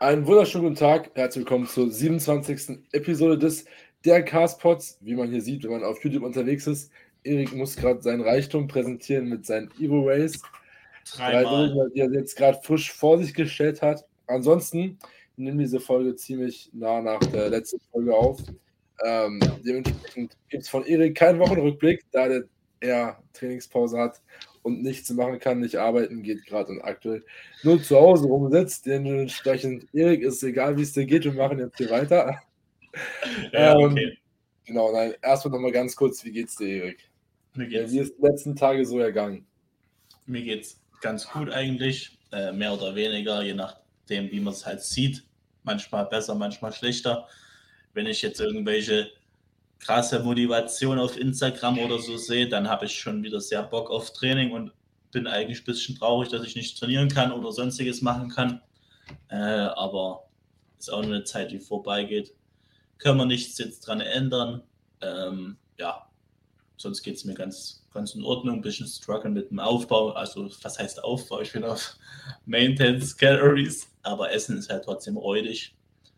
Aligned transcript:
Einen 0.00 0.28
wunderschönen 0.28 0.62
guten 0.62 0.76
Tag. 0.76 1.10
Herzlich 1.16 1.44
willkommen 1.44 1.66
zur 1.66 1.90
27. 1.90 2.78
Episode 2.92 3.36
des 3.36 3.64
Der 4.04 4.24
Castpots. 4.24 4.96
Wie 5.00 5.16
man 5.16 5.28
hier 5.28 5.42
sieht, 5.42 5.64
wenn 5.64 5.72
man 5.72 5.82
auf 5.82 6.04
YouTube 6.04 6.22
unterwegs 6.22 6.68
ist, 6.68 6.92
Erik 7.24 7.52
muss 7.52 7.74
gerade 7.74 8.00
seinen 8.00 8.20
Reichtum 8.20 8.68
präsentieren 8.68 9.28
mit 9.28 9.44
seinen 9.44 9.72
Evo 9.80 10.02
Rays. 10.02 10.40
Dreimal. 11.16 11.90
Die 11.92 11.98
er 11.98 12.12
jetzt 12.12 12.36
gerade 12.36 12.60
frisch 12.62 12.92
vor 12.92 13.18
sich 13.18 13.34
gestellt 13.34 13.82
hat. 13.82 14.04
Ansonsten 14.28 15.00
nehmen 15.36 15.58
diese 15.58 15.80
Folge 15.80 16.14
ziemlich 16.14 16.70
nah 16.72 17.02
nach 17.02 17.18
der 17.18 17.48
letzten 17.48 17.80
Folge 17.90 18.14
auf. 18.14 18.38
Ähm, 19.04 19.40
dementsprechend 19.66 20.36
gibt 20.48 20.62
es 20.62 20.68
von 20.68 20.86
Erik 20.86 21.16
keinen 21.16 21.40
Wochenrückblick, 21.40 22.04
da 22.12 22.28
der 22.28 22.44
er 22.80 23.18
Trainingspause 23.32 23.98
hat 23.98 24.20
und 24.68 24.82
nichts 24.82 25.10
machen 25.10 25.38
kann, 25.38 25.60
nicht 25.60 25.76
arbeiten 25.76 26.22
geht 26.22 26.46
gerade 26.46 26.70
und 26.70 26.82
aktuell 26.82 27.24
nur 27.62 27.82
zu 27.82 27.96
Hause 27.96 28.26
rumsitzt. 28.26 28.86
Dementsprechend, 28.86 29.86
Erik, 29.92 30.22
ist 30.22 30.42
egal, 30.42 30.76
wie 30.76 30.82
es 30.82 30.92
dir 30.92 31.06
geht, 31.06 31.24
wir 31.24 31.32
machen 31.32 31.58
jetzt 31.58 31.78
hier 31.78 31.90
weiter. 31.90 32.40
Ja, 33.52 33.78
ähm, 33.78 33.92
okay. 33.92 34.18
Genau, 34.64 34.90
nein, 34.92 35.14
erstmal 35.22 35.52
nochmal 35.52 35.70
ganz 35.70 35.94
kurz, 35.94 36.24
wie 36.24 36.32
geht's 36.32 36.56
dir, 36.56 36.68
Erik? 36.68 37.10
Mir 37.54 37.68
geht's. 37.68 37.92
Wie 37.92 37.98
ist 37.98 38.14
die 38.18 38.22
letzten 38.22 38.56
Tage 38.56 38.84
so 38.84 38.98
ergangen? 38.98 39.46
Mir 40.26 40.42
geht's 40.42 40.80
ganz 41.00 41.28
gut 41.28 41.50
eigentlich, 41.50 42.18
äh, 42.32 42.50
mehr 42.50 42.72
oder 42.72 42.94
weniger, 42.94 43.42
je 43.42 43.54
nachdem, 43.54 44.30
wie 44.30 44.40
man 44.40 44.54
es 44.54 44.66
halt 44.66 44.80
sieht. 44.82 45.22
Manchmal 45.64 46.06
besser, 46.06 46.34
manchmal 46.34 46.72
schlechter. 46.72 47.28
Wenn 47.92 48.06
ich 48.06 48.22
jetzt 48.22 48.40
irgendwelche 48.40 49.10
krasse 49.78 50.20
Motivation 50.20 50.98
auf 50.98 51.16
Instagram 51.18 51.78
oder 51.78 51.98
so 51.98 52.16
sehe, 52.16 52.48
dann 52.48 52.68
habe 52.68 52.86
ich 52.86 52.98
schon 52.98 53.22
wieder 53.22 53.40
sehr 53.40 53.62
Bock 53.62 53.90
auf 53.90 54.12
Training 54.12 54.52
und 54.52 54.72
bin 55.12 55.26
eigentlich 55.26 55.60
ein 55.60 55.64
bisschen 55.64 55.96
traurig, 55.96 56.28
dass 56.28 56.44
ich 56.44 56.56
nicht 56.56 56.78
trainieren 56.78 57.08
kann 57.08 57.32
oder 57.32 57.52
sonstiges 57.52 58.02
machen 58.02 58.28
kann. 58.28 58.60
Äh, 59.28 59.36
aber 59.36 60.28
ist 60.78 60.92
auch 60.92 61.02
nur 61.02 61.14
eine 61.14 61.24
Zeit, 61.24 61.50
die 61.50 61.58
vorbeigeht. 61.58 62.34
Können 62.98 63.18
wir 63.18 63.26
nichts 63.26 63.58
jetzt 63.58 63.80
dran 63.80 64.00
ändern. 64.00 64.62
Ähm, 65.00 65.56
ja, 65.78 66.08
sonst 66.76 67.02
geht 67.02 67.16
es 67.16 67.24
mir 67.24 67.34
ganz, 67.34 67.86
ganz 67.92 68.14
in 68.14 68.22
Ordnung. 68.22 68.56
Ein 68.56 68.62
bisschen 68.62 68.86
strugglen 68.86 69.32
mit 69.32 69.50
dem 69.50 69.60
Aufbau. 69.60 70.10
Also, 70.10 70.50
was 70.62 70.78
heißt 70.78 71.02
Aufbau? 71.02 71.40
Ich 71.40 71.52
bin 71.52 71.64
auf 71.64 71.96
Maintenance 72.46 73.16
Calories, 73.16 73.88
aber 74.02 74.32
Essen 74.32 74.58
ist 74.58 74.70
halt 74.70 74.84
trotzdem 74.84 75.16
räudig. 75.16 75.74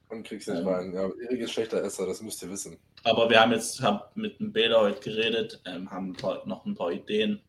Und 0.08 0.24
kriegst 0.24 0.48
nicht 0.48 0.60
ähm, 0.60 0.68
rein. 0.68 0.92
Ja, 0.92 1.08
Erik 1.22 1.40
ist 1.40 1.52
schlechter 1.52 1.82
Esser, 1.84 2.06
das 2.06 2.20
müsst 2.20 2.42
ihr 2.42 2.50
wissen. 2.50 2.78
Aber 3.04 3.30
wir 3.30 3.40
haben 3.40 3.52
jetzt 3.52 3.80
hab 3.80 4.14
mit 4.16 4.40
dem 4.40 4.52
Bäder 4.52 4.80
heute 4.80 5.00
geredet, 5.00 5.60
ähm, 5.64 5.90
haben 5.90 6.12
paar, 6.14 6.46
noch 6.46 6.66
ein 6.66 6.74
paar 6.74 6.92
Ideen. 6.92 7.40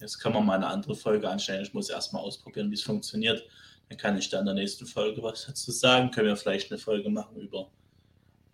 Jetzt 0.00 0.18
können 0.18 0.34
wir 0.34 0.40
mal 0.40 0.56
eine 0.56 0.66
andere 0.66 0.96
Folge 0.96 1.28
anstellen. 1.28 1.62
Ich 1.62 1.74
muss 1.74 1.90
erstmal 1.90 2.22
ausprobieren, 2.22 2.70
wie 2.70 2.74
es 2.74 2.82
funktioniert. 2.82 3.46
Dann 3.88 3.98
kann 3.98 4.16
ich 4.16 4.30
dann 4.30 4.40
in 4.40 4.46
der 4.46 4.54
nächsten 4.54 4.86
Folge 4.86 5.22
was 5.22 5.46
dazu 5.46 5.70
sagen. 5.70 6.10
Können 6.10 6.28
wir 6.28 6.36
vielleicht 6.36 6.72
eine 6.72 6.78
Folge 6.78 7.10
machen 7.10 7.36
über 7.36 7.70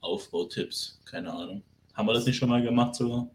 Aufbautipps. 0.01 1.01
Keine 1.05 1.33
Ahnung. 1.33 1.62
Haben 1.95 2.06
wir 2.06 2.15
das 2.15 2.27
nicht 2.27 2.37
schon 2.37 2.49
mal 2.49 2.62
gemacht 2.62 2.97
sogar? 2.97 3.29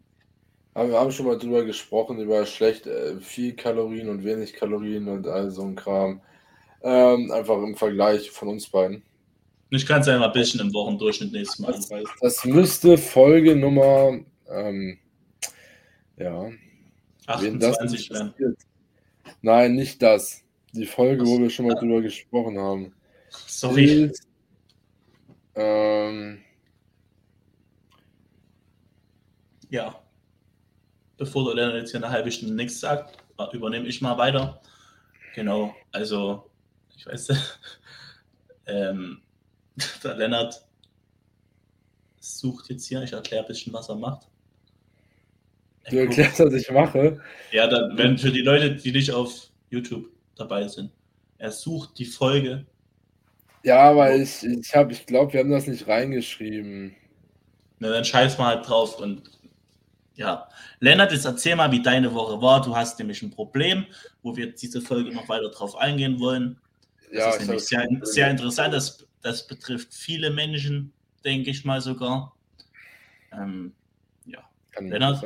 Aber 0.74 0.88
wir 0.88 1.00
haben 1.00 1.12
schon 1.12 1.26
mal 1.26 1.38
drüber 1.38 1.64
gesprochen, 1.64 2.18
über 2.18 2.44
schlecht, 2.46 2.86
äh, 2.86 3.20
viel 3.20 3.54
Kalorien 3.54 4.08
und 4.08 4.24
wenig 4.24 4.52
Kalorien 4.52 5.08
und 5.08 5.26
all 5.26 5.50
so 5.50 5.62
ein 5.62 5.76
Kram. 5.76 6.20
Ähm, 6.82 7.30
einfach 7.30 7.56
im 7.62 7.74
Vergleich 7.74 8.30
von 8.30 8.48
uns 8.48 8.68
beiden. 8.68 9.02
Ich 9.74 9.86
kann 9.86 10.00
es 10.02 10.06
ja 10.06 10.16
mal 10.18 10.26
ein 10.26 10.32
bisschen 10.32 10.60
im 10.60 10.72
Wochendurchschnitt 10.72 11.32
nächstes 11.32 11.58
Mal 11.58 11.74
anreißen. 11.74 12.06
Das 12.20 12.44
müsste 12.44 12.96
Folge 12.96 13.56
Nummer, 13.56 14.20
ähm, 14.48 14.98
ja. 16.16 16.48
28 17.26 18.10
werden. 18.10 18.56
Nein, 19.42 19.74
nicht 19.74 20.00
das. 20.00 20.44
Die 20.72 20.86
Folge, 20.86 21.26
wo 21.26 21.40
wir 21.40 21.50
schon 21.50 21.66
mal 21.66 21.74
drüber 21.74 22.02
gesprochen 22.02 22.58
haben. 22.58 22.94
Sorry. 23.46 24.04
Ist, 24.04 24.28
ähm, 25.56 26.38
ja. 29.70 30.00
Bevor 31.16 31.46
der 31.46 31.54
Lerner 31.54 31.78
jetzt 31.78 31.90
hier 31.90 32.02
eine 32.02 32.10
halbe 32.10 32.30
Stunde 32.30 32.54
nichts 32.54 32.78
sagt, 32.78 33.18
übernehme 33.52 33.88
ich 33.88 34.00
mal 34.00 34.18
weiter. 34.18 34.60
Genau, 35.34 35.74
also, 35.90 36.48
ich 36.96 37.06
weiß, 37.06 37.28
ähm, 38.66 39.23
der 40.04 40.14
Lennart 40.14 40.64
sucht 42.20 42.70
jetzt 42.70 42.86
hier, 42.86 43.02
ich 43.02 43.12
erkläre 43.12 43.44
ein 43.44 43.48
bisschen, 43.48 43.72
was 43.72 43.88
er 43.88 43.96
macht. 43.96 44.28
Du 45.90 45.98
erklärst, 45.98 46.40
was 46.40 46.54
ich 46.54 46.70
mache? 46.70 47.20
Ja, 47.52 47.66
dann, 47.66 47.96
wenn 47.98 48.16
für 48.16 48.30
die 48.30 48.40
Leute, 48.40 48.74
die 48.74 48.92
nicht 48.92 49.12
auf 49.12 49.50
YouTube 49.68 50.08
dabei 50.34 50.66
sind, 50.66 50.90
er 51.38 51.50
sucht 51.50 51.98
die 51.98 52.06
Folge. 52.06 52.64
Ja, 53.62 53.90
aber 53.90 54.14
ich, 54.14 54.42
ich 54.44 54.74
habe, 54.74 54.92
ich 54.92 55.04
glaube, 55.04 55.32
wir 55.32 55.40
haben 55.40 55.50
das 55.50 55.66
nicht 55.66 55.86
reingeschrieben. 55.86 56.94
Na, 57.78 57.90
dann 57.90 58.04
scheiß 58.04 58.38
mal 58.38 58.56
halt 58.56 58.68
drauf 58.68 58.98
und 58.98 59.30
ja. 60.14 60.48
Lennart, 60.80 61.12
jetzt 61.12 61.24
erzähl 61.24 61.56
mal, 61.56 61.72
wie 61.72 61.82
deine 61.82 62.14
Woche 62.14 62.40
war. 62.40 62.62
Du 62.62 62.74
hast 62.74 62.98
nämlich 62.98 63.22
ein 63.22 63.30
Problem, 63.30 63.86
wo 64.22 64.36
wir 64.36 64.52
diese 64.52 64.80
Folge 64.80 65.12
noch 65.12 65.28
weiter 65.28 65.50
drauf 65.50 65.76
eingehen 65.76 66.20
wollen. 66.20 66.58
Das 67.10 67.18
ja, 67.18 67.30
ist 67.30 67.40
nämlich 67.40 67.64
sehr, 67.64 67.88
sehr 68.02 68.30
interessant. 68.30 68.74
Das 68.74 69.06
das 69.24 69.46
betrifft 69.46 69.94
viele 69.94 70.30
Menschen, 70.30 70.92
denke 71.24 71.50
ich 71.50 71.64
mal 71.64 71.80
sogar. 71.80 72.36
Ähm, 73.32 73.72
ja, 74.26 74.48
Kann 74.70 74.88
Lennart, 74.88 75.24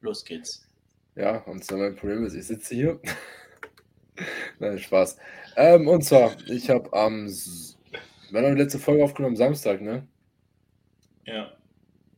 los 0.00 0.24
geht's. 0.24 0.66
Ja, 1.14 1.38
und 1.44 1.62
zwar 1.62 1.78
mein 1.78 1.96
Problem 1.96 2.24
ist, 2.24 2.34
ich 2.34 2.46
sitze 2.46 2.74
hier. 2.74 2.98
Nein, 4.58 4.78
Spaß. 4.78 5.18
Ähm, 5.56 5.86
und 5.86 6.02
zwar, 6.02 6.34
ich 6.48 6.70
habe 6.70 6.90
am, 6.94 7.28
wir 7.28 8.40
haben 8.40 8.56
die 8.56 8.62
letzte 8.62 8.78
Folge 8.78 9.04
aufgenommen 9.04 9.34
am 9.34 9.36
Samstag, 9.36 9.82
ne? 9.82 10.08
Ja. 11.26 11.52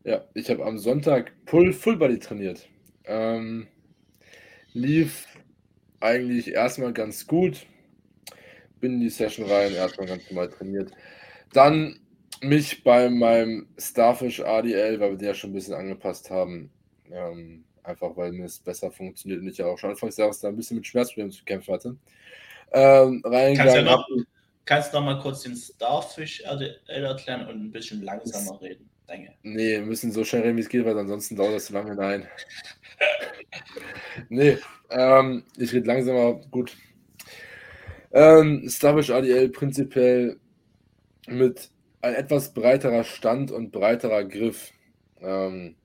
Ja, 0.04 0.24
ich 0.34 0.48
habe 0.50 0.64
am 0.64 0.78
Sonntag 0.78 1.32
Pull 1.46 1.72
Full 1.72 1.96
Body 1.96 2.20
trainiert. 2.20 2.68
Ähm, 3.04 3.66
lief 4.72 5.26
eigentlich 5.98 6.52
erstmal 6.52 6.92
ganz 6.92 7.26
gut 7.26 7.66
bin 8.80 8.94
in 8.94 9.00
die 9.00 9.10
Session 9.10 9.50
rein, 9.50 9.72
erstmal 9.72 10.06
ganz 10.06 10.28
normal 10.30 10.48
trainiert. 10.48 10.92
Dann 11.52 12.00
mich 12.40 12.84
bei 12.84 13.08
meinem 13.08 13.68
Starfish 13.78 14.40
ADL, 14.40 15.00
weil 15.00 15.10
wir 15.10 15.18
die 15.18 15.24
ja 15.24 15.34
schon 15.34 15.50
ein 15.50 15.54
bisschen 15.54 15.74
angepasst 15.74 16.30
haben, 16.30 16.70
ähm, 17.10 17.64
einfach 17.82 18.16
weil 18.16 18.32
mir 18.32 18.44
es 18.44 18.58
besser 18.58 18.90
funktioniert 18.90 19.40
und 19.40 19.48
ich 19.48 19.58
ja 19.58 19.66
auch 19.66 19.78
schon 19.78 19.90
anfangs 19.90 20.16
Jahres 20.16 20.40
da 20.40 20.48
ein 20.48 20.56
bisschen 20.56 20.76
mit 20.76 20.86
Schmerzproblemen 20.86 21.32
zu 21.32 21.44
kämpfen 21.44 21.74
hatte. 21.74 21.96
Ähm, 22.72 23.22
kannst, 23.22 23.76
du 23.76 23.82
noch, 23.82 24.06
kannst 24.64 24.92
noch 24.92 25.02
mal 25.02 25.18
kurz 25.20 25.42
den 25.42 25.56
Starfish 25.56 26.44
ADL 26.44 26.78
erklären 26.86 27.48
und 27.48 27.64
ein 27.64 27.70
bisschen 27.70 28.02
langsamer 28.02 28.60
reden? 28.60 28.88
Danke. 29.06 29.32
Nee, 29.42 29.78
wir 29.78 29.86
müssen 29.86 30.12
so 30.12 30.22
schnell 30.22 30.42
reden, 30.42 30.58
wie 30.58 30.60
es 30.60 30.68
geht, 30.68 30.84
weil 30.84 30.98
ansonsten 30.98 31.34
dauert 31.34 31.54
das 31.54 31.64
zu 31.64 31.72
lange. 31.72 31.94
Nein. 31.94 32.28
nee, 34.28 34.58
ähm, 34.90 35.44
ich 35.56 35.72
rede 35.72 35.86
langsamer. 35.86 36.34
Gut, 36.50 36.76
ähm, 38.12 38.68
Starfish 38.68 39.10
ADL 39.10 39.48
prinzipiell 39.50 40.38
mit 41.26 41.70
ein 42.00 42.14
etwas 42.14 42.52
breiterer 42.54 43.04
Stand 43.04 43.50
und 43.50 43.72
breiterer 43.72 44.24
Griff. 44.24 44.72
Ähm, 45.20 45.76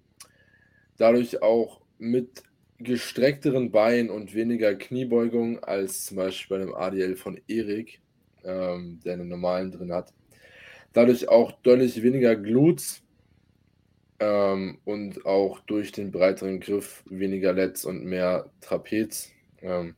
dadurch 0.98 1.42
auch 1.42 1.82
mit 1.98 2.44
gestreckteren 2.80 3.72
Beinen 3.72 4.10
und 4.10 4.34
weniger 4.34 4.76
Kniebeugung 4.76 5.64
als 5.64 6.06
zum 6.06 6.18
Beispiel 6.18 6.58
bei 6.58 6.66
dem 6.66 6.76
ADL 6.76 7.16
von 7.16 7.40
Erik, 7.48 8.02
ähm, 8.44 9.00
der 9.04 9.14
einen 9.14 9.30
normalen 9.30 9.72
drin 9.72 9.94
hat. 9.94 10.14
Dadurch 10.92 11.30
auch 11.30 11.52
deutlich 11.64 12.04
weniger 12.04 12.36
Glutes 12.36 13.02
ähm, 14.20 14.80
und 14.86 15.26
auch 15.26 15.60
durch 15.62 15.92
den 15.92 16.12
breiteren 16.12 16.60
Griff 16.60 17.04
weniger 17.10 17.54
Lets 17.54 17.86
und 17.86 18.06
mehr 18.06 18.50
Trapez. 18.62 19.32
Ähm, 19.62 19.96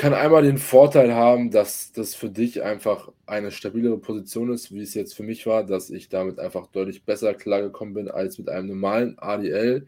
kann 0.00 0.14
einmal 0.14 0.44
den 0.44 0.56
Vorteil 0.56 1.14
haben, 1.14 1.50
dass 1.50 1.92
das 1.92 2.14
für 2.14 2.30
dich 2.30 2.62
einfach 2.62 3.12
eine 3.26 3.50
stabilere 3.50 3.98
Position 3.98 4.50
ist, 4.50 4.72
wie 4.72 4.80
es 4.80 4.94
jetzt 4.94 5.14
für 5.14 5.22
mich 5.22 5.44
war, 5.44 5.62
dass 5.62 5.90
ich 5.90 6.08
damit 6.08 6.38
einfach 6.38 6.68
deutlich 6.68 7.04
besser 7.04 7.34
klargekommen 7.34 7.92
bin 7.92 8.10
als 8.10 8.38
mit 8.38 8.48
einem 8.48 8.68
normalen 8.68 9.18
ADL. 9.18 9.86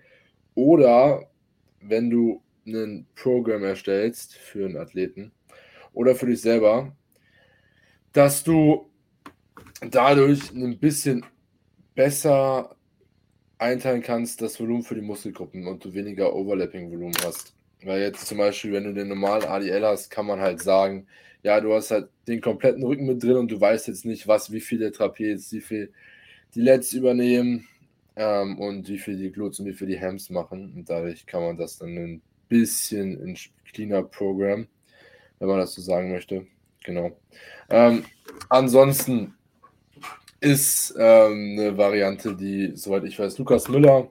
Oder 0.54 1.30
wenn 1.80 2.10
du 2.10 2.42
ein 2.66 3.06
Programm 3.14 3.64
erstellst 3.64 4.34
für 4.34 4.66
einen 4.66 4.76
Athleten 4.76 5.32
oder 5.94 6.14
für 6.14 6.26
dich 6.26 6.42
selber, 6.42 6.94
dass 8.12 8.44
du 8.44 8.90
dadurch 9.80 10.50
ein 10.50 10.78
bisschen 10.78 11.24
besser 11.94 12.76
einteilen 13.56 14.02
kannst, 14.02 14.42
das 14.42 14.60
Volumen 14.60 14.82
für 14.82 14.94
die 14.94 15.00
Muskelgruppen 15.00 15.66
und 15.66 15.82
du 15.82 15.94
weniger 15.94 16.34
Overlapping-Volumen 16.34 17.16
hast. 17.24 17.54
Weil 17.84 18.02
jetzt 18.02 18.26
zum 18.26 18.38
Beispiel, 18.38 18.72
wenn 18.72 18.84
du 18.84 18.94
den 18.94 19.08
normalen 19.08 19.44
ADL 19.44 19.84
hast, 19.84 20.10
kann 20.10 20.26
man 20.26 20.40
halt 20.40 20.60
sagen, 20.60 21.06
ja, 21.42 21.60
du 21.60 21.74
hast 21.74 21.90
halt 21.90 22.08
den 22.28 22.40
kompletten 22.40 22.84
Rücken 22.84 23.06
mit 23.06 23.22
drin 23.22 23.36
und 23.36 23.50
du 23.50 23.60
weißt 23.60 23.88
jetzt 23.88 24.04
nicht, 24.04 24.28
was, 24.28 24.52
wie 24.52 24.60
viel 24.60 24.78
der 24.78 24.92
Trapez, 24.92 25.52
wie 25.52 25.60
viel 25.60 25.92
die 26.54 26.60
Lets 26.60 26.92
übernehmen 26.92 27.66
ähm, 28.16 28.58
und 28.58 28.88
wie 28.88 28.98
viel 28.98 29.16
die 29.16 29.32
Glutes 29.32 29.58
und 29.58 29.66
wie 29.66 29.72
viel 29.72 29.88
die 29.88 30.00
Hams 30.00 30.30
machen. 30.30 30.72
Und 30.76 30.88
dadurch 30.88 31.26
kann 31.26 31.42
man 31.42 31.56
das 31.56 31.78
dann 31.78 31.96
ein 31.96 32.22
bisschen 32.48 33.20
in 33.20 33.36
cleaner 33.72 34.02
Programm, 34.02 34.68
wenn 35.38 35.48
man 35.48 35.58
das 35.58 35.74
so 35.74 35.82
sagen 35.82 36.12
möchte, 36.12 36.46
Genau. 36.84 37.16
Ähm, 37.70 38.04
ansonsten 38.48 39.34
ist 40.40 40.94
ähm, 40.98 41.56
eine 41.58 41.76
Variante, 41.76 42.34
die, 42.34 42.72
soweit 42.74 43.04
ich 43.04 43.18
weiß, 43.18 43.38
Lukas 43.38 43.68
Müller 43.68 44.10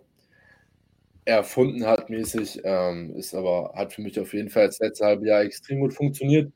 erfunden 1.25 1.85
hat, 1.85 2.09
mäßig, 2.09 2.61
ähm, 2.63 3.15
ist 3.15 3.33
aber, 3.33 3.73
hat 3.75 3.93
für 3.93 4.01
mich 4.01 4.19
auf 4.19 4.33
jeden 4.33 4.49
Fall 4.49 4.67
das 4.67 4.79
letzte 4.79 5.05
halbe 5.05 5.27
Jahr 5.27 5.41
extrem 5.41 5.79
gut 5.81 5.93
funktioniert. 5.93 6.51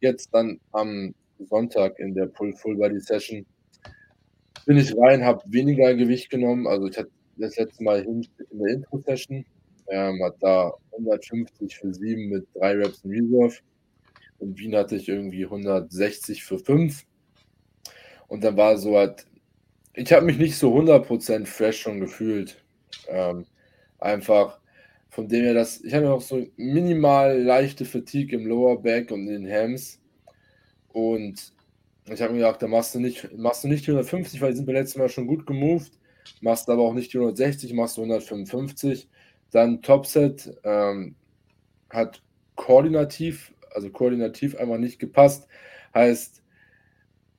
Jetzt 0.00 0.30
dann 0.32 0.60
am 0.72 1.14
Sonntag 1.38 1.98
in 1.98 2.14
der 2.14 2.26
Pull 2.26 2.52
Full 2.54 2.76
Body 2.76 3.00
Session 3.00 3.46
bin 4.66 4.76
ich 4.76 4.94
rein, 4.98 5.24
habe 5.24 5.42
weniger 5.46 5.94
Gewicht 5.94 6.28
genommen. 6.30 6.66
Also 6.66 6.88
ich 6.88 6.98
hatte 6.98 7.10
das 7.36 7.56
letzte 7.56 7.82
Mal 7.82 8.04
in 8.04 8.26
der 8.52 8.74
Intro-Session, 8.74 9.46
ähm, 9.88 10.22
hat 10.22 10.36
da 10.40 10.72
150 10.92 11.76
für 11.76 11.94
7 11.94 12.28
mit 12.28 12.46
3 12.54 12.72
Reps 12.76 13.02
in 13.04 13.10
Reserve. 13.12 13.56
In 14.40 14.58
Wien 14.58 14.76
hatte 14.76 14.96
ich 14.96 15.08
irgendwie 15.08 15.44
160 15.44 16.44
für 16.44 16.58
5. 16.58 17.04
Und 18.28 18.44
dann 18.44 18.56
war 18.58 18.76
so 18.76 18.96
halt, 18.96 19.26
ich 19.94 20.12
habe 20.12 20.26
mich 20.26 20.38
nicht 20.38 20.56
so 20.56 20.74
100% 20.76 21.46
fresh 21.46 21.80
schon 21.80 22.00
gefühlt. 22.00 22.62
Ähm, 23.08 23.46
einfach 23.98 24.58
von 25.08 25.28
dem 25.28 25.44
her, 25.44 25.54
dass 25.54 25.82
ich 25.82 25.94
habe 25.94 26.06
noch 26.06 26.20
so 26.20 26.46
minimal 26.56 27.40
leichte 27.42 27.84
Fatigue 27.84 28.38
im 28.38 28.46
Lower 28.46 28.80
Back 28.80 29.10
und 29.10 29.26
in 29.26 29.44
den 29.44 29.52
Hams. 29.52 30.00
Und 30.88 31.52
ich 32.06 32.22
habe 32.22 32.32
mir 32.32 32.40
gedacht, 32.40 32.62
da 32.62 32.68
machst 32.68 32.94
du 32.94 33.00
nicht, 33.00 33.36
machst 33.36 33.64
du 33.64 33.68
nicht 33.68 33.84
150, 33.88 34.40
weil 34.40 34.50
die 34.50 34.56
sind 34.56 34.66
beim 34.66 34.76
letzten 34.76 34.98
Mal 35.00 35.08
schon 35.08 35.26
gut 35.26 35.46
gemoved. 35.46 35.92
Machst 36.40 36.68
aber 36.68 36.82
auch 36.82 36.94
nicht 36.94 37.14
160, 37.14 37.72
machst 37.72 37.96
du 37.96 38.02
155. 38.02 39.08
Dann 39.50 39.82
Topset 39.82 40.58
ähm, 40.64 41.14
hat 41.90 42.22
koordinativ, 42.54 43.54
also 43.74 43.90
koordinativ 43.90 44.56
einmal 44.56 44.78
nicht 44.78 44.98
gepasst. 44.98 45.48
Heißt, 45.94 46.42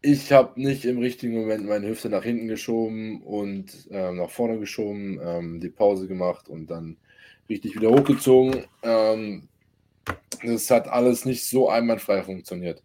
ich 0.02 0.32
habe 0.32 0.60
nicht 0.60 0.86
im 0.86 1.00
richtigen 1.00 1.36
Moment 1.36 1.68
meine 1.68 1.88
Hüfte 1.88 2.10
nach 2.10 2.24
hinten 2.24 2.48
geschoben 2.48 3.22
und 3.24 3.88
ähm, 3.92 4.18
nach 4.18 4.30
vorne 4.30 4.60
geschoben, 4.60 5.20
ähm, 5.22 5.60
die 5.60 5.70
Pause 5.70 6.08
gemacht 6.08 6.48
und 6.48 6.68
dann 6.68 6.98
richtig 7.50 7.76
wieder 7.76 7.90
hochgezogen. 7.90 8.66
Ähm, 8.84 9.50
das 10.44 10.72
hat 10.72 10.88
alles 10.88 11.26
nicht 11.26 11.46
so 11.46 11.70
einwandfrei 11.70 12.24
funktioniert. 12.24 12.82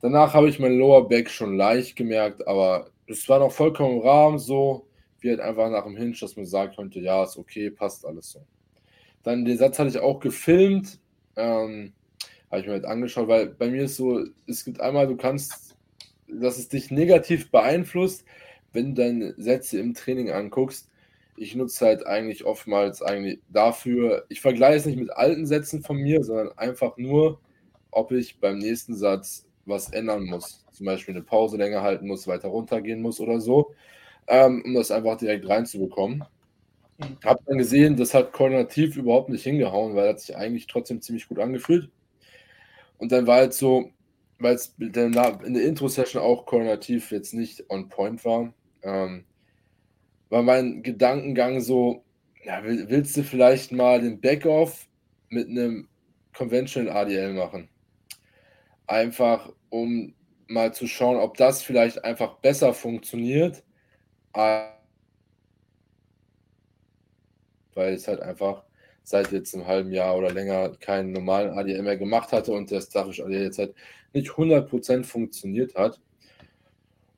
Danach 0.00 0.34
habe 0.34 0.48
ich 0.48 0.58
mein 0.58 0.78
Lower 0.78 1.08
Back 1.08 1.28
schon 1.28 1.56
leicht 1.56 1.96
gemerkt, 1.96 2.46
aber 2.46 2.90
es 3.06 3.28
war 3.28 3.38
noch 3.38 3.52
vollkommen 3.52 3.96
im 3.96 4.06
Rahmen 4.06 4.38
so, 4.38 4.86
wie 5.20 5.30
halt 5.30 5.40
einfach 5.40 5.70
nach 5.70 5.84
dem 5.84 5.96
Hinge, 5.96 6.16
dass 6.18 6.36
man 6.36 6.46
sagen 6.46 6.74
konnte, 6.74 7.00
ja, 7.00 7.24
ist 7.24 7.36
okay, 7.36 7.70
passt 7.70 8.06
alles 8.06 8.30
so. 8.30 8.40
Dann 9.22 9.44
den 9.44 9.58
Satz 9.58 9.78
hatte 9.78 9.90
ich 9.90 9.98
auch 9.98 10.20
gefilmt, 10.20 11.00
ähm, 11.36 11.92
habe 12.50 12.60
ich 12.60 12.66
mir 12.66 12.74
halt 12.74 12.84
angeschaut, 12.84 13.28
weil 13.28 13.46
bei 13.46 13.68
mir 13.68 13.84
ist 13.84 13.96
so, 13.96 14.24
es 14.46 14.64
gibt 14.64 14.80
einmal, 14.80 15.06
du 15.06 15.16
kannst, 15.16 15.75
dass 16.28 16.58
es 16.58 16.68
dich 16.68 16.90
negativ 16.90 17.50
beeinflusst, 17.50 18.24
wenn 18.72 18.94
du 18.94 19.02
deine 19.02 19.34
Sätze 19.36 19.78
im 19.78 19.94
Training 19.94 20.30
anguckst. 20.30 20.90
Ich 21.36 21.54
nutze 21.54 21.84
halt 21.84 22.06
eigentlich 22.06 22.44
oftmals 22.44 23.02
eigentlich 23.02 23.40
dafür, 23.48 24.24
ich 24.28 24.40
vergleiche 24.40 24.78
es 24.78 24.86
nicht 24.86 24.98
mit 24.98 25.10
alten 25.10 25.46
Sätzen 25.46 25.82
von 25.82 25.96
mir, 25.96 26.24
sondern 26.24 26.56
einfach 26.56 26.96
nur, 26.96 27.40
ob 27.90 28.12
ich 28.12 28.38
beim 28.40 28.58
nächsten 28.58 28.94
Satz 28.94 29.46
was 29.66 29.90
ändern 29.90 30.24
muss. 30.24 30.64
Zum 30.72 30.86
Beispiel 30.86 31.14
eine 31.14 31.24
Pause 31.24 31.56
länger 31.56 31.82
halten 31.82 32.06
muss, 32.06 32.26
weiter 32.26 32.48
runtergehen 32.48 33.02
muss 33.02 33.20
oder 33.20 33.40
so, 33.40 33.74
ähm, 34.28 34.62
um 34.64 34.74
das 34.74 34.90
einfach 34.90 35.16
direkt 35.16 35.48
reinzubekommen. 35.48 36.24
Mhm. 36.98 37.18
Hab 37.24 37.44
dann 37.44 37.58
gesehen, 37.58 37.96
das 37.96 38.14
hat 38.14 38.32
koordinativ 38.32 38.96
überhaupt 38.96 39.28
nicht 39.28 39.42
hingehauen, 39.42 39.94
weil 39.94 40.14
es 40.14 40.26
sich 40.26 40.36
eigentlich 40.36 40.66
trotzdem 40.66 41.02
ziemlich 41.02 41.28
gut 41.28 41.38
angefühlt. 41.38 41.90
Und 42.98 43.12
dann 43.12 43.26
war 43.26 43.36
halt 43.36 43.54
so, 43.54 43.90
weil 44.38 44.54
es 44.54 44.74
in 44.78 44.92
der 44.92 45.64
Intro-Session 45.64 46.22
auch 46.22 46.46
koordinativ 46.46 47.10
jetzt 47.10 47.34
nicht 47.34 47.68
on 47.70 47.88
point 47.88 48.24
war, 48.24 48.52
ähm, 48.82 49.24
war 50.28 50.42
mein 50.42 50.82
Gedankengang 50.82 51.60
so, 51.60 52.04
ja, 52.44 52.62
willst 52.64 53.16
du 53.16 53.22
vielleicht 53.22 53.72
mal 53.72 54.00
den 54.00 54.20
Backoff 54.20 54.86
mit 55.28 55.48
einem 55.48 55.88
Conventional 56.34 56.96
ADL 56.96 57.32
machen? 57.32 57.68
Einfach 58.86 59.52
um 59.70 60.14
mal 60.48 60.72
zu 60.72 60.86
schauen, 60.86 61.16
ob 61.16 61.36
das 61.36 61.62
vielleicht 61.62 62.04
einfach 62.04 62.36
besser 62.38 62.72
funktioniert, 62.74 63.64
weil 64.32 64.74
es 67.74 68.06
halt 68.06 68.20
einfach 68.20 68.65
seit 69.06 69.30
jetzt 69.30 69.54
einem 69.54 69.68
halben 69.68 69.92
Jahr 69.92 70.16
oder 70.16 70.32
länger 70.32 70.70
keinen 70.80 71.12
normalen 71.12 71.56
ADL 71.56 71.82
mehr 71.82 71.96
gemacht 71.96 72.32
hatte 72.32 72.50
und 72.50 72.72
der 72.72 72.80
Stachisch 72.80 73.20
ADL 73.20 73.44
jetzt 73.44 73.58
halt 73.58 73.72
nicht 74.12 74.30
100% 74.30 75.04
funktioniert 75.04 75.76
hat. 75.76 76.00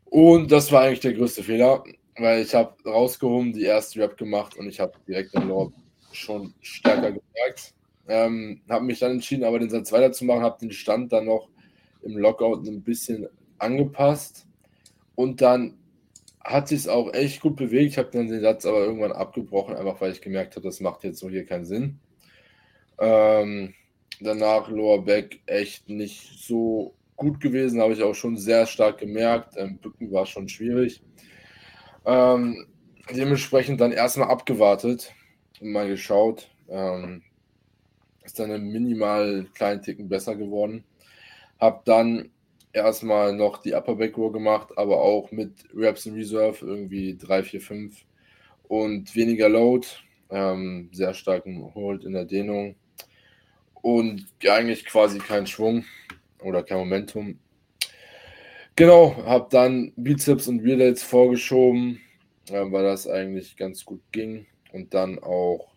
Und 0.04 0.52
das 0.52 0.70
war 0.70 0.82
eigentlich 0.82 1.00
der 1.00 1.14
größte 1.14 1.42
Fehler, 1.42 1.82
weil 2.18 2.42
ich 2.42 2.54
habe 2.54 2.74
rausgehoben, 2.84 3.54
die 3.54 3.62
erste 3.62 4.00
Rap 4.00 4.18
gemacht 4.18 4.54
und 4.56 4.68
ich 4.68 4.80
habe 4.80 4.92
direkt 5.06 5.34
den 5.34 5.48
Lob 5.48 5.72
schon 6.12 6.52
stärker 6.60 7.12
gemerkt. 7.12 7.74
Ähm, 8.06 8.60
habe 8.68 8.84
mich 8.84 8.98
dann 8.98 9.12
entschieden, 9.12 9.44
aber 9.44 9.58
den 9.58 9.70
Satz 9.70 9.90
weiterzumachen, 9.90 10.42
habe 10.42 10.60
den 10.60 10.72
Stand 10.72 11.10
dann 11.12 11.24
noch 11.24 11.48
im 12.02 12.18
Lockout 12.18 12.66
ein 12.66 12.82
bisschen 12.82 13.28
angepasst 13.56 14.46
und 15.14 15.40
dann 15.40 15.78
hat 16.44 16.68
sich 16.68 16.88
auch 16.88 17.12
echt 17.12 17.40
gut 17.40 17.56
bewegt. 17.56 17.92
Ich 17.92 17.98
habe 17.98 18.10
dann 18.12 18.28
den 18.28 18.40
Satz 18.40 18.64
aber 18.64 18.80
irgendwann 18.80 19.12
abgebrochen, 19.12 19.76
einfach 19.76 20.00
weil 20.00 20.12
ich 20.12 20.20
gemerkt 20.20 20.56
habe, 20.56 20.66
das 20.66 20.80
macht 20.80 21.04
jetzt 21.04 21.18
so 21.18 21.28
hier 21.28 21.44
keinen 21.44 21.64
Sinn. 21.66 21.98
Ähm, 22.98 23.74
danach 24.20 24.68
Lower 24.68 25.04
Back 25.04 25.40
echt 25.46 25.88
nicht 25.88 26.42
so 26.42 26.94
gut 27.16 27.40
gewesen, 27.40 27.80
habe 27.80 27.92
ich 27.92 28.02
auch 28.02 28.14
schon 28.14 28.36
sehr 28.36 28.66
stark 28.66 28.98
gemerkt. 28.98 29.54
Ähm, 29.56 29.78
Bücken 29.78 30.10
war 30.12 30.26
schon 30.26 30.48
schwierig. 30.48 31.02
Ähm, 32.06 32.66
dementsprechend 33.14 33.80
dann 33.80 33.92
erstmal 33.92 34.30
abgewartet 34.30 35.12
und 35.60 35.72
mal 35.72 35.88
geschaut. 35.88 36.50
Ähm, 36.68 37.22
ist 38.22 38.38
dann 38.38 38.62
minimal 38.62 39.46
kleinen 39.54 39.82
Ticken 39.82 40.08
besser 40.08 40.36
geworden. 40.36 40.84
Habe 41.58 41.82
dann 41.84 42.30
erstmal 42.72 43.32
noch 43.34 43.58
die 43.58 43.74
Upper 43.74 43.96
Back 43.96 44.16
Row 44.16 44.32
gemacht, 44.32 44.76
aber 44.76 45.00
auch 45.00 45.30
mit 45.30 45.52
Reps 45.74 46.06
in 46.06 46.14
Reserve, 46.14 46.64
irgendwie 46.64 47.16
3, 47.16 47.42
4, 47.42 47.60
5 47.60 48.04
und 48.68 49.14
weniger 49.14 49.48
Load, 49.48 49.86
ähm, 50.30 50.90
sehr 50.92 51.14
starken 51.14 51.74
Hold 51.74 52.04
in 52.04 52.12
der 52.12 52.24
Dehnung 52.24 52.76
und 53.82 54.26
eigentlich 54.46 54.84
quasi 54.84 55.18
kein 55.18 55.46
Schwung 55.46 55.84
oder 56.42 56.62
kein 56.62 56.78
Momentum. 56.78 57.38
Genau, 58.76 59.16
habe 59.24 59.48
dann 59.50 59.92
Bizeps 59.96 60.46
und 60.46 60.60
Rear 60.60 60.94
vorgeschoben, 60.96 62.00
äh, 62.48 62.70
weil 62.70 62.84
das 62.84 63.08
eigentlich 63.08 63.56
ganz 63.56 63.84
gut 63.84 64.02
ging 64.12 64.46
und 64.72 64.94
dann 64.94 65.18
auch 65.18 65.68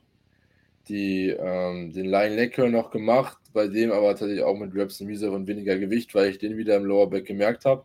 die, 0.92 1.30
ähm, 1.30 1.94
den 1.94 2.06
Line 2.06 2.50
Curl 2.50 2.70
noch 2.70 2.92
gemacht, 2.92 3.38
bei 3.54 3.68
dem 3.68 3.92
aber 3.92 4.10
tatsächlich 4.10 4.44
auch 4.44 4.58
mit 4.58 4.76
Reps 4.76 5.00
und 5.02 5.24
und 5.24 5.48
weniger 5.48 5.78
Gewicht, 5.78 6.14
weil 6.14 6.30
ich 6.30 6.38
den 6.38 6.58
wieder 6.58 6.76
im 6.76 6.86
Lower 6.86 7.10
Back 7.10 7.26
gemerkt 7.26 7.66
habe. 7.66 7.84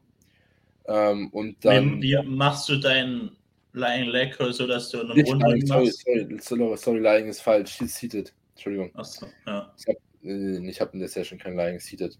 Ähm, 0.88 1.28
und 1.30 1.64
dann. 1.64 2.02
Wie, 2.02 2.16
wie, 2.16 2.26
machst 2.26 2.68
du 2.68 2.76
deinen 2.76 3.36
Lying 3.72 4.10
Leg 4.10 4.34
so 4.50 4.66
dass 4.66 4.90
du 4.90 5.00
einen 5.00 5.10
Runden 5.10 5.46
lying, 5.46 5.66
sorry, 5.66 5.90
sorry, 5.90 6.38
sorry, 6.40 6.76
sorry, 6.76 6.98
Lying 6.98 7.28
ist 7.28 7.40
falsch. 7.40 7.76
She's 7.76 7.94
seated. 7.94 8.32
Entschuldigung. 8.54 8.90
Achso, 8.94 9.26
ja. 9.46 9.72
Ich 9.78 9.86
habe 9.86 9.98
äh, 10.24 10.72
hab 10.72 10.94
in 10.94 11.00
der 11.00 11.08
Session 11.08 11.38
kein 11.38 11.56
Lying 11.56 11.78
seated. 11.78 12.18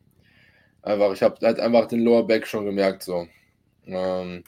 Einfach, 0.83 1.13
ich 1.13 1.23
habe 1.23 1.37
halt 1.45 1.59
einfach 1.59 1.87
den 1.87 2.01
Lower 2.01 2.27
Back 2.27 2.47
schon 2.47 2.65
gemerkt, 2.65 3.03
so. 3.03 3.27
Ähm, 3.87 4.45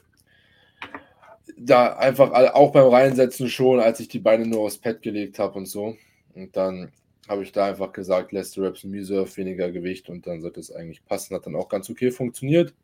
da 1.57 1.97
einfach 1.97 2.31
auch 2.55 2.73
beim 2.73 2.87
Reinsetzen 2.87 3.49
schon, 3.49 3.81
als 3.81 3.99
ich 3.99 4.09
die 4.09 4.21
Beine 4.21 4.47
nur 4.47 4.61
aufs 4.61 4.79
Pad 4.79 5.03
gelegt 5.03 5.39
habe 5.39 5.59
und 5.59 5.67
so. 5.67 5.97
Und 6.39 6.57
dann 6.57 6.93
habe 7.29 7.43
ich 7.43 7.53
da 7.53 7.67
einfach 7.67 7.93
gesagt, 7.93 8.33
lässt 8.33 8.57
du 8.57 8.63
Reps 8.63 8.85
in 8.85 8.93
Reserve, 8.93 9.37
weniger 9.37 9.71
Gewicht 9.71 10.09
und 10.09 10.27
dann 10.27 10.41
sollte 10.41 10.61
es 10.61 10.73
eigentlich 10.73 11.05
passen. 11.05 11.35
Hat 11.35 11.47
dann 11.47 11.57
auch 11.57 11.69
ganz 11.69 11.91
okay 11.91 12.11
funktioniert. 12.11 12.75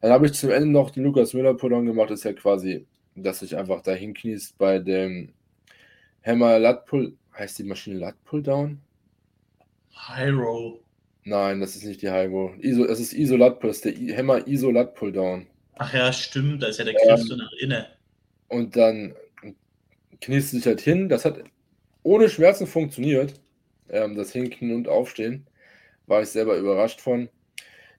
Dann 0.00 0.12
habe 0.12 0.26
ich 0.26 0.34
zum 0.34 0.50
Ende 0.50 0.68
noch 0.68 0.90
den 0.90 1.04
Lukas 1.04 1.32
Müller 1.32 1.54
Pulldown 1.54 1.86
gemacht. 1.86 2.10
Das 2.10 2.20
ist 2.20 2.24
ja 2.24 2.32
quasi, 2.34 2.86
dass 3.14 3.40
sich 3.40 3.56
einfach 3.56 3.80
da 3.80 3.92
hinkniest 3.92 4.58
bei 4.58 4.78
dem 4.78 5.32
Hammer 6.22 6.58
Lat 6.58 6.84
Pull. 6.84 7.16
Heißt 7.38 7.58
die 7.58 7.64
Maschine 7.64 7.98
Lat 7.98 8.22
Pulldown? 8.24 8.80
High 9.96 10.34
Roll. 10.34 10.80
Nein, 11.22 11.60
das 11.60 11.74
ist 11.74 11.84
nicht 11.84 12.02
die 12.02 12.10
High 12.10 12.30
Roll. 12.30 12.56
ISO, 12.58 12.86
das 12.86 13.00
ist 13.00 13.14
ISO 13.14 13.36
Lat 13.36 13.60
Pull, 13.60 13.70
das 13.70 13.78
ist 13.78 13.84
der 13.86 14.16
Hammer 14.18 14.46
ISO 14.46 14.70
Lat 14.70 14.94
Pulldown. 14.94 15.46
Ach 15.76 15.94
ja, 15.94 16.12
stimmt, 16.12 16.62
da 16.62 16.66
ist 16.66 16.78
ja 16.78 16.84
der 16.84 16.94
Griff 16.94 17.20
ähm, 17.20 17.26
so 17.26 17.36
nach 17.36 17.52
innen. 17.60 17.84
Und 18.48 18.76
dann 18.76 19.14
kniest 20.20 20.52
du 20.52 20.56
dich 20.58 20.66
halt 20.66 20.80
hin. 20.80 21.08
Das 21.08 21.24
hat 21.24 21.42
ohne 22.04 22.28
Schmerzen 22.28 22.68
funktioniert. 22.68 23.34
Ähm, 23.88 24.14
das 24.14 24.30
Hinken 24.30 24.72
und 24.72 24.88
Aufstehen 24.88 25.48
war 26.06 26.22
ich 26.22 26.28
selber 26.28 26.56
überrascht 26.56 27.00
von. 27.00 27.28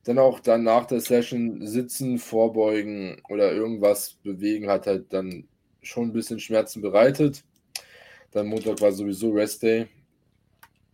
Dann 0.05 0.19
auch 0.19 0.39
dann 0.39 0.63
nach 0.63 0.85
der 0.85 1.01
Session 1.01 1.65
sitzen, 1.65 2.19
vorbeugen 2.19 3.21
oder 3.27 3.51
irgendwas 3.51 4.13
bewegen 4.23 4.69
hat 4.69 4.87
halt 4.87 5.11
dann 5.11 5.47
schon 5.81 6.09
ein 6.09 6.13
bisschen 6.13 6.39
Schmerzen 6.39 6.81
bereitet. 6.81 7.43
Dann 8.31 8.47
Montag 8.47 8.79
war 8.81 8.91
sowieso 8.91 9.31
Rest 9.31 9.63
Day. 9.63 9.87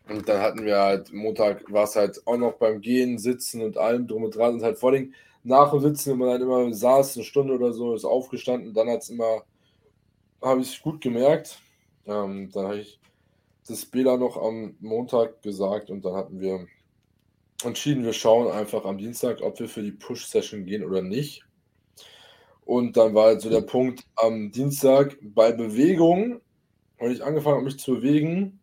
Und 0.07 0.27
dann 0.27 0.41
hatten 0.41 0.65
wir 0.65 0.77
halt, 0.79 1.11
Montag 1.13 1.69
war 1.71 1.83
es 1.83 1.95
halt 1.95 2.21
auch 2.25 2.37
noch 2.37 2.53
beim 2.53 2.81
Gehen, 2.81 3.17
Sitzen 3.17 3.61
und 3.61 3.77
allem 3.77 4.07
drum 4.07 4.23
und 4.23 4.35
dran. 4.35 4.55
Und 4.55 4.63
halt 4.63 4.77
vor 4.77 4.91
allem 4.91 5.13
nach 5.43 5.71
dem 5.71 5.81
Sitzen, 5.81 6.11
wenn 6.11 6.19
man 6.19 6.29
dann 6.29 6.41
immer 6.41 6.73
saß, 6.73 7.17
eine 7.17 7.25
Stunde 7.25 7.53
oder 7.53 7.73
so, 7.73 7.93
ist 7.93 8.05
aufgestanden. 8.05 8.73
Dann 8.73 8.89
hat 8.89 9.01
es 9.03 9.09
immer, 9.09 9.43
habe 10.41 10.61
ich 10.61 10.81
gut 10.81 11.01
gemerkt. 11.01 11.59
Ähm, 12.05 12.49
dann 12.51 12.65
habe 12.65 12.79
ich 12.79 13.00
das 13.67 13.85
Bela 13.85 14.17
noch 14.17 14.37
am 14.37 14.75
Montag 14.79 15.41
gesagt 15.41 15.89
und 15.89 16.03
dann 16.05 16.15
hatten 16.15 16.39
wir 16.39 16.67
entschieden, 17.63 18.03
wir 18.03 18.13
schauen 18.13 18.51
einfach 18.51 18.85
am 18.85 18.97
Dienstag, 18.97 19.41
ob 19.41 19.59
wir 19.59 19.69
für 19.69 19.83
die 19.83 19.91
Push-Session 19.91 20.65
gehen 20.65 20.83
oder 20.83 21.01
nicht. 21.01 21.43
Und 22.65 22.97
dann 22.97 23.13
war 23.13 23.25
halt 23.25 23.41
so 23.41 23.49
der 23.49 23.61
Punkt 23.61 24.05
am 24.15 24.51
Dienstag 24.51 25.17
bei 25.21 25.51
Bewegung, 25.51 26.41
wenn 26.97 27.11
ich 27.11 27.23
angefangen 27.23 27.55
habe, 27.55 27.65
mich 27.65 27.79
zu 27.79 27.95
bewegen, 27.95 28.59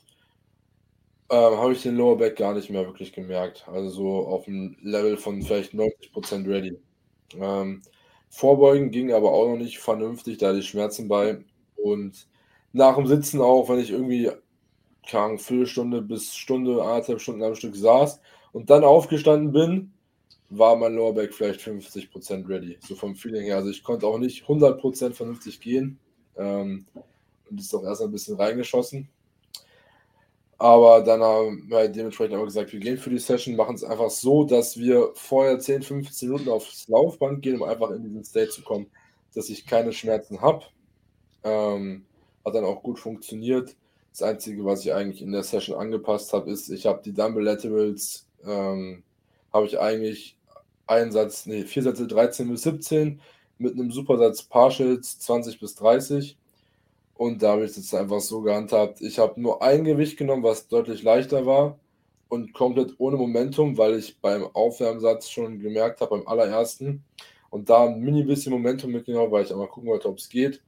äh, 1.31 1.35
habe 1.35 1.73
ich 1.73 1.83
den 1.83 1.97
Lower 1.97 2.17
Back 2.17 2.37
gar 2.37 2.55
nicht 2.55 2.71
mehr 2.71 2.87
wirklich 2.87 3.13
gemerkt. 3.13 3.67
Also 3.69 3.91
so 3.91 4.27
auf 4.27 4.45
dem 4.45 4.77
Level 4.81 5.17
von 5.17 5.43
vielleicht 5.43 5.75
90% 5.75 6.49
ready. 6.49 6.79
Ähm, 7.39 7.83
Vorbeugen 8.31 8.91
ging 8.91 9.13
aber 9.13 9.33
auch 9.33 9.49
noch 9.49 9.57
nicht 9.57 9.79
vernünftig, 9.79 10.39
da 10.39 10.53
die 10.53 10.63
Schmerzen 10.63 11.09
bei. 11.09 11.45
Und 11.77 12.29
nach 12.73 12.97
dem 12.97 13.07
Sitzen 13.07 13.41
auch, 13.41 13.69
wenn 13.69 13.79
ich 13.79 13.91
irgendwie 13.91 14.31
keine 15.09 15.39
Viertelstunde 15.39 16.03
bis 16.03 16.35
Stunde, 16.35 16.83
anderthalb 16.83 17.21
Stunden 17.21 17.43
am 17.43 17.55
Stück 17.55 17.75
saß 17.75 18.21
und 18.53 18.71
dann 18.71 18.85
aufgestanden 18.85 19.53
bin, 19.53 19.93
war 20.51 20.77
mein 20.77 20.95
Lower 20.95 21.15
Back 21.15 21.35
vielleicht 21.35 21.61
50% 21.61 22.49
ready. 22.49 22.79
So 22.81 22.95
vom 22.95 23.15
Feeling 23.15 23.43
her. 23.43 23.57
Also 23.57 23.71
ich 23.71 23.83
konnte 23.83 24.07
auch 24.07 24.19
nicht 24.19 24.45
100% 24.45 25.13
vernünftig 25.13 25.61
gehen. 25.61 25.99
Ähm, 26.37 26.87
und 27.51 27.61
ist 27.61 27.73
doch 27.73 27.85
erst 27.85 28.03
ein 28.03 28.11
bisschen 28.11 28.37
reingeschossen. 28.37 29.09
Aber 30.59 31.03
dann 31.03 31.23
haben 31.23 31.69
wir 31.69 31.89
dementsprechend 31.89 32.35
aber 32.35 32.45
gesagt, 32.45 32.73
wir 32.73 32.81
gehen 32.81 32.99
für 32.99 33.11
die 33.11 33.19
Session, 33.19 33.57
machen 33.57 33.77
es 33.77 33.85
einfach 33.85 34.11
so, 34.11 34.45
dass 34.45 34.77
wir 34.77 35.11
vorher 35.15 35.59
10, 35.59 35.83
15 35.83 36.29
Minuten 36.29 36.51
aufs 36.51 36.89
Laufband 36.89 37.43
gehen, 37.43 37.61
um 37.61 37.63
einfach 37.63 37.91
in 37.91 38.03
diesen 38.03 38.25
State 38.25 38.51
zu 38.51 38.63
kommen, 38.63 38.91
dass 39.35 39.51
ich 39.51 39.67
keine 39.67 39.93
Schmerzen 39.93 40.41
habe. 40.41 40.65
Ähm, 41.45 42.05
hat 42.45 42.55
dann 42.55 42.65
auch 42.65 42.83
gut 42.83 42.99
funktioniert. 42.99 43.77
Das 44.11 44.23
Einzige, 44.23 44.65
was 44.65 44.85
ich 44.85 44.93
eigentlich 44.93 45.23
in 45.23 45.33
der 45.33 45.43
Session 45.43 45.79
angepasst 45.79 46.33
habe, 46.33 46.51
ist, 46.51 46.71
ich 46.71 46.87
habe 46.87 47.03
die 47.05 47.13
Dumble 47.13 47.43
Laterals, 47.43 48.27
ähm, 48.45 49.03
habe 49.53 49.67
ich 49.67 49.79
eigentlich 49.79 50.37
einen 50.87 51.13
Satz, 51.13 51.47
nee, 51.47 51.65
vier 51.65 51.83
Sätze 51.83 52.07
13 52.07 52.49
bis 52.51 52.63
17 52.63 53.21
mit 53.59 53.75
einem 53.75 53.93
Supersatz 53.93 54.43
Partials 54.43 55.19
20 55.21 55.61
bis 55.61 55.75
30. 55.77 56.37
Und 57.15 57.43
da 57.43 57.53
habe 57.53 57.65
ich 57.65 57.71
es 57.73 57.77
jetzt 57.77 57.95
einfach 57.95 58.21
so 58.21 58.43
gehandhabt. 58.43 59.01
Ich 59.01 59.19
habe 59.19 59.41
nur 59.41 59.63
ein 59.63 59.85
Gewicht 59.85 60.17
genommen, 60.17 60.45
was 60.45 60.69
deutlich 60.69 61.03
leichter 61.03 61.47
war 61.47 61.79
und 62.29 62.53
komplett 62.53 62.95
ohne 62.99 63.17
Momentum, 63.17 63.77
weil 63.77 63.97
ich 63.97 64.21
beim 64.21 64.45
Aufwärmsatz 64.45 65.29
schon 65.29 65.59
gemerkt 65.59 66.01
habe, 66.01 66.17
beim 66.17 66.29
allerersten. 66.29 67.05
Und 67.51 67.71
da 67.71 67.87
ein 67.87 68.01
mini 68.01 68.23
bisschen 68.23 68.53
Momentum 68.53 68.93
mitgenommen, 68.93 69.33
weil 69.33 69.45
ich 69.45 69.51
einmal 69.51 69.69
gucken 69.69 69.89
wollte, 69.89 70.09
ob 70.09 70.19
es 70.19 70.29
geht. 70.29 70.63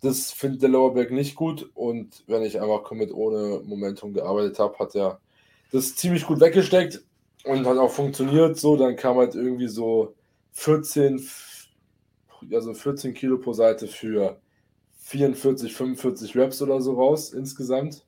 Das 0.00 0.32
findet 0.32 0.62
der 0.62 0.68
Lowerback 0.68 1.10
nicht 1.10 1.34
gut. 1.34 1.70
Und 1.74 2.24
wenn 2.26 2.42
ich 2.42 2.60
einfach 2.60 2.82
komplett 2.82 3.12
ohne 3.12 3.60
Momentum 3.64 4.12
gearbeitet 4.12 4.58
habe, 4.58 4.78
hat 4.78 4.94
er 4.94 5.20
das 5.72 5.96
ziemlich 5.96 6.26
gut 6.26 6.40
weggesteckt 6.40 7.02
und 7.44 7.66
hat 7.66 7.78
auch 7.78 7.90
funktioniert 7.90 8.58
so. 8.58 8.76
Dann 8.76 8.96
kam 8.96 9.16
halt 9.16 9.34
irgendwie 9.34 9.68
so 9.68 10.14
14, 10.52 11.26
also 12.52 12.74
14 12.74 13.14
Kilo 13.14 13.38
pro 13.38 13.52
Seite 13.52 13.86
für 13.86 14.40
44, 14.98 15.74
45 15.74 16.36
Raps 16.36 16.62
oder 16.62 16.80
so 16.80 16.94
raus 16.94 17.32
insgesamt. 17.32 18.04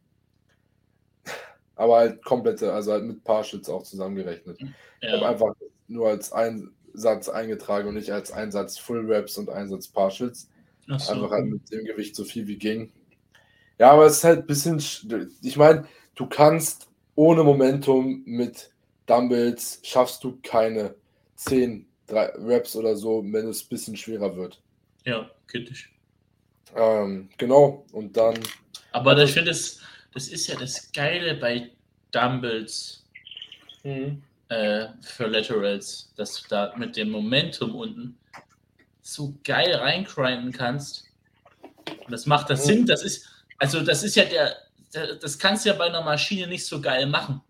Aber 1.75 1.97
halt 1.97 2.25
komplette, 2.25 2.73
also 2.73 2.93
halt 2.93 3.05
mit 3.05 3.23
Partials 3.23 3.69
auch 3.69 3.83
zusammengerechnet. 3.83 4.59
Ja. 4.61 4.69
Ich 5.01 5.13
habe 5.13 5.27
einfach 5.29 5.55
nur 5.89 6.09
als 6.09 6.33
Einsatz 6.33 7.29
eingetragen 7.29 7.89
und 7.89 7.95
nicht 7.95 8.13
als 8.13 8.33
Einsatz 8.33 8.79
Full 8.79 9.13
Raps 9.13 9.37
und 9.37 9.51
Einsatz 9.51 9.89
Partials. 9.89 10.49
So. 10.87 11.13
Einfach 11.13 11.31
halt 11.31 11.47
mit 11.47 11.71
dem 11.71 11.85
Gewicht 11.85 12.15
so 12.15 12.25
viel 12.25 12.47
wie 12.47 12.57
ging. 12.57 12.93
Ja, 13.79 13.91
aber 13.91 14.07
es 14.07 14.19
ist 14.19 14.25
halt 14.25 14.41
ein 14.41 14.47
bisschen, 14.47 14.83
ich 15.43 15.57
meine, 15.57 15.87
du 16.15 16.27
kannst 16.27 16.89
ohne 17.15 17.43
Momentum 17.43 18.23
mit 18.25 18.71
Dumbbells 19.07 19.81
schaffst 19.83 20.23
du 20.25 20.39
keine 20.43 20.95
10 21.37 21.87
3 22.07 22.33
Reps 22.39 22.77
oder 22.77 22.97
so, 22.97 23.23
wenn 23.25 23.49
es 23.49 23.65
ein 23.65 23.69
bisschen 23.69 23.97
schwerer 23.97 24.37
wird. 24.37 24.61
Ja, 25.05 25.31
kritisch. 25.47 25.93
Ähm, 26.75 27.29
genau, 27.37 27.85
und 27.93 28.17
dann. 28.17 28.39
Aber 28.93 29.17
ich 29.19 29.33
finde, 29.33 29.51
das, 29.51 29.81
das 30.13 30.29
ist 30.29 30.47
ja 30.47 30.57
das 30.57 30.93
Geile 30.93 31.35
bei 31.35 31.71
Dumbbells 32.13 33.05
mhm. 33.83 34.23
äh, 34.49 34.89
für 35.01 35.27
Laterals, 35.27 36.13
dass 36.17 36.43
du 36.43 36.49
da 36.49 36.75
mit 36.77 36.97
dem 36.97 37.11
Momentum 37.11 37.75
unten 37.75 38.17
so 39.07 39.35
geil 39.45 39.73
reinkrinden 39.73 40.53
kannst. 40.53 41.05
Und 41.87 42.11
das 42.11 42.27
macht 42.27 42.51
das 42.51 42.65
mhm. 42.65 42.67
Sinn, 42.67 42.87
das 42.87 43.05
ist, 43.05 43.27
also 43.59 43.81
das 43.81 44.03
ist 44.03 44.17
ja 44.17 44.25
der, 44.25 44.57
der, 44.93 45.15
das 45.17 45.39
kannst 45.39 45.65
du 45.65 45.69
ja 45.71 45.77
bei 45.77 45.85
einer 45.85 46.03
Maschine 46.03 46.49
nicht 46.49 46.67
so 46.67 46.81
geil 46.81 47.07
machen. 47.07 47.41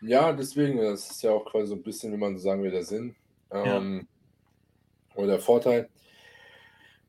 Ja, 0.00 0.32
deswegen, 0.32 0.78
das 0.78 1.10
ist 1.10 1.22
ja 1.22 1.32
auch 1.32 1.44
quasi 1.44 1.68
so 1.68 1.74
ein 1.74 1.82
bisschen, 1.82 2.12
wie 2.12 2.16
man 2.16 2.38
sagen 2.38 2.62
will, 2.62 2.70
der 2.70 2.84
Sinn. 2.84 3.14
Ähm, 3.50 4.06
ja. 4.06 5.16
Oder 5.16 5.26
der 5.32 5.40
Vorteil. 5.40 5.88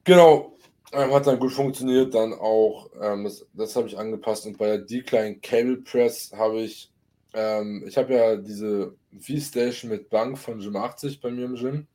Genau, 0.03 0.57
ähm, 0.91 1.13
hat 1.13 1.27
dann 1.27 1.39
gut 1.39 1.53
funktioniert. 1.53 2.13
Dann 2.13 2.33
auch, 2.33 2.89
ähm, 3.01 3.23
das, 3.23 3.45
das 3.53 3.75
habe 3.75 3.87
ich 3.87 3.97
angepasst. 3.97 4.45
Und 4.45 4.57
bei 4.57 4.67
der 4.67 4.79
Decline 4.79 5.37
Cable 5.37 5.77
Press 5.77 6.31
habe 6.35 6.61
ich, 6.61 6.91
ähm, 7.33 7.83
ich 7.87 7.97
habe 7.97 8.13
ja 8.13 8.35
diese 8.35 8.95
V-Station 9.19 9.89
mit 9.89 10.09
Bank 10.09 10.37
von 10.37 10.59
Gym 10.59 10.75
80 10.75 11.19
bei 11.19 11.31
mir 11.31 11.45
im 11.45 11.55
Gym. 11.55 11.87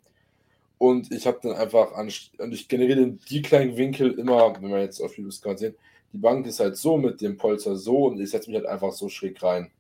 Und 0.78 1.12
ich 1.12 1.26
habe 1.26 1.40
dann 1.42 1.52
einfach, 1.52 1.92
an, 1.92 2.10
und 2.38 2.54
ich 2.54 2.68
generiere 2.68 3.00
den 3.00 3.20
Decline-Winkel 3.30 4.12
immer, 4.12 4.54
wenn 4.60 4.70
man 4.70 4.80
jetzt 4.80 5.00
auf 5.00 5.16
Videos 5.18 5.42
gerade 5.42 5.58
sehen, 5.58 5.74
die 6.12 6.18
Bank 6.18 6.46
ist 6.46 6.60
halt 6.60 6.76
so 6.76 6.96
mit 6.96 7.20
dem 7.20 7.36
Polster 7.36 7.76
so 7.76 8.06
und 8.06 8.20
ich 8.20 8.30
setze 8.30 8.48
mich 8.48 8.58
halt 8.58 8.68
einfach 8.68 8.92
so 8.92 9.08
schräg 9.08 9.42
rein. 9.42 9.70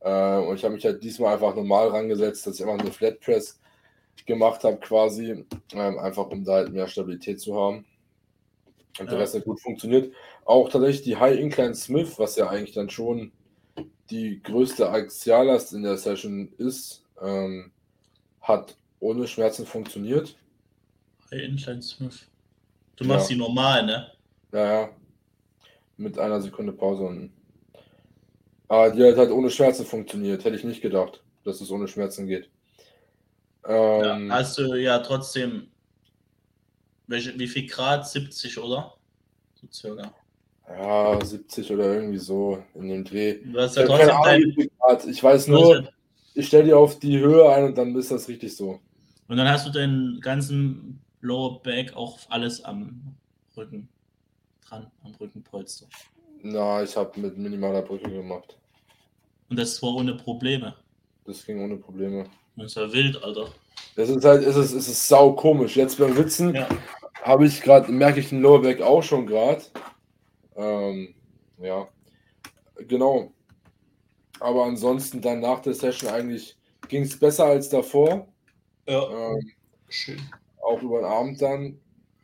Äh, 0.00 0.38
und 0.38 0.56
ich 0.56 0.64
habe 0.64 0.74
mich 0.74 0.84
halt 0.84 1.02
diesmal 1.02 1.34
einfach 1.34 1.56
normal 1.56 1.88
rangesetzt, 1.88 2.46
dass 2.46 2.56
ich 2.56 2.66
einfach 2.66 2.78
eine 2.78 2.92
Flat 2.92 3.20
Press 3.20 3.58
gemacht 4.26 4.62
habe 4.62 4.76
quasi, 4.76 5.44
ähm, 5.72 5.98
einfach 5.98 6.28
um 6.28 6.44
da 6.44 6.52
halt 6.54 6.72
mehr 6.72 6.86
Stabilität 6.86 7.40
zu 7.40 7.58
haben. 7.58 7.84
Und 9.00 9.10
der 9.10 9.18
Rest 9.18 9.34
hat 9.34 9.44
gut 9.44 9.60
funktioniert. 9.60 10.12
Auch 10.44 10.68
tatsächlich 10.68 11.02
die 11.02 11.16
High 11.16 11.38
Incline 11.38 11.74
Smith, 11.74 12.18
was 12.18 12.36
ja 12.36 12.48
eigentlich 12.48 12.74
dann 12.74 12.90
schon 12.90 13.32
die 14.10 14.40
größte 14.42 14.88
Axiallast 14.88 15.72
in 15.72 15.82
der 15.82 15.96
Session 15.96 16.52
ist, 16.58 17.04
ähm, 17.20 17.72
hat 18.40 18.76
ohne 19.04 19.26
Schmerzen 19.26 19.66
funktioniert. 19.66 20.34
High 21.30 21.42
Incline 21.42 21.82
Smith. 21.82 22.26
Du 22.96 23.04
machst 23.04 23.28
ja. 23.28 23.34
die 23.34 23.40
normal, 23.40 23.84
ne? 23.84 24.10
Ja, 24.52 24.72
ja. 24.82 24.88
Mit 25.96 26.18
einer 26.18 26.40
Sekunde 26.40 26.72
Pause 26.72 27.04
unten. 27.04 27.32
Aber 28.68 28.90
die 28.90 29.04
hat 29.04 29.16
halt 29.16 29.30
ohne 29.30 29.50
Schmerzen 29.50 29.84
funktioniert. 29.84 30.44
Hätte 30.44 30.56
ich 30.56 30.64
nicht 30.64 30.80
gedacht, 30.80 31.22
dass 31.44 31.60
es 31.60 31.70
ohne 31.70 31.86
Schmerzen 31.86 32.26
geht. 32.26 32.48
Ähm, 33.66 34.28
ja, 34.28 34.34
hast 34.34 34.58
du 34.58 34.74
ja 34.74 34.98
trotzdem. 34.98 35.68
Welche, 37.06 37.38
wie 37.38 37.46
viel 37.46 37.66
Grad? 37.68 38.08
70, 38.08 38.58
oder? 38.58 38.94
So 39.60 39.68
circa. 39.70 40.14
Ja, 40.66 41.22
70 41.22 41.70
oder 41.70 41.94
irgendwie 41.94 42.18
so 42.18 42.64
in 42.74 42.88
dem 42.88 43.04
Dreh. 43.04 43.40
Du 43.44 43.60
hast 43.60 43.76
ja 43.76 43.84
trotzdem 43.84 44.16
dein, 44.24 44.70
Grad. 44.78 45.04
Ich 45.04 45.22
weiß 45.22 45.48
nur, 45.48 45.90
ich 46.32 46.46
stelle 46.46 46.64
die 46.64 46.72
auf 46.72 46.98
die 46.98 47.18
Höhe 47.18 47.46
ein 47.50 47.64
und 47.64 47.76
dann 47.76 47.94
ist 47.96 48.10
das 48.10 48.28
richtig 48.28 48.56
so. 48.56 48.80
Und 49.28 49.36
dann 49.36 49.48
hast 49.48 49.66
du 49.66 49.70
den 49.70 50.18
ganzen 50.20 51.00
Lower 51.20 51.62
Back 51.62 51.94
auch 51.94 52.18
alles 52.28 52.62
am 52.64 53.16
Rücken 53.56 53.88
dran, 54.66 54.90
am 55.02 55.14
Rückenpolster. 55.14 55.86
Na, 56.42 56.82
ich 56.82 56.96
habe 56.96 57.18
mit 57.18 57.38
minimaler 57.38 57.82
Brücke 57.82 58.10
gemacht. 58.10 58.58
Und 59.48 59.58
das 59.58 59.82
war 59.82 59.94
ohne 59.94 60.14
Probleme. 60.14 60.74
Das 61.24 61.44
ging 61.46 61.62
ohne 61.62 61.76
Probleme. 61.76 62.26
Das 62.56 62.66
ist 62.66 62.76
ja 62.76 62.92
wild, 62.92 63.22
Alter. 63.22 63.48
Das 63.96 64.08
ist 64.10 64.24
halt, 64.24 64.44
es 64.44 64.56
ist, 64.56 64.72
es 64.72 64.88
ist 64.88 65.08
sau 65.08 65.32
komisch. 65.32 65.76
Jetzt 65.76 65.98
beim 65.98 66.16
Witzen 66.16 66.54
ja. 66.54 66.68
habe 67.22 67.46
ich 67.46 67.62
gerade, 67.62 67.90
merke 67.90 68.20
ich 68.20 68.28
den 68.28 68.42
Lower 68.42 68.60
Back 68.60 68.82
auch 68.82 69.02
schon 69.02 69.26
gerade. 69.26 69.62
Ähm, 70.56 71.14
ja, 71.58 71.88
genau. 72.86 73.32
Aber 74.40 74.64
ansonsten 74.64 75.20
dann 75.20 75.40
nach 75.40 75.60
der 75.60 75.74
Session 75.74 76.10
eigentlich 76.10 76.56
ging 76.88 77.02
es 77.02 77.18
besser 77.18 77.46
als 77.46 77.68
davor. 77.68 78.28
Ja. 78.86 79.32
Ähm, 79.32 79.50
Schön. 79.88 80.20
Auch 80.62 80.82
über 80.82 81.00
den 81.00 81.06
Abend 81.06 81.40
dann. 81.42 81.78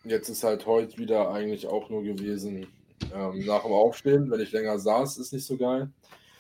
Jetzt 0.05 0.29
ist 0.29 0.45
halt 0.45 0.67
heute 0.67 0.97
wieder 0.99 1.31
eigentlich 1.31 1.67
auch 1.67 1.90
nur 1.90 2.02
gewesen, 2.02 2.67
ähm, 3.14 3.45
nach 3.45 3.62
dem 3.62 3.73
Aufstehen, 3.73 4.31
wenn 4.31 4.40
ich 4.40 4.52
länger 4.52 4.79
saß, 4.79 5.19
ist 5.19 5.33
nicht 5.33 5.47
so 5.47 5.57
geil. 5.57 5.90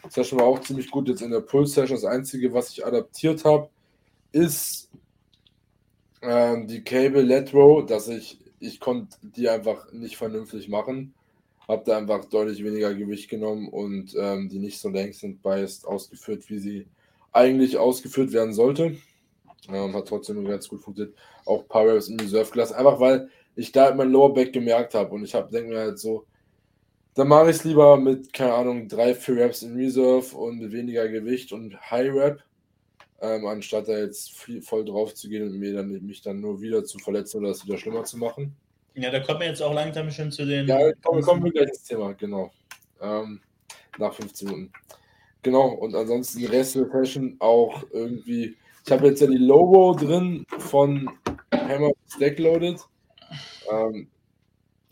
Session 0.08 0.40
war 0.40 0.46
auch 0.46 0.60
ziemlich 0.60 0.90
gut 0.90 1.08
jetzt 1.08 1.22
in 1.22 1.30
der 1.30 1.40
Pull-Session. 1.40 1.96
Das 1.96 2.04
Einzige, 2.04 2.52
was 2.52 2.70
ich 2.70 2.86
adaptiert 2.86 3.44
habe, 3.44 3.68
ist 4.32 4.90
ähm, 6.22 6.66
die 6.66 6.82
Cable 6.82 7.22
Let 7.22 7.52
Row, 7.52 7.84
dass 7.84 8.08
ich, 8.08 8.38
ich 8.60 8.80
konnte 8.80 9.16
die 9.22 9.48
einfach 9.48 9.92
nicht 9.92 10.16
vernünftig 10.16 10.68
machen. 10.68 11.14
habe 11.68 11.82
da 11.84 11.98
einfach 11.98 12.24
deutlich 12.26 12.64
weniger 12.64 12.94
Gewicht 12.94 13.28
genommen 13.28 13.68
und 13.68 14.14
ähm, 14.18 14.48
die 14.48 14.58
nicht 14.58 14.80
so 14.80 14.88
längst 14.88 15.20
sind 15.20 15.42
biased 15.42 15.86
ausgeführt, 15.86 16.48
wie 16.48 16.58
sie 16.58 16.86
eigentlich 17.32 17.78
ausgeführt 17.78 18.32
werden 18.32 18.54
sollte. 18.54 18.96
Ähm, 19.68 19.94
hat 19.94 20.08
trotzdem 20.08 20.44
ganz 20.44 20.68
gut 20.68 20.80
funktioniert. 20.80 21.16
Auch 21.44 21.62
ein 21.62 21.68
paar 21.68 21.86
Reps 21.86 22.08
in 22.08 22.18
Reserve 22.18 22.50
gelassen, 22.50 22.74
einfach 22.74 22.98
weil 23.00 23.28
ich 23.56 23.72
da 23.72 23.94
mein 23.94 24.10
Lower 24.10 24.32
Back 24.32 24.52
gemerkt 24.52 24.94
habe 24.94 25.14
und 25.14 25.24
ich 25.24 25.34
habe 25.34 25.50
denke 25.50 25.70
mir 25.70 25.80
halt 25.80 25.98
so, 25.98 26.26
dann 27.14 27.28
mache 27.28 27.50
ich 27.50 27.56
es 27.56 27.64
lieber 27.64 27.96
mit, 27.96 28.32
keine 28.32 28.54
Ahnung, 28.54 28.88
drei, 28.88 29.14
vier 29.14 29.36
Reps 29.36 29.62
in 29.62 29.76
Reserve 29.76 30.36
und 30.36 30.58
mit 30.58 30.72
weniger 30.72 31.08
Gewicht 31.08 31.52
und 31.52 31.78
High 31.90 32.14
Rep, 32.14 32.42
ähm, 33.20 33.46
anstatt 33.46 33.88
da 33.88 33.98
jetzt 33.98 34.32
viel, 34.32 34.62
voll 34.62 34.84
drauf 34.84 35.14
zu 35.14 35.28
gehen 35.28 35.42
und 35.42 35.58
mir 35.58 35.74
dann, 35.74 35.88
mich 36.06 36.22
dann 36.22 36.40
nur 36.40 36.60
wieder 36.60 36.84
zu 36.84 36.98
verletzen 36.98 37.38
oder 37.38 37.50
es 37.50 37.66
wieder 37.66 37.78
schlimmer 37.78 38.04
zu 38.04 38.16
machen. 38.16 38.56
Ja, 38.94 39.10
da 39.10 39.20
kommen 39.20 39.40
wir 39.40 39.48
jetzt 39.48 39.62
auch 39.62 39.74
langsam 39.74 40.10
schon 40.10 40.32
zu 40.32 40.44
den. 40.44 40.66
Ja, 40.66 40.92
kommen, 41.02 41.22
kommen 41.22 41.44
wir 41.44 41.52
gleich 41.52 41.68
ins 41.68 41.84
Thema, 41.84 42.12
genau. 42.12 42.50
Ähm, 43.00 43.40
nach 43.98 44.14
15 44.14 44.48
Minuten. 44.48 44.72
Genau, 45.42 45.68
und 45.68 45.94
ansonsten 45.94 46.44
Rest 46.46 46.74
der 46.74 46.86
Session 46.90 47.36
auch 47.38 47.82
irgendwie. 47.92 48.56
Ich 48.90 48.92
habe 48.92 49.06
jetzt 49.06 49.20
ja 49.20 49.28
die 49.28 49.36
Logo 49.36 49.94
drin 49.94 50.44
von 50.58 51.08
Hammer 51.54 51.92
Stack 52.08 52.40
Loaded. 52.40 52.80
Ähm, 53.70 54.08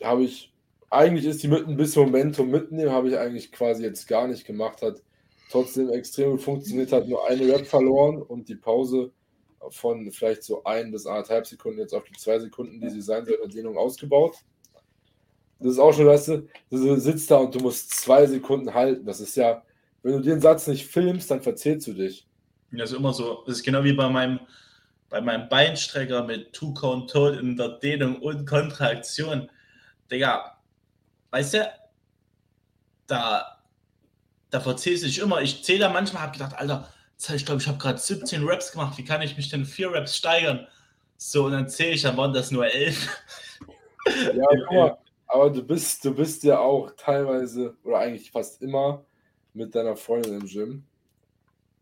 habe 0.00 0.22
ich, 0.22 0.54
eigentlich 0.88 1.26
ist 1.26 1.42
die 1.42 1.48
mit 1.48 1.66
ein 1.66 1.76
bisschen 1.76 2.04
Momentum 2.04 2.48
mitnehmen, 2.48 2.92
habe 2.92 3.08
ich 3.08 3.18
eigentlich 3.18 3.50
quasi 3.50 3.82
jetzt 3.82 4.06
gar 4.06 4.28
nicht 4.28 4.46
gemacht. 4.46 4.82
Hat 4.82 5.02
trotzdem 5.50 5.90
extrem 5.90 6.30
gut 6.30 6.42
funktioniert, 6.42 6.92
hat 6.92 7.08
nur 7.08 7.28
eine 7.28 7.52
Rap 7.52 7.66
verloren 7.66 8.22
und 8.22 8.48
die 8.48 8.54
Pause 8.54 9.10
von 9.70 10.12
vielleicht 10.12 10.44
so 10.44 10.62
ein 10.62 10.92
bis 10.92 11.04
anderthalb 11.04 11.48
Sekunden 11.48 11.80
jetzt 11.80 11.92
auf 11.92 12.04
die 12.04 12.12
zwei 12.12 12.38
Sekunden, 12.38 12.80
die 12.80 12.90
sie 12.90 13.02
sein 13.02 13.24
soll, 13.24 13.40
in 13.42 13.50
Dehnung 13.50 13.76
ausgebaut. 13.76 14.36
Das 15.58 15.72
ist 15.72 15.80
auch 15.80 15.92
schon, 15.92 16.06
weißt 16.06 16.28
du, 16.28 16.48
du 16.70 17.00
sitzt 17.00 17.32
da 17.32 17.38
und 17.38 17.52
du 17.52 17.58
musst 17.58 17.90
zwei 17.90 18.26
Sekunden 18.28 18.74
halten. 18.74 19.04
Das 19.04 19.18
ist 19.18 19.34
ja, 19.34 19.64
wenn 20.04 20.12
du 20.12 20.20
den 20.20 20.40
Satz 20.40 20.68
nicht 20.68 20.86
filmst, 20.86 21.32
dann 21.32 21.42
verzählst 21.42 21.88
du 21.88 21.94
dich. 21.94 22.27
Das 22.70 22.90
ist 22.90 22.96
immer 22.96 23.12
so. 23.12 23.42
Das 23.46 23.56
ist 23.56 23.64
genau 23.64 23.82
wie 23.84 23.92
bei 23.92 24.08
meinem, 24.08 24.40
bei 25.08 25.20
meinem 25.20 25.48
Beinstrecker 25.48 26.24
mit 26.24 26.52
Two 26.52 26.74
Count 26.74 27.10
Tod 27.10 27.38
in 27.38 27.56
der 27.56 27.78
Dehnung 27.78 28.16
und 28.16 28.46
Kontraktion. 28.46 29.50
Digga, 30.10 30.58
weißt 31.30 31.54
du, 31.54 31.72
da, 33.06 33.58
da 34.50 34.60
verzählst 34.60 35.02
du 35.02 35.06
dich 35.06 35.18
immer. 35.18 35.40
Ich 35.40 35.64
zähle 35.64 35.80
da 35.80 35.88
manchmal, 35.88 36.22
habe 36.22 36.32
gedacht, 36.32 36.54
Alter, 36.56 36.88
ich 37.34 37.44
glaube, 37.44 37.60
ich 37.60 37.68
habe 37.68 37.78
gerade 37.78 37.98
17 37.98 38.46
Raps 38.46 38.72
gemacht. 38.72 38.98
Wie 38.98 39.04
kann 39.04 39.22
ich 39.22 39.36
mich 39.36 39.48
denn 39.48 39.64
vier 39.64 39.92
Raps 39.92 40.16
steigern? 40.16 40.66
So, 41.16 41.46
und 41.46 41.52
dann 41.52 41.68
zähle 41.68 41.92
ich, 41.92 42.02
dann 42.02 42.16
waren 42.16 42.32
das 42.32 42.50
nur 42.50 42.66
elf. 42.66 43.08
Ja, 44.06 44.46
guck 44.66 44.72
mal, 44.72 44.98
aber 45.26 45.50
du 45.50 45.62
bist, 45.62 46.04
du 46.04 46.14
bist 46.14 46.42
ja 46.44 46.58
auch 46.58 46.90
teilweise 46.96 47.76
oder 47.82 47.98
eigentlich 47.98 48.30
fast 48.30 48.62
immer 48.62 49.04
mit 49.52 49.74
deiner 49.74 49.96
Freundin 49.96 50.40
im 50.40 50.46
Gym. 50.46 50.86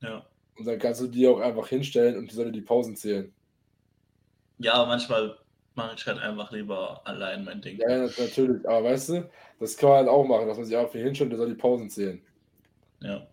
Ja. 0.01 0.25
Und 0.59 0.67
dann 0.67 0.79
kannst 0.79 1.01
du 1.01 1.07
die 1.07 1.27
auch 1.29 1.41
einfach 1.41 1.69
hinstellen 1.69 2.17
und 2.17 2.31
die 2.31 2.35
soll 2.35 2.51
die 2.51 2.61
Pausen 2.61 2.97
zählen. 2.97 3.33
Ja, 4.59 4.75
aber 4.75 4.87
manchmal 4.87 5.37
mache 5.75 5.95
ich 5.97 6.07
halt 6.07 6.19
einfach 6.19 6.51
lieber 6.51 7.01
allein 7.05 7.45
mein 7.45 7.61
Ding. 7.61 7.79
Ja, 7.79 8.07
natürlich. 8.07 8.67
Aber 8.67 8.85
weißt 8.85 9.11
du, 9.11 9.31
das 9.61 9.77
kann 9.77 9.91
man 9.91 9.99
halt 9.99 10.09
auch 10.09 10.25
machen, 10.25 10.49
dass 10.49 10.57
man 10.57 10.67
sich 10.67 10.77
einfach 10.77 10.93
hinstellt 10.93 11.27
und 11.27 11.31
der 11.31 11.39
soll 11.39 11.49
die 11.49 11.61
Pausen 11.61 11.91
zählen. 11.91 12.23
Ja. 13.01 13.27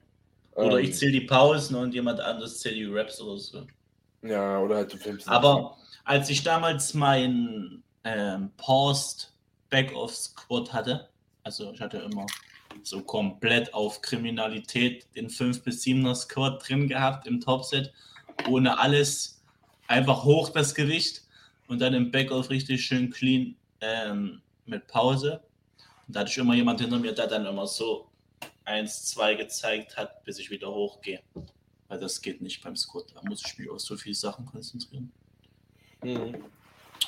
Oder 0.55 0.79
ähm, 0.79 0.85
ich 0.85 0.95
zähle 0.95 1.13
die 1.13 1.21
Pausen 1.21 1.75
und 1.75 1.93
jemand 1.93 2.19
anderes 2.19 2.59
zählt 2.59 2.75
die 2.75 2.85
Raps 2.85 3.21
oder 3.21 3.37
so. 3.37 3.65
Ja, 4.21 4.59
oder 4.59 4.77
halt 4.77 4.93
du 4.93 4.97
filmst. 4.97 5.27
Aber 5.27 5.77
als 6.03 6.29
ich 6.29 6.43
damals 6.43 6.93
mein 6.93 7.83
ähm, 8.03 8.51
Paused 8.57 9.33
Back-Off 9.69 10.15
Squad 10.15 10.71
hatte, 10.71 11.09
also 11.43 11.71
ich 11.71 11.81
hatte 11.81 11.97
immer 11.97 12.25
so 12.81 13.01
komplett 13.01 13.73
auf 13.73 14.01
Kriminalität 14.01 15.05
den 15.15 15.29
5 15.29 15.63
bis 15.63 15.83
7er 15.83 16.15
Squad 16.15 16.67
drin 16.67 16.87
gehabt 16.87 17.27
im 17.27 17.39
Topset, 17.39 17.93
ohne 18.47 18.79
alles, 18.79 19.41
einfach 19.87 20.23
hoch 20.23 20.49
das 20.49 20.73
Gewicht 20.73 21.21
und 21.67 21.79
dann 21.79 21.93
im 21.93 22.11
Backoff 22.11 22.49
richtig 22.49 22.85
schön 22.85 23.09
clean 23.09 23.55
ähm, 23.81 24.41
mit 24.65 24.88
Pause. 24.88 25.41
Und 26.07 26.15
da 26.15 26.21
hatte 26.21 26.31
ich 26.31 26.38
immer 26.38 26.55
jemand 26.55 26.81
hinter 26.81 26.99
mir, 26.99 27.13
der 27.13 27.27
dann 27.27 27.45
immer 27.45 27.67
so 27.67 28.07
1, 28.65 29.05
2 29.05 29.36
gezeigt 29.36 29.97
hat, 29.97 30.23
bis 30.23 30.39
ich 30.39 30.49
wieder 30.49 30.69
hochgehe. 30.69 31.21
Weil 31.88 31.99
das 31.99 32.21
geht 32.21 32.41
nicht 32.41 32.63
beim 32.63 32.75
Squat. 32.75 33.05
Da 33.13 33.21
muss 33.27 33.43
ich 33.45 33.57
mich 33.57 33.69
auf 33.69 33.79
so 33.79 33.95
viele 33.95 34.15
Sachen 34.15 34.45
konzentrieren. 34.45 35.12
Mhm. 36.01 36.43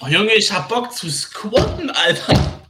Oh 0.01 0.08
Junge, 0.08 0.34
ich 0.34 0.51
hab 0.51 0.67
Bock 0.67 0.91
zu 0.91 1.10
squatten, 1.10 1.89
Alter. 1.89 2.64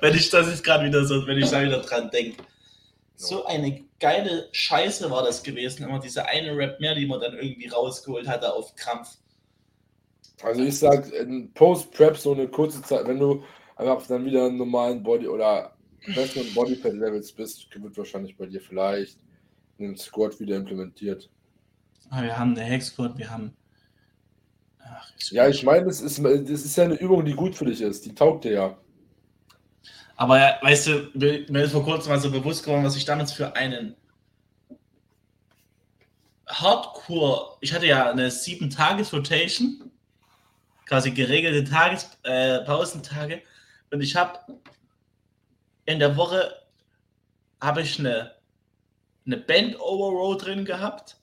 Wenn 0.00 0.14
ich 0.14 0.30
das 0.30 0.48
jetzt 0.48 0.64
gerade 0.64 0.86
wieder 0.86 1.04
so, 1.04 1.26
wenn 1.26 1.38
ich 1.38 1.50
da 1.50 1.62
wieder 1.62 1.80
dran 1.80 2.10
denke. 2.10 2.42
So 3.16 3.46
eine 3.46 3.84
geile 3.98 4.48
Scheiße 4.52 5.10
war 5.10 5.24
das 5.24 5.42
gewesen. 5.42 5.84
Immer 5.84 5.98
diese 5.98 6.24
eine 6.26 6.56
Rap 6.56 6.78
mehr, 6.80 6.94
die 6.94 7.06
man 7.06 7.20
dann 7.20 7.34
irgendwie 7.34 7.66
rausgeholt 7.66 8.28
hatte 8.28 8.52
auf 8.52 8.74
Krampf. 8.76 9.16
Also 10.42 10.62
ich 10.62 10.78
sag, 10.78 11.12
in 11.12 11.52
Post-Prep 11.52 12.16
so 12.16 12.32
eine 12.32 12.46
kurze 12.46 12.80
Zeit, 12.82 13.06
wenn 13.08 13.18
du 13.18 13.42
einfach 13.74 14.06
dann 14.06 14.24
wieder 14.24 14.46
einen 14.46 14.56
normalen 14.56 15.02
Body 15.02 15.26
oder 15.26 15.76
besseren 16.06 16.52
Bodypad-Levels 16.54 17.32
bist, 17.32 17.68
wird 17.74 17.98
wahrscheinlich 17.98 18.36
bei 18.36 18.46
dir 18.46 18.60
vielleicht 18.60 19.18
einen 19.78 19.96
Squat 19.96 20.38
wieder 20.38 20.56
implementiert. 20.56 21.28
Ah, 22.10 22.22
wir 22.22 22.38
haben 22.38 22.56
eine 22.56 22.62
Hex 22.62 22.86
Squat, 22.86 23.18
wir 23.18 23.28
haben. 23.28 23.56
Ach, 24.78 25.10
ja, 25.30 25.48
ich 25.48 25.62
meine, 25.64 25.86
das 25.86 26.00
ist, 26.00 26.22
das 26.24 26.64
ist 26.64 26.76
ja 26.76 26.84
eine 26.84 26.94
Übung, 26.94 27.24
die 27.24 27.34
gut 27.34 27.54
für 27.54 27.66
dich 27.66 27.80
ist. 27.80 28.06
Die 28.06 28.14
taugt 28.14 28.44
dir 28.44 28.52
ja. 28.52 28.78
Aber 30.18 30.38
ja, 30.38 30.58
weißt 30.60 30.86
du, 30.88 31.10
mir 31.14 31.62
ist 31.62 31.70
vor 31.70 31.84
kurzem 31.84 32.10
mal 32.10 32.18
so 32.20 32.30
bewusst 32.30 32.64
geworden, 32.64 32.84
was 32.84 32.96
ich 32.96 33.04
damals 33.04 33.32
für 33.32 33.54
einen 33.54 33.94
Hardcore, 36.48 37.56
ich 37.60 37.72
hatte 37.72 37.86
ja 37.86 38.10
eine 38.10 38.28
sieben 38.28 38.68
Tages 38.68 39.12
Rotation, 39.12 39.92
quasi 40.86 41.12
geregelte 41.12 41.70
Tages 41.70 42.18
äh, 42.24 42.58
Pausentage. 42.64 43.42
Und 43.92 44.00
ich 44.00 44.16
habe 44.16 44.40
in 45.84 46.00
der 46.00 46.16
Woche 46.16 46.52
habe 47.60 47.82
ich 47.82 47.98
eine 48.00 48.34
eine 49.24 49.36
Band 49.36 49.78
Over 49.78 50.16
Row 50.16 50.36
drin 50.36 50.64
gehabt, 50.64 51.16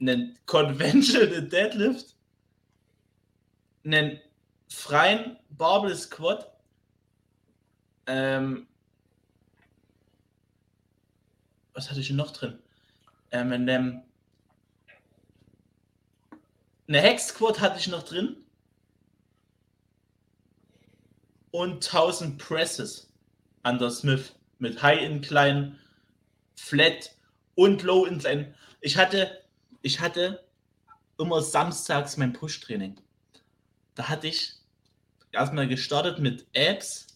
einen 0.00 0.36
Conventional 0.44 1.48
Deadlift, 1.48 2.14
einen 3.84 4.20
freien 4.68 5.38
Barbell 5.50 5.94
Squat 5.94 6.55
ähm, 8.06 8.66
was 11.72 11.90
hatte 11.90 12.00
ich 12.00 12.10
noch 12.10 12.30
drin? 12.30 12.58
Ähm, 13.30 13.52
in 13.52 13.66
dem, 13.66 14.02
eine 16.88 17.00
Hex 17.00 17.28
Squad 17.28 17.60
hatte 17.60 17.78
ich 17.78 17.88
noch 17.88 18.02
drin. 18.02 18.36
Und 21.50 21.84
1000 21.84 22.38
Presses 22.38 23.10
an 23.62 23.78
der 23.78 23.90
Smith 23.90 24.34
mit 24.58 24.82
High 24.82 25.02
Incline, 25.02 25.78
Flat 26.56 27.14
und 27.54 27.82
Low 27.82 28.04
Incline. 28.04 28.54
Ich 28.80 28.96
hatte, 28.96 29.42
ich 29.82 30.00
hatte 30.00 30.46
immer 31.18 31.40
samstags 31.40 32.16
mein 32.16 32.32
Push-Training. 32.32 33.00
Da 33.94 34.08
hatte 34.08 34.28
ich 34.28 34.54
erstmal 35.32 35.66
gestartet 35.68 36.18
mit 36.18 36.46
Abs, 36.56 37.06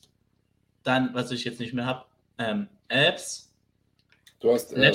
dann, 0.83 1.15
was 1.15 1.31
ich 1.31 1.45
jetzt 1.45 1.61
nicht 1.61 1.75
mehr 1.75 1.87
habe, 1.87 2.07
ähm, 2.39 2.69
Apps. 2.89 3.53
Du 4.41 4.53
hast. 4.53 4.73
Äh, 4.73 4.93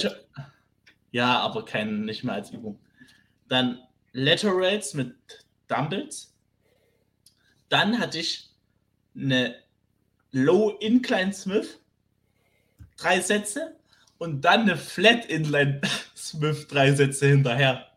ja, 1.12 1.40
aber 1.40 1.64
kein, 1.66 2.02
nicht 2.06 2.24
mehr 2.24 2.36
als 2.36 2.52
Übung. 2.52 2.80
Dann 3.48 3.80
Laterals 4.12 4.94
mit 4.94 5.16
Dumbbells. 5.68 6.34
Dann 7.70 8.00
hatte 8.00 8.20
ich 8.20 8.50
eine 9.16 9.56
Low 10.32 10.72
Incline 10.80 11.34
Smith, 11.34 11.80
drei 12.98 13.22
Sätze. 13.22 13.76
Und 14.18 14.42
dann 14.42 14.62
eine 14.62 14.78
Flat 14.78 15.26
Inline 15.26 15.82
Smith, 16.16 16.68
drei 16.68 16.94
Sätze 16.94 17.28
hinterher. 17.28 17.92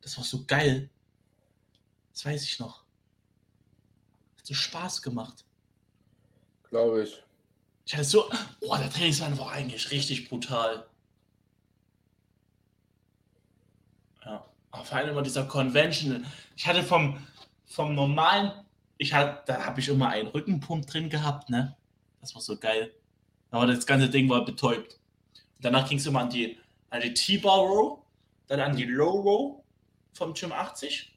Das 0.00 0.16
war 0.16 0.24
so 0.24 0.44
geil. 0.46 0.88
Das 2.12 2.24
weiß 2.24 2.44
ich 2.44 2.58
noch. 2.60 2.84
Hat 4.38 4.46
so 4.46 4.54
Spaß 4.54 5.02
gemacht. 5.02 5.45
Glaube 6.76 7.04
ich. 7.04 7.22
Ich 7.86 7.94
hatte 7.94 8.04
so, 8.04 8.30
boah, 8.60 8.76
der 8.76 8.90
Trainingsplan 8.90 9.38
war 9.38 9.50
eigentlich 9.50 9.90
richtig 9.92 10.28
brutal. 10.28 10.86
Ja, 14.22 14.44
aber 14.70 14.84
vor 14.84 14.98
allem 14.98 15.08
immer 15.08 15.22
dieser 15.22 15.44
Convention. 15.44 16.26
Ich 16.54 16.66
hatte 16.66 16.82
vom, 16.82 17.26
vom 17.64 17.94
normalen, 17.94 18.52
ich 18.98 19.14
hatte, 19.14 19.42
da 19.46 19.64
habe 19.64 19.80
ich 19.80 19.88
immer 19.88 20.10
einen 20.10 20.28
Rückenpump 20.28 20.86
drin 20.86 21.08
gehabt, 21.08 21.48
ne? 21.48 21.74
Das 22.20 22.34
war 22.34 22.42
so 22.42 22.58
geil. 22.58 22.92
Aber 23.50 23.66
das 23.66 23.86
ganze 23.86 24.10
Ding 24.10 24.28
war 24.28 24.44
betäubt. 24.44 24.98
Danach 25.58 25.88
ging 25.88 25.96
es 25.96 26.04
immer 26.04 26.20
an 26.20 26.28
die, 26.28 26.58
an 26.90 27.00
die 27.00 27.14
T-Bar 27.14 27.60
Row, 27.60 28.00
dann 28.48 28.60
an 28.60 28.76
die 28.76 28.84
Low 28.84 29.18
Row 29.22 29.64
vom 30.12 30.34
Gym 30.34 30.52
80 30.52 31.16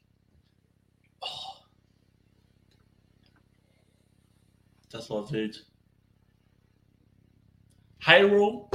Das 4.90 5.08
war 5.08 5.30
wild. 5.30 5.64
Hyro, 8.00 8.68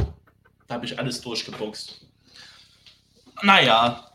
da 0.67 0.75
habe 0.75 0.85
ich 0.85 0.97
alles 0.97 1.19
durchgeboxt. 1.21 2.05
Naja. 3.43 4.11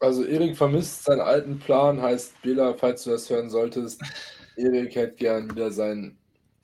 Also 0.00 0.24
Erik 0.24 0.56
vermisst 0.56 1.04
seinen 1.04 1.20
alten 1.20 1.58
Plan, 1.58 2.00
heißt 2.00 2.40
Bela, 2.42 2.74
falls 2.74 3.04
du 3.04 3.10
das 3.10 3.28
hören 3.30 3.50
solltest, 3.50 4.02
Erik 4.56 4.94
hätte 4.94 5.16
gern 5.16 5.50
wieder 5.50 5.70
seinen 5.70 6.18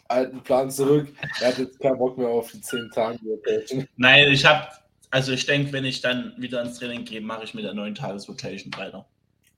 alten 0.09 0.43
Plan 0.43 0.71
zurück. 0.71 1.09
Er 1.41 1.49
hat 1.49 1.59
jetzt 1.59 1.81
keinen 1.81 1.99
Bock 1.99 2.17
mehr 2.19 2.29
auf 2.29 2.51
die 2.51 2.61
10 2.61 2.91
Tage. 2.91 3.19
Nein, 3.97 4.29
ich 4.31 4.45
habe, 4.45 4.69
also 5.11 5.33
ich 5.33 5.47
denke, 5.47 5.73
wenn 5.73 5.85
ich 5.85 6.01
dann 6.01 6.35
wieder 6.39 6.63
ins 6.63 6.79
Training 6.79 7.05
gehe, 7.05 7.21
mache 7.21 7.45
ich 7.45 7.55
mit 7.55 7.65
der 7.65 7.75
9 7.75 7.95
Tages 7.95 8.29
Rotation 8.29 8.73
weiter. 8.77 9.07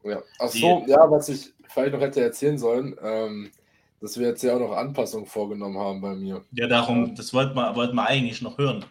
Ja, 0.04 0.22
ach 0.38 0.48
so, 0.48 0.82
die, 0.84 0.90
ja, 0.90 1.10
was 1.10 1.28
ich 1.28 1.52
vielleicht 1.68 1.92
noch 1.92 2.00
hätte 2.00 2.22
erzählen 2.22 2.56
sollen, 2.56 2.96
ähm, 3.02 3.50
dass 4.00 4.18
wir 4.18 4.28
jetzt 4.28 4.42
ja 4.42 4.54
auch 4.54 4.60
noch 4.60 4.72
Anpassungen 4.72 5.26
vorgenommen 5.26 5.78
haben 5.78 6.00
bei 6.00 6.14
mir. 6.14 6.44
Ja, 6.52 6.66
darum, 6.66 7.14
das 7.14 7.34
wollten 7.34 7.54
wir, 7.54 7.74
wollten 7.74 7.96
wir 7.96 8.06
eigentlich 8.06 8.42
noch 8.42 8.58
hören. 8.58 8.84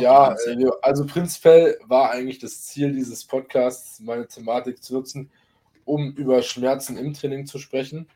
ja, 0.00 0.32
äh, 0.32 0.66
also 0.82 1.06
prinzipiell 1.06 1.78
war 1.86 2.10
eigentlich 2.10 2.38
das 2.38 2.62
Ziel 2.62 2.92
dieses 2.92 3.24
Podcasts, 3.24 4.00
meine 4.00 4.26
Thematik 4.26 4.82
zu 4.82 4.94
nutzen, 4.94 5.30
um 5.84 6.12
über 6.12 6.42
Schmerzen 6.42 6.96
im 6.96 7.14
Training 7.14 7.46
zu 7.46 7.58
sprechen. 7.58 8.08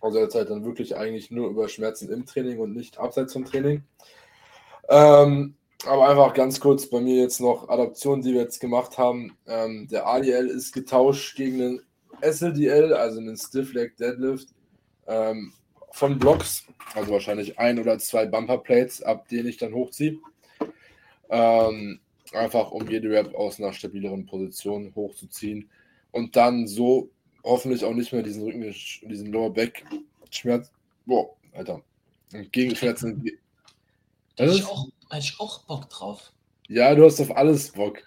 Also 0.00 0.18
jetzt 0.18 0.34
halt 0.34 0.50
dann 0.50 0.64
wirklich 0.64 0.96
eigentlich 0.96 1.30
nur 1.30 1.48
über 1.48 1.68
Schmerzen 1.68 2.10
im 2.10 2.26
Training 2.26 2.58
und 2.58 2.74
nicht 2.74 2.98
abseits 2.98 3.32
vom 3.32 3.44
Training. 3.44 3.84
Ähm, 4.88 5.54
aber 5.86 6.08
einfach 6.08 6.34
ganz 6.34 6.60
kurz 6.60 6.88
bei 6.90 7.00
mir 7.00 7.16
jetzt 7.16 7.40
noch 7.40 7.68
Adaptionen, 7.68 8.22
die 8.22 8.34
wir 8.34 8.42
jetzt 8.42 8.60
gemacht 8.60 8.98
haben. 8.98 9.36
Ähm, 9.46 9.88
der 9.88 10.06
ADL 10.06 10.48
ist 10.48 10.72
getauscht 10.72 11.36
gegen 11.36 11.62
einen 11.62 11.80
SLDL, 12.20 12.92
also 12.92 13.18
einen 13.18 13.36
Stiff 13.36 13.72
Leg 13.72 13.96
Deadlift 13.96 14.48
ähm, 15.06 15.52
von 15.90 16.18
Blocks, 16.18 16.66
also 16.94 17.12
wahrscheinlich 17.12 17.58
ein 17.58 17.78
oder 17.78 17.98
zwei 17.98 18.26
Bumper 18.26 18.58
Plates, 18.58 19.02
ab 19.02 19.28
denen 19.28 19.48
ich 19.48 19.56
dann 19.56 19.74
hochziehe. 19.74 20.18
Ähm, 21.30 22.00
einfach 22.32 22.70
um 22.70 22.88
jede 22.88 23.10
Rap 23.10 23.34
aus 23.34 23.60
einer 23.60 23.72
stabileren 23.72 24.26
Position 24.26 24.92
hochzuziehen 24.94 25.70
und 26.10 26.36
dann 26.36 26.66
so 26.66 27.10
hoffentlich 27.44 27.84
auch 27.84 27.94
nicht 27.94 28.12
mehr 28.12 28.22
diesen 28.22 28.42
Rücken, 28.42 28.74
diesen 29.08 29.32
Lower 29.32 29.52
Back 29.52 29.84
Schmerz, 30.30 30.70
boah, 31.06 31.30
Alter, 31.52 31.80
Gegenschmerzen. 32.50 33.24
Da 34.36 34.46
ich 34.46 34.64
auch, 34.64 34.88
ich 35.16 35.38
auch 35.38 35.62
Bock 35.64 35.88
drauf. 35.90 36.32
Ja, 36.68 36.94
du 36.94 37.04
hast 37.04 37.20
auf 37.20 37.36
alles 37.36 37.70
Bock. 37.72 38.02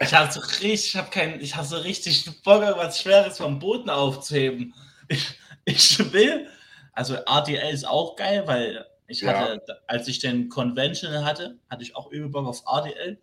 Ich 0.00 0.12
habe 0.12 0.30
so 0.30 0.40
richtig, 0.40 0.86
ich 0.86 0.96
habe 0.96 1.10
keinen, 1.10 1.40
ich 1.40 1.56
habe 1.56 1.66
so 1.66 1.76
richtig 1.78 2.24
Bock, 2.42 2.62
was 2.62 3.00
Schweres 3.00 3.38
vom 3.38 3.58
Boden 3.58 3.90
aufzuheben. 3.90 4.74
Ich, 5.08 5.34
ich 5.64 6.12
will, 6.12 6.48
also 6.92 7.14
RDL 7.14 7.72
ist 7.72 7.86
auch 7.86 8.16
geil, 8.16 8.42
weil 8.46 8.86
ich 9.06 9.24
hatte, 9.26 9.62
ja. 9.66 9.74
als 9.86 10.08
ich 10.08 10.18
den 10.18 10.48
Conventional 10.48 11.24
hatte, 11.24 11.58
hatte 11.68 11.82
ich 11.82 11.96
auch 11.96 12.10
übel 12.10 12.28
Bock 12.28 12.46
auf 12.46 12.62
RDL. 12.66 13.20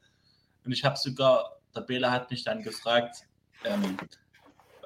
Und 0.65 0.71
ich 0.71 0.84
habe 0.84 0.97
sogar, 0.97 1.60
der 1.75 1.82
Bela 1.82 2.12
hat 2.12 2.30
mich 2.30 2.43
dann 2.43 2.62
gefragt, 2.62 3.25
ähm, 3.63 3.97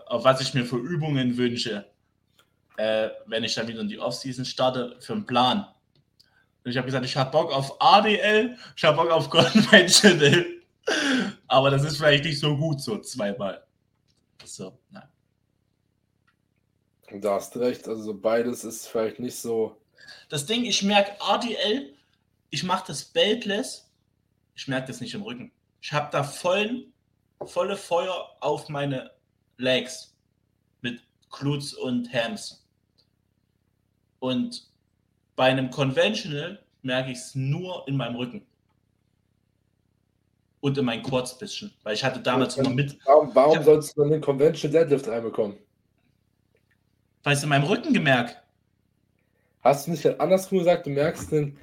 auf 0.06 0.24
was 0.24 0.42
ich 0.42 0.54
mir 0.54 0.66
für 0.66 0.78
Übungen 0.78 1.38
wünsche, 1.38 1.86
äh, 2.78 3.10
wenn 3.26 3.44
ich 3.44 3.56
dann 3.56 3.68
wieder 3.68 3.82
in 3.82 3.88
die 3.88 4.00
Offseason 4.00 4.46
starte, 4.46 4.96
für 5.00 5.14
einen 5.14 5.26
Plan. 5.26 5.68
Und 6.64 6.72
ich 6.72 6.78
habe 6.78 6.86
gesagt, 6.86 7.06
ich 7.06 7.18
habe 7.18 7.32
Bock 7.32 7.52
auf 7.52 7.82
ADL, 7.82 8.58
ich 8.76 8.84
habe 8.84 8.98
Bock 8.98 9.12
auf 9.12 9.30
Conventional. 9.30 10.46
Aber 11.48 11.70
das 11.70 11.84
ist 11.84 11.98
vielleicht 11.98 12.24
nicht 12.24 12.40
so 12.40 12.56
gut, 12.56 12.82
so 12.82 13.00
zweimal. 13.00 13.64
So, 14.46 14.80
nein. 14.90 15.08
Da 17.22 17.36
hast 17.36 17.56
recht, 17.58 17.88
also 17.88 18.14
beides 18.14 18.64
ist 18.64 18.88
vielleicht 18.88 19.20
nicht 19.20 19.36
so. 19.36 19.78
Das 20.30 20.46
Ding, 20.46 20.66
ich 20.66 20.82
merke 20.82 21.12
ADL, 21.22 21.94
ich 22.50 22.64
mache 22.64 22.86
das 22.88 23.06
beltless, 23.06 23.90
ich 24.56 24.68
merke 24.68 24.88
das 24.88 25.00
nicht 25.00 25.14
im 25.14 25.22
Rücken. 25.22 25.52
Ich 25.82 25.92
habe 25.92 26.10
da 26.12 26.24
vollen, 26.24 26.92
volle 27.46 27.78
Feuer 27.78 28.36
auf 28.40 28.70
meine 28.70 29.12
Legs 29.58 30.16
mit 30.82 31.02
Glutes 31.30 31.74
und 31.74 32.12
Hams. 32.14 32.66
Und 34.20 34.68
bei 35.36 35.46
einem 35.46 35.70
Conventional 35.70 36.64
merke 36.82 37.12
ich 37.12 37.18
es 37.18 37.36
nur 37.36 37.88
in 37.88 37.98
meinem 37.98 38.16
Rücken. 38.16 38.46
Und 40.62 40.78
in 40.78 40.86
meinen 40.86 41.04
Quads 41.04 41.38
bisschen. 41.38 41.74
Weil 41.84 41.96
ich 41.96 42.04
hatte 42.04 42.22
damals 42.22 42.58
immer 42.58 42.70
mit. 42.70 42.98
Warum, 43.06 43.36
warum 43.36 43.64
sollst 43.64 43.98
du 43.98 44.04
einen 44.04 44.22
Conventional 44.22 44.80
Deadlift 44.80 45.10
reinbekommen? 45.10 45.58
Weil 47.24 47.34
es 47.34 47.44
in 47.44 47.50
meinem 47.50 47.64
Rücken 47.64 47.94
gemerkt. 47.94 48.42
Hast 49.62 49.88
du 49.88 49.92
nicht 49.92 50.06
andersrum 50.20 50.60
gesagt, 50.60 50.86
du 50.86 50.90
merkst 50.90 51.32
den 51.32 51.58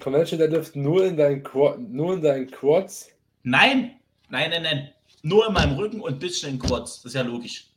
Conventional 0.00 0.48
Deadlift 0.48 0.74
nur 0.74 1.04
in 1.04 1.16
deinen, 1.16 1.42
Quad, 1.42 1.78
nur 1.78 2.14
in 2.14 2.22
deinen 2.22 2.50
Quads? 2.50 3.10
Nein, 3.42 4.00
nein, 4.30 4.50
nein, 4.50 4.62
nein. 4.62 4.92
Nur 5.22 5.46
in 5.46 5.52
meinem 5.52 5.76
Rücken 5.76 6.00
und 6.00 6.14
ein 6.14 6.18
bisschen 6.18 6.54
in 6.54 6.58
Quads. 6.58 7.02
Das 7.02 7.12
ist 7.12 7.14
ja 7.14 7.22
logisch. 7.22 7.68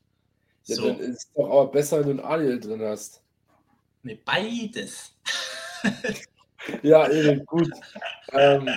Ja, 0.65 0.77
so. 0.77 0.87
dann 0.87 0.99
ist 0.99 1.17
es 1.17 1.33
doch 1.33 1.45
aber 1.45 1.71
besser, 1.71 1.99
wenn 1.99 2.17
du 2.17 2.23
ein 2.23 2.29
Aliel 2.29 2.59
drin 2.59 2.81
hast. 2.81 3.21
Ne, 4.01 4.15
beides. 4.23 5.13
ja, 6.83 7.09
eben, 7.09 7.45
gut. 7.45 7.69
Ähm, 8.31 8.69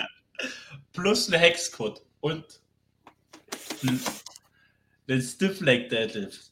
Plus 0.93 1.27
eine 1.27 1.37
Hexcode 1.37 2.01
und 2.19 2.61
ein 5.07 5.21
Stiff 5.21 5.61
Leg 5.61 5.89
Deadlift. 5.89 6.48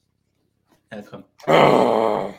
Ja, 0.91 1.02
komm. 1.02 1.23
Oh. 1.47 2.34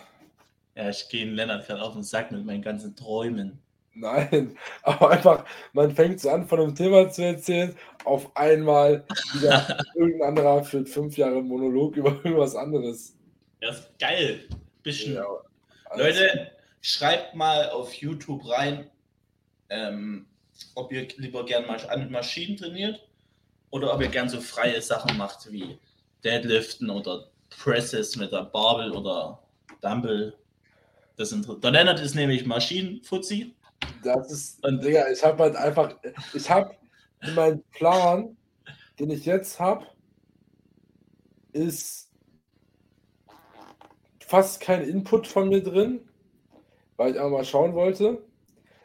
Ja, 0.74 0.88
ich 0.90 1.08
gehe 1.08 1.24
in 1.24 1.34
Lennart 1.34 1.66
gerade 1.66 1.82
auf 1.82 1.94
den 1.94 2.02
Sack 2.02 2.30
mit 2.30 2.44
meinen 2.44 2.62
ganzen 2.62 2.94
Träumen. 2.94 3.60
Nein, 3.94 4.56
aber 4.82 5.10
einfach, 5.10 5.44
man 5.72 5.94
fängt 5.94 6.20
so 6.20 6.30
an, 6.30 6.46
von 6.46 6.60
einem 6.60 6.74
Thema 6.74 7.10
zu 7.10 7.24
erzählen, 7.24 7.74
auf 8.04 8.34
einmal 8.36 9.04
wieder 9.34 9.76
irgendein 9.94 10.28
anderer 10.28 10.64
führt 10.64 10.88
fünf 10.88 11.16
Jahre 11.16 11.42
Monolog 11.42 11.96
über 11.96 12.10
irgendwas 12.10 12.54
anderes. 12.54 13.16
Ja, 13.60 13.70
ist 13.70 13.98
geil. 13.98 14.48
Bisschen. 14.84 15.14
Ja, 15.14 15.26
Leute, 15.96 16.52
schreibt 16.80 17.34
mal 17.34 17.70
auf 17.70 17.92
YouTube 17.94 18.48
rein, 18.48 18.88
ähm, 19.68 20.26
ob 20.74 20.92
ihr 20.92 21.08
lieber 21.16 21.44
gern 21.44 21.66
mal 21.66 21.78
an 21.90 22.10
Maschinen 22.10 22.56
trainiert 22.56 23.04
oder 23.70 23.92
ob 23.92 24.00
ihr 24.00 24.08
gern 24.08 24.28
so 24.28 24.40
freie 24.40 24.80
Sachen 24.80 25.16
macht 25.16 25.50
wie 25.50 25.78
Deadliften 26.22 26.88
oder 26.88 27.30
Presses 27.50 28.16
mit 28.16 28.32
der 28.32 28.44
Barbel 28.44 28.92
oder 28.92 29.42
Dumble. 29.80 30.34
Das 31.16 31.30
der 31.30 31.70
Lennart 31.70 32.00
ist 32.00 32.14
nämlich 32.14 32.46
Maschinenfuzzi 32.46 33.54
das 34.02 34.30
ist, 34.30 34.64
und 34.64 34.82
Digga, 34.82 35.10
ich 35.10 35.22
habe 35.24 35.42
halt 35.42 35.56
einfach, 35.56 35.96
ich 36.34 36.48
habe 36.50 36.74
in 37.22 37.34
meinem 37.34 37.62
Plan, 37.72 38.36
den 38.98 39.10
ich 39.10 39.24
jetzt 39.24 39.58
habe, 39.58 39.86
ist 41.52 42.10
fast 44.20 44.60
kein 44.60 44.82
Input 44.82 45.26
von 45.26 45.48
mir 45.48 45.62
drin, 45.62 46.08
weil 46.96 47.12
ich 47.12 47.16
einmal 47.16 47.40
mal 47.40 47.44
schauen 47.44 47.74
wollte. 47.74 48.22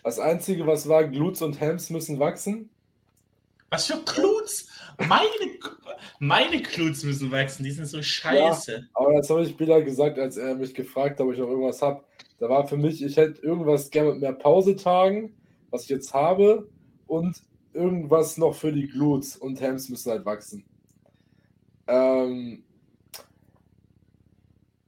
Das 0.03 0.19
Einzige, 0.19 0.67
was 0.67 0.87
war, 0.87 1.05
Glutes 1.05 1.41
und 1.41 1.59
Hams 1.61 1.89
müssen 1.89 2.19
wachsen. 2.19 2.69
Was 3.69 3.87
für 3.87 4.01
Glutes? 4.03 4.67
Meine, 4.97 5.29
meine 6.23 6.61
Glutes 6.61 7.03
müssen 7.03 7.31
wachsen, 7.31 7.63
die 7.63 7.71
sind 7.71 7.85
so 7.85 8.01
scheiße. 8.01 8.71
Ja, 8.71 8.81
aber 8.93 9.15
das 9.15 9.29
habe 9.29 9.43
ich 9.43 9.57
Bilder 9.57 9.81
gesagt, 9.81 10.17
als 10.17 10.37
er 10.37 10.55
mich 10.55 10.73
gefragt 10.73 11.19
hat, 11.19 11.25
ob 11.25 11.33
ich 11.33 11.39
noch 11.39 11.49
irgendwas 11.49 11.81
habe. 11.81 12.03
Da 12.39 12.47
war 12.47 12.65
für 12.65 12.77
mich, 12.77 13.03
ich 13.03 13.17
hätte 13.17 13.41
irgendwas 13.41 13.89
gerne 13.89 14.11
mit 14.11 14.21
mehr 14.21 14.33
Pausetagen, 14.33 15.35
was 15.69 15.83
ich 15.83 15.89
jetzt 15.89 16.13
habe, 16.13 16.69
und 17.07 17.43
irgendwas 17.73 18.37
noch 18.37 18.55
für 18.55 18.71
die 18.71 18.87
Glutes 18.87 19.35
und 19.35 19.61
Hams 19.61 19.89
müssen 19.89 20.11
halt 20.11 20.25
wachsen. 20.25 20.63
Ähm, 21.87 22.63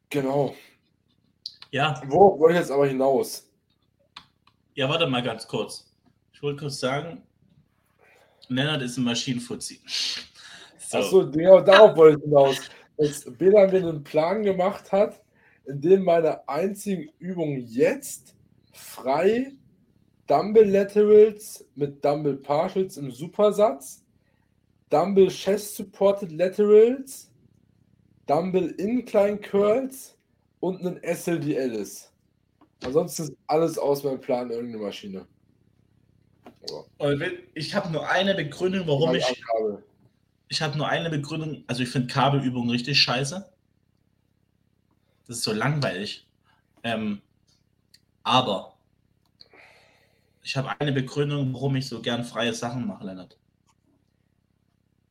genau. 0.09 0.55
Ja. 1.71 2.01
Wo 2.07 2.39
wollte 2.39 2.55
ich 2.55 2.61
jetzt 2.61 2.71
aber 2.71 2.87
hinaus? 2.87 3.51
Ja, 4.73 4.87
warte 4.87 5.05
mal 5.07 5.21
ganz 5.21 5.45
kurz. 5.47 5.93
Ich 6.31 6.41
wollte 6.41 6.61
kurz 6.61 6.79
sagen, 6.79 7.23
Lennart 8.47 8.83
ist 8.83 8.97
ein 8.97 9.03
Maschinenfuzzi. 9.03 9.81
So. 11.03 11.21
Achso, 11.21 11.31
genau 11.31 11.61
darauf 11.61 11.95
wollte 11.95 12.17
ich 12.19 12.23
hinaus. 12.23 12.69
Dass 12.97 13.25
Bela 13.25 13.67
mir 13.67 13.79
einen 13.79 14.03
Plan 14.03 14.43
gemacht 14.43 14.91
hat, 14.91 15.21
in 15.65 15.81
dem 15.81 16.03
meine 16.03 16.47
einzigen 16.47 17.09
Übungen 17.19 17.65
jetzt 17.67 18.35
frei 18.71 19.51
Dumble 20.27 20.63
Laterals 20.63 21.65
mit 21.75 22.03
Dumble 22.03 22.37
Partials 22.37 22.97
im 22.97 23.11
Supersatz, 23.11 24.03
Dumble 24.89 25.27
Chest 25.27 25.75
Supported 25.75 26.31
Laterals, 26.31 27.31
Dumble 28.27 28.71
Incline 28.77 29.37
Curls 29.37 30.17
und 30.61 30.85
einen 30.85 30.99
SLDL 31.03 31.73
ist. 31.73 32.11
Ansonsten 32.83 33.23
ist 33.23 33.33
alles 33.47 33.77
aus 33.77 34.03
meinem 34.03 34.19
Plan 34.19 34.49
irgendeine 34.49 34.83
Maschine. 34.83 35.27
Ich 37.53 37.75
habe 37.75 37.91
nur 37.91 38.07
eine 38.09 38.33
Begründung, 38.33 38.87
warum 38.87 39.15
ich. 39.15 39.43
Ich 40.55 40.61
habe 40.61 40.77
nur 40.77 40.87
eine 40.87 41.09
Begründung. 41.09 41.65
Also, 41.67 41.83
ich 41.83 41.89
finde 41.89 42.07
Kabelübungen 42.07 42.69
richtig 42.69 42.97
scheiße. 43.01 43.45
Das 45.27 45.37
ist 45.37 45.43
so 45.43 45.51
langweilig. 45.51 46.25
Ähm, 46.81 47.21
aber 48.23 48.77
Ich 50.43 50.55
habe 50.55 50.69
eine 50.79 50.93
Begründung, 50.93 51.53
warum 51.53 51.75
ich 51.75 51.89
so 51.89 52.01
gern 52.01 52.23
freie 52.23 52.53
Sachen 52.53 52.87
mache, 52.87 53.05
Lennart. 53.05 53.37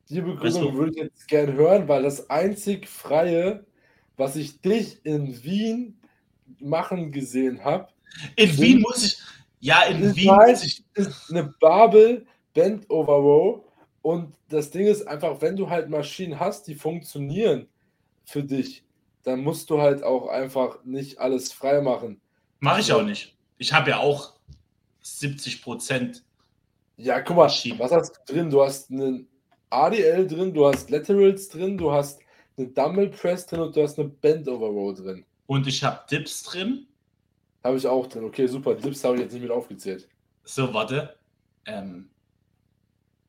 Die 0.09 0.19
Begründung 0.19 0.65
weißt 0.65 0.73
würde 0.73 0.91
ich 0.91 0.97
jetzt 0.97 1.27
gern 1.27 1.53
hören, 1.53 1.87
weil 1.87 2.01
das 2.01 2.27
einzig 2.27 2.87
Freie, 2.87 3.67
was 4.17 4.35
ich 4.37 4.61
dich 4.61 5.05
in 5.05 5.43
Wien 5.43 5.99
machen 6.59 7.11
gesehen 7.11 7.63
habe. 7.63 7.89
In 8.35 8.57
Wien 8.57 8.81
muss 8.81 9.03
ich. 9.03 9.17
Ja, 9.59 9.83
in 9.83 10.15
Wien 10.15 10.31
heißt, 10.31 10.63
muss 10.63 10.73
ich. 10.73 10.85
Ist 10.95 11.29
eine 11.29 11.53
Babel 11.59 12.25
Bend 12.55 12.89
Over 12.89 13.13
Row. 13.13 13.64
Und 14.05 14.35
das 14.49 14.69
Ding 14.69 14.85
ist 14.85 15.07
einfach, 15.07 15.41
wenn 15.41 15.55
du 15.55 15.67
halt 15.67 15.89
Maschinen 15.89 16.39
hast, 16.39 16.67
die 16.67 16.75
funktionieren 16.75 17.67
für 18.23 18.43
dich, 18.43 18.83
dann 19.23 19.39
musst 19.39 19.67
du 19.71 19.81
halt 19.81 20.03
auch 20.03 20.27
einfach 20.27 20.83
nicht 20.83 21.17
alles 21.17 21.51
frei 21.51 21.81
machen. 21.81 22.21
Mache 22.59 22.81
ich 22.81 22.93
auch 22.93 23.01
nicht. 23.01 23.35
Ich 23.57 23.73
habe 23.73 23.89
ja 23.89 23.97
auch 23.97 24.33
70 25.01 25.63
Prozent. 25.63 26.23
Ja, 26.97 27.19
guck 27.19 27.35
mal, 27.35 27.47
was 27.47 27.91
hast 27.91 28.21
du 28.27 28.31
drin? 28.31 28.51
Du 28.51 28.63
hast 28.63 28.91
einen 28.91 29.27
ADL 29.71 30.27
drin, 30.27 30.53
du 30.53 30.67
hast 30.67 30.91
Laterals 30.91 31.49
drin, 31.49 31.75
du 31.75 31.91
hast 31.91 32.19
eine 32.57 32.67
Dumbbell 32.67 33.09
Press 33.09 33.47
drin 33.47 33.61
und 33.61 33.75
du 33.75 33.81
hast 33.81 33.97
eine 33.97 34.09
Bend 34.09 34.47
Over 34.47 34.67
Row 34.67 34.93
drin. 34.93 35.25
Und 35.47 35.65
ich 35.65 35.83
habe 35.83 36.01
Dips 36.11 36.43
drin. 36.43 36.85
Habe 37.63 37.77
ich 37.77 37.87
auch 37.87 38.05
drin. 38.05 38.25
Okay, 38.25 38.45
super. 38.45 38.75
Dips 38.75 39.03
habe 39.03 39.15
ich 39.15 39.23
jetzt 39.23 39.33
nicht 39.33 39.41
mit 39.41 39.51
aufgezählt. 39.51 40.07
So, 40.43 40.71
warte. 40.71 41.15
Ähm, 41.65 42.11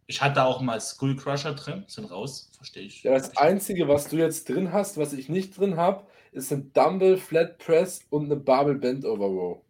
ich 0.06 0.22
hatte 0.22 0.44
auch 0.44 0.60
mal 0.60 0.80
Skull 0.80 1.16
Crusher 1.16 1.54
drin, 1.54 1.84
sind 1.88 2.10
raus, 2.10 2.50
verstehe 2.56 2.84
ich. 2.84 3.02
Ja, 3.02 3.12
das 3.12 3.36
Einzige, 3.36 3.88
was 3.88 4.08
du 4.08 4.16
jetzt 4.16 4.48
drin 4.48 4.72
hast, 4.72 4.98
was 4.98 5.12
ich 5.12 5.28
nicht 5.28 5.58
drin 5.58 5.76
habe, 5.76 6.06
ist 6.32 6.52
ein 6.52 6.72
Dumbbell 6.72 7.16
Flat 7.16 7.58
Press 7.58 8.00
und 8.10 8.26
eine 8.26 8.36
Barbell 8.36 8.76
Bend 8.76 9.04
Over 9.04 9.26
Row. 9.26 9.62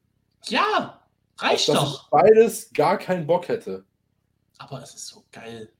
Ja, 0.48 1.00
reicht 1.38 1.70
Auf 1.70 1.76
doch. 1.76 2.08
beides 2.10 2.72
gar 2.72 2.98
keinen 2.98 3.26
Bock 3.26 3.48
hätte. 3.48 3.84
Aber 4.58 4.82
es 4.82 4.94
ist 4.94 5.06
so 5.08 5.24
geil. 5.32 5.72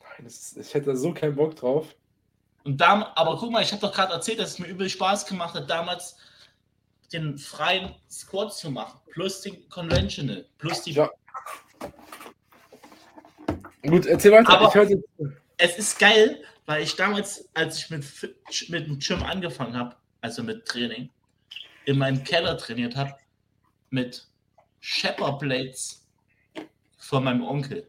Nein, 0.00 0.26
ist, 0.26 0.56
ich 0.56 0.74
hätte 0.74 0.90
da 0.90 0.96
so 0.96 1.12
keinen 1.12 1.36
Bock 1.36 1.56
drauf. 1.56 1.94
Und 2.64 2.80
da, 2.80 3.12
aber 3.14 3.36
guck 3.38 3.50
mal, 3.50 3.62
ich 3.62 3.72
habe 3.72 3.80
doch 3.80 3.92
gerade 3.92 4.12
erzählt, 4.12 4.38
dass 4.38 4.50
es 4.50 4.58
mir 4.58 4.66
übel 4.66 4.88
Spaß 4.88 5.26
gemacht 5.26 5.54
hat, 5.54 5.70
damals 5.70 6.16
den 7.12 7.38
freien 7.38 7.94
Squad 8.10 8.52
zu 8.52 8.70
machen, 8.70 9.00
plus 9.10 9.40
den 9.40 9.68
Conventional, 9.68 10.46
plus 10.58 10.82
die. 10.82 10.92
Ja. 10.92 11.10
Gut, 13.88 14.06
erzähl 14.06 14.32
weiter. 14.32 14.50
Aber 14.50 14.72
es 15.56 15.78
ist 15.78 15.98
geil, 15.98 16.42
weil 16.66 16.82
ich 16.82 16.94
damals, 16.96 17.48
als 17.54 17.78
ich 17.78 17.90
mit, 17.90 18.04
mit 18.68 18.86
dem 18.86 18.98
Gym 18.98 19.22
angefangen 19.22 19.76
habe, 19.76 19.96
also 20.20 20.42
mit 20.42 20.66
Training, 20.66 21.10
in 21.84 21.98
meinem 21.98 22.22
Keller 22.22 22.56
trainiert 22.58 22.96
habe, 22.96 23.14
mit 23.90 24.26
Shepherd 24.80 25.38
Blades 25.38 26.06
von 26.98 27.24
meinem 27.24 27.42
Onkel. 27.42 27.88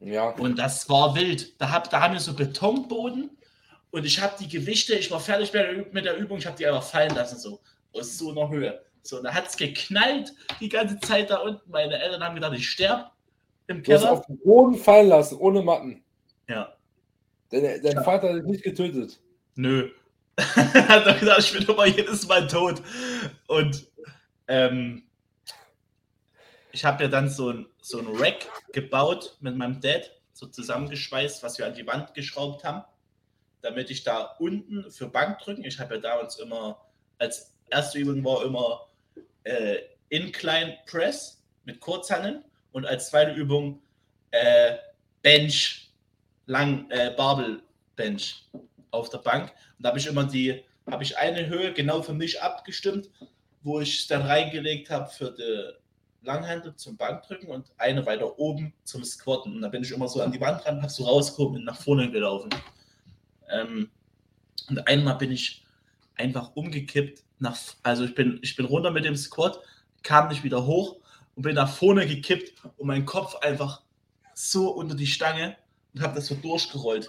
Ja. 0.00 0.30
Und 0.30 0.58
das 0.58 0.88
war 0.90 1.14
wild. 1.14 1.58
Da, 1.60 1.70
hab, 1.70 1.88
da 1.88 2.00
haben 2.00 2.14
wir 2.14 2.20
so 2.20 2.34
Betonboden 2.34 3.30
und 3.90 4.04
ich 4.04 4.20
habe 4.20 4.34
die 4.38 4.48
Gewichte, 4.48 4.94
ich 4.94 5.10
war 5.10 5.20
fertig 5.20 5.52
mit 5.92 6.04
der 6.04 6.18
Übung, 6.18 6.38
ich 6.38 6.46
habe 6.46 6.56
die 6.56 6.66
einfach 6.66 6.82
fallen 6.82 7.14
lassen, 7.14 7.38
so 7.38 7.60
aus 7.92 8.18
so 8.18 8.30
einer 8.30 8.50
Höhe. 8.50 8.84
So, 9.02 9.18
und 9.18 9.24
da 9.24 9.32
hat 9.32 9.46
es 9.46 9.56
geknallt 9.56 10.32
die 10.60 10.68
ganze 10.68 10.98
Zeit 11.00 11.30
da 11.30 11.38
unten. 11.38 11.70
Meine 11.70 11.98
Eltern 11.98 12.22
haben 12.22 12.34
gedacht, 12.34 12.54
ich 12.54 12.68
sterbe 12.68 13.10
im 13.66 13.82
Keller. 13.82 13.98
Du 13.98 14.04
hast 14.04 14.12
auf 14.12 14.26
den 14.26 14.38
Boden 14.38 14.76
fallen 14.76 15.08
lassen, 15.08 15.38
ohne 15.38 15.62
Matten. 15.62 16.02
Ja. 16.48 16.74
Dein, 17.50 17.62
dein 17.82 17.94
ja. 17.94 18.02
Vater 18.02 18.30
hat 18.30 18.36
dich 18.36 18.44
nicht 18.44 18.64
getötet. 18.64 19.20
Nö. 19.54 19.90
hat 20.38 21.06
er 21.06 21.14
gedacht, 21.14 21.40
ich 21.40 21.52
bin 21.52 21.62
immer 21.62 21.86
jedes 21.86 22.26
Mal 22.26 22.46
tot. 22.46 22.82
Und 23.46 23.86
ähm, 24.48 25.04
ich 26.72 26.84
habe 26.84 27.04
ja 27.04 27.08
dann 27.08 27.28
so 27.28 27.50
ein, 27.50 27.66
so 27.80 27.98
ein 27.98 28.08
Rack 28.16 28.48
gebaut 28.72 29.36
mit 29.40 29.56
meinem 29.56 29.80
Dad, 29.80 30.10
so 30.32 30.46
zusammengeschweißt, 30.46 31.42
was 31.42 31.58
wir 31.58 31.66
an 31.66 31.74
die 31.74 31.86
Wand 31.86 32.14
geschraubt 32.14 32.64
haben, 32.64 32.82
damit 33.62 33.90
ich 33.90 34.02
da 34.02 34.34
unten 34.40 34.90
für 34.90 35.06
Bankdrücken, 35.06 35.64
ich 35.64 35.78
habe 35.78 35.94
ja 35.94 36.00
damals 36.00 36.38
immer, 36.40 36.84
als 37.18 37.54
erste 37.70 37.98
Übung 37.98 38.24
war 38.24 38.44
immer 38.44 38.88
äh, 39.44 39.76
Incline 40.08 40.78
Press 40.86 41.42
mit 41.64 41.80
Kurzhangeln 41.80 42.44
und 42.74 42.86
als 42.86 43.08
zweite 43.08 43.30
Übung 43.32 43.80
äh, 44.32 44.74
Bench, 45.22 45.92
lang 46.46 46.90
äh, 46.90 47.14
Barbel 47.16 47.62
Bench 47.94 48.44
auf 48.90 49.08
der 49.10 49.18
Bank. 49.18 49.52
Und 49.78 49.84
da 49.84 49.90
habe 49.90 49.98
ich 49.98 50.06
immer 50.08 50.24
die, 50.24 50.64
habe 50.90 51.04
ich 51.04 51.16
eine 51.16 51.46
Höhe 51.46 51.72
genau 51.72 52.02
für 52.02 52.12
mich 52.12 52.42
abgestimmt, 52.42 53.10
wo 53.62 53.80
ich 53.80 54.08
dann 54.08 54.22
reingelegt 54.22 54.90
habe 54.90 55.08
für 55.08 55.30
die 55.30 56.26
Langhandel 56.26 56.74
zum 56.74 56.96
Bankdrücken 56.96 57.48
und 57.48 57.70
eine 57.78 58.04
weiter 58.06 58.38
oben 58.40 58.74
zum 58.82 59.04
Squatten. 59.04 59.54
Und 59.54 59.62
da 59.62 59.68
bin 59.68 59.84
ich 59.84 59.92
immer 59.92 60.08
so 60.08 60.20
an 60.20 60.32
die 60.32 60.40
Wand 60.40 60.66
ran, 60.66 60.82
habe 60.82 60.92
so 60.92 61.04
rausgekommen 61.04 61.60
und 61.60 61.64
nach 61.64 61.80
vorne 61.80 62.10
gelaufen. 62.10 62.50
Ähm, 63.50 63.88
und 64.68 64.88
einmal 64.88 65.16
bin 65.16 65.30
ich 65.30 65.64
einfach 66.16 66.56
umgekippt. 66.56 67.22
Nach, 67.38 67.56
also 67.84 68.04
ich 68.04 68.16
bin, 68.16 68.40
ich 68.42 68.56
bin 68.56 68.66
runter 68.66 68.90
mit 68.90 69.04
dem 69.04 69.16
Squat, 69.16 69.60
kam 70.02 70.28
nicht 70.28 70.42
wieder 70.42 70.66
hoch 70.66 71.03
und 71.34 71.42
bin 71.42 71.54
nach 71.54 71.72
vorne 71.72 72.06
gekippt 72.06 72.52
und 72.76 72.86
mein 72.86 73.04
Kopf 73.04 73.36
einfach 73.36 73.82
so 74.34 74.70
unter 74.70 74.94
die 74.94 75.06
Stange 75.06 75.56
und 75.94 76.02
habe 76.02 76.14
das 76.14 76.26
so 76.26 76.34
durchgerollt. 76.34 77.08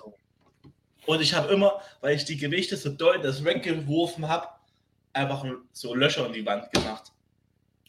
Und 1.06 1.22
ich 1.22 1.34
habe 1.34 1.54
immer, 1.54 1.82
weil 2.02 2.16
ich 2.16 2.26
die 2.26 2.38
Gewichte 2.38 2.78
so 2.78 2.90
doll 2.90 3.20
das 3.22 3.44
Rack 3.46 3.64
geworfen 3.64 4.28
habe, 4.28 4.48
einfach 5.14 5.46
so 5.72 5.94
Löcher 5.94 6.26
in 6.26 6.34
die 6.34 6.46
Wand 6.46 6.72
gemacht. 6.72 7.12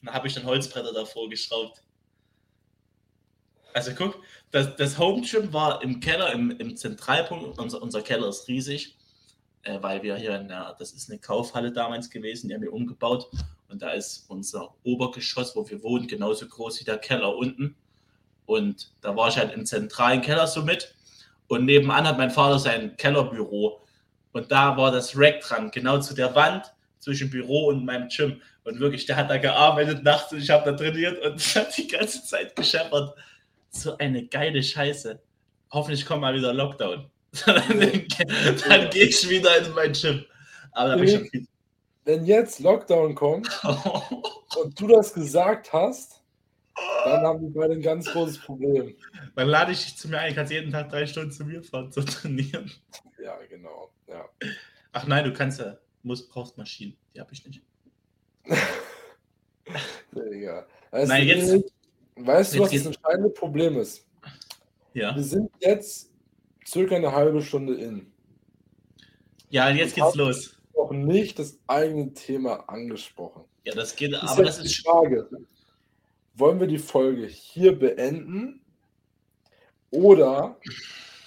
Und 0.01 0.09
da 0.09 0.15
habe 0.15 0.29
ich 0.29 0.35
dann 0.35 0.45
Holzbretter 0.45 0.93
davor 0.93 1.29
geschraubt. 1.29 1.83
Also 3.73 3.93
guck, 3.95 4.23
das, 4.51 4.77
das 4.77 4.99
Home 4.99 5.23
Gym 5.23 5.53
war 5.53 5.83
im 5.83 6.01
Keller, 6.01 6.33
im, 6.33 6.51
im 6.51 6.77
Zentralpunkt. 6.77 7.59
Unser, 7.59 7.83
unser 7.83 8.03
Keller 8.03 8.29
ist 8.29 8.49
riesig, 8.49 8.96
äh, 9.67 9.83
weil 9.83 10.03
wir 10.03 10.17
hier 10.17 10.37
in 10.37 10.49
der, 10.49 10.77
das 10.79 10.93
ist 10.93 11.11
eine 11.11 11.19
Kaufhalle 11.19 11.73
damals 11.73 12.09
gewesen, 12.09 12.49
die 12.49 12.55
haben 12.55 12.63
wir 12.63 12.73
umgebaut. 12.73 13.29
Und 13.69 13.83
da 13.83 13.91
ist 13.91 14.25
unser 14.29 14.75
Obergeschoss, 14.85 15.57
wo 15.57 15.69
wir 15.69 15.83
wohnen, 15.83 16.07
genauso 16.07 16.47
groß 16.47 16.81
wie 16.81 16.85
der 16.85 16.99
Keller 16.99 17.37
unten. 17.37 17.77
Und 18.47 18.93
da 19.01 19.17
war 19.17 19.29
ich 19.29 19.37
halt 19.37 19.53
im 19.55 19.67
zentralen 19.67 20.23
Keller 20.23 20.47
so 20.47 20.63
mit. 20.63 20.95
Und 21.49 21.65
nebenan 21.65 22.07
hat 22.07 22.17
mein 22.17 22.31
Vater 22.31 22.61
sein 22.61 22.97
Kellerbüro. 22.97 23.81
Und 24.33 24.53
da 24.53 24.77
war 24.77 24.93
das 24.93 25.17
Rack 25.17 25.41
dran, 25.41 25.71
genau 25.71 25.99
zu 25.99 26.15
der 26.15 26.35
Wand 26.35 26.73
zwischen 27.01 27.29
Büro 27.29 27.67
und 27.67 27.85
meinem 27.85 28.09
Gym. 28.09 28.41
Und 28.63 28.79
wirklich, 28.79 29.07
der 29.07 29.17
hat 29.17 29.31
da 29.31 29.39
gearbeitet 29.39 30.05
nachts 30.05 30.33
und 30.33 30.39
ich 30.39 30.51
habe 30.51 30.71
da 30.71 30.77
trainiert 30.77 31.25
und 31.25 31.41
hat 31.57 31.77
die 31.77 31.89
ganze 31.89 32.23
Zeit 32.25 32.55
gescheppert. 32.55 33.17
So 33.71 33.97
eine 33.99 34.27
geile 34.27 34.63
Scheiße. 34.63 35.21
Hoffentlich 35.73 36.07
kommt 36.07 36.21
mal 36.21 36.35
wieder 36.35 36.53
Lockdown. 36.53 37.11
Dann, 37.45 38.07
dann 38.69 38.91
gehe 38.91 39.07
ich 39.07 39.29
wieder 39.29 39.59
in 39.59 39.73
mein 39.75 39.93
Gym. 39.93 40.25
Aber 40.73 40.97
da 40.97 41.03
ich 41.03 41.13
schon 41.13 41.49
Wenn 42.05 42.25
jetzt 42.25 42.61
Lockdown 42.61 43.15
kommt 43.15 43.49
und 44.63 44.81
du 44.81 44.87
das 44.89 45.13
gesagt 45.13 45.73
hast, 45.73 46.23
dann 47.05 47.23
haben 47.23 47.43
wir 47.43 47.61
beide 47.61 47.75
ein 47.75 47.83
ganz 47.83 48.11
großes 48.13 48.39
Problem. 48.39 48.95
Dann 49.35 49.49
lade 49.49 49.73
ich 49.73 49.85
dich 49.85 49.97
zu 49.97 50.09
mir 50.09 50.19
ein, 50.19 50.35
kannst 50.35 50.53
jeden 50.53 50.71
Tag 50.71 50.91
drei 50.91 51.07
Stunden 51.07 51.31
zu 51.31 51.45
mir 51.45 51.63
fahren 51.63 51.91
zu 51.91 52.03
trainieren. 52.03 52.71
Ja, 53.23 53.39
genau. 53.49 53.91
Ja. 54.09 54.29
Ach 54.93 55.07
nein, 55.07 55.25
du 55.25 55.33
kannst 55.33 55.61
ja, 55.61 55.79
musst, 56.03 56.29
brauchst 56.29 56.59
Maschinen. 56.59 56.97
Die 57.15 57.21
habe 57.21 57.33
ich 57.33 57.45
nicht. 57.47 57.63
Egal. 60.15 60.67
Also, 60.91 61.13
nein, 61.13 61.27
jetzt, 61.27 61.65
weißt 62.17 62.55
du, 62.55 62.61
was 62.61 62.71
das 62.71 62.87
entscheidende 62.87 63.31
Problem 63.31 63.79
ist? 63.79 64.07
Ja. 64.95 65.15
Wir 65.15 65.23
sind 65.23 65.51
jetzt 65.61 66.11
circa 66.67 66.97
eine 66.97 67.13
halbe 67.13 67.43
Stunde 67.43 67.75
in. 67.75 68.13
Ja, 69.51 69.71
jetzt 69.71 69.95
geht's 69.95 70.15
los. 70.15 70.59
Noch 70.75 70.91
nicht 70.91 71.39
das 71.39 71.59
eigene 71.67 72.13
Thema 72.13 72.69
angesprochen. 72.69 73.45
Ja, 73.65 73.75
das 73.75 73.97
geht, 73.97 74.13
das 74.13 74.23
aber 74.23 74.45
das 74.45 74.59
ist 74.59 74.79
die 74.79 74.83
Frage 74.83 75.29
wollen 76.37 76.61
wir 76.61 76.67
die 76.67 76.79
Folge 76.79 77.27
hier 77.27 77.79
beenden 77.79 78.61
oder 79.91 80.59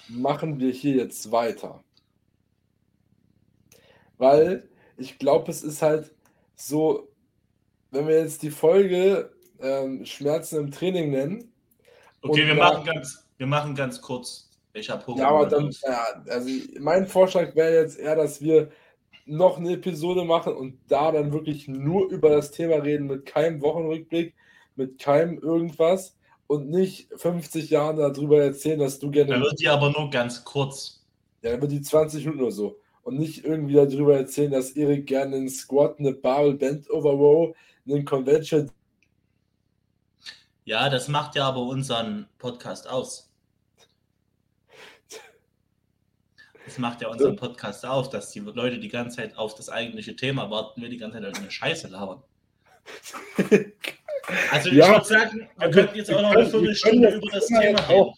machen 0.08 0.60
wir 0.60 0.72
hier 0.72 0.96
jetzt 0.96 1.30
weiter? 1.32 1.82
Weil 4.18 4.68
ich 4.96 5.18
glaube, 5.18 5.50
es 5.50 5.62
ist 5.62 5.82
halt 5.82 6.14
so, 6.54 7.08
wenn 7.90 8.06
wir 8.06 8.20
jetzt 8.20 8.42
die 8.42 8.50
Folge 8.50 9.32
ähm, 9.60 10.04
Schmerzen 10.04 10.58
im 10.58 10.70
Training 10.70 11.10
nennen. 11.10 11.52
Okay, 12.22 12.46
wir, 12.46 12.54
machen 12.54 12.84
ganz, 12.84 13.26
wir 13.38 13.46
machen 13.46 13.74
ganz 13.74 14.00
kurz. 14.00 14.49
Ich 14.72 14.88
habe 14.88 15.06
Hunger. 15.06 15.22
Ja, 15.22 15.28
aber 15.30 15.46
dann, 15.46 15.70
ja, 15.82 16.06
also 16.28 16.48
mein 16.78 17.06
Vorschlag 17.06 17.54
wäre 17.56 17.74
jetzt 17.74 17.98
eher, 17.98 18.16
dass 18.16 18.40
wir 18.40 18.70
noch 19.26 19.58
eine 19.58 19.72
Episode 19.72 20.24
machen 20.24 20.54
und 20.54 20.78
da 20.88 21.12
dann 21.12 21.32
wirklich 21.32 21.68
nur 21.68 22.08
über 22.10 22.30
das 22.30 22.50
Thema 22.50 22.76
reden 22.76 23.06
mit 23.06 23.26
keinem 23.26 23.60
Wochenrückblick, 23.60 24.34
mit 24.76 24.98
keinem 24.98 25.38
irgendwas 25.38 26.16
und 26.46 26.68
nicht 26.68 27.08
50 27.16 27.70
Jahren 27.70 27.96
darüber 27.96 28.42
erzählen, 28.42 28.80
dass 28.80 28.98
du 28.98 29.10
gerne. 29.10 29.30
Dann 29.30 29.42
wird 29.42 29.60
die 29.60 29.68
aber 29.68 29.90
nur 29.90 30.10
ganz 30.10 30.44
kurz. 30.44 31.04
Ja, 31.42 31.52
dann 31.52 31.60
wird 31.60 31.72
die 31.72 31.82
20 31.82 32.24
Minuten 32.24 32.42
oder 32.42 32.52
so. 32.52 32.80
Und 33.02 33.18
nicht 33.18 33.44
irgendwie 33.44 33.74
darüber 33.74 34.16
erzählen, 34.16 34.50
dass 34.50 34.72
Erik 34.72 35.06
gerne 35.06 35.36
einen 35.36 35.48
Squat, 35.48 35.98
eine 35.98 36.12
Barrel 36.12 36.54
Bend 36.54 36.90
Over 36.90 37.12
Row, 37.12 37.56
einen 37.88 38.04
Convention 38.04 38.70
Ja, 40.64 40.88
das 40.90 41.08
macht 41.08 41.34
ja 41.34 41.48
aber 41.48 41.60
unseren 41.60 42.28
Podcast 42.38 42.88
aus. 42.88 43.29
Das 46.70 46.78
macht 46.78 47.02
ja 47.02 47.08
unseren 47.08 47.34
Podcast 47.34 47.84
auf, 47.84 48.10
dass 48.10 48.30
die 48.30 48.38
Leute 48.38 48.78
die 48.78 48.88
ganze 48.88 49.16
Zeit 49.16 49.36
auf 49.36 49.56
das 49.56 49.68
eigentliche 49.68 50.14
Thema 50.14 50.52
warten, 50.52 50.80
wir 50.80 50.88
die 50.88 50.98
ganze 50.98 51.20
Zeit 51.20 51.36
eine 51.36 51.50
Scheiße 51.50 51.88
labern. 51.88 52.22
Also 54.52 54.68
ich 54.68 54.76
ja, 54.76 54.92
würde 54.92 55.04
sagen, 55.04 55.40
wir 55.40 55.48
also 55.56 55.80
könnten 55.80 55.96
jetzt 55.96 56.12
auch 56.12 56.22
noch 56.22 56.30
eine 56.30 56.46
Viertelstunde 56.46 57.08
über 57.16 57.26
das 57.32 57.46
Thema 57.48 57.60
reden. 57.60 57.78
Auch, 57.88 58.16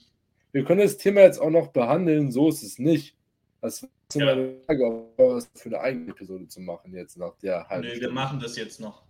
wir 0.52 0.64
können 0.64 0.82
das 0.82 0.98
Thema 0.98 1.22
jetzt 1.22 1.38
auch 1.38 1.48
noch 1.48 1.68
behandeln, 1.68 2.30
so 2.30 2.50
ist 2.50 2.62
es 2.62 2.78
nicht. 2.78 3.16
Das 3.62 3.84
ist 3.84 3.90
ja. 4.14 4.28
eine 4.28 4.56
Frage, 4.66 5.06
was 5.16 5.48
für 5.54 5.70
eine 5.70 5.80
eigene 5.80 6.10
Episode 6.10 6.46
zu 6.46 6.60
machen 6.60 6.92
jetzt 6.92 7.16
nach 7.16 7.34
der 7.38 7.66
halben 7.66 7.88
Nee, 7.88 8.02
wir 8.02 8.10
machen 8.10 8.38
das 8.38 8.56
jetzt 8.56 8.80
noch. 8.80 9.02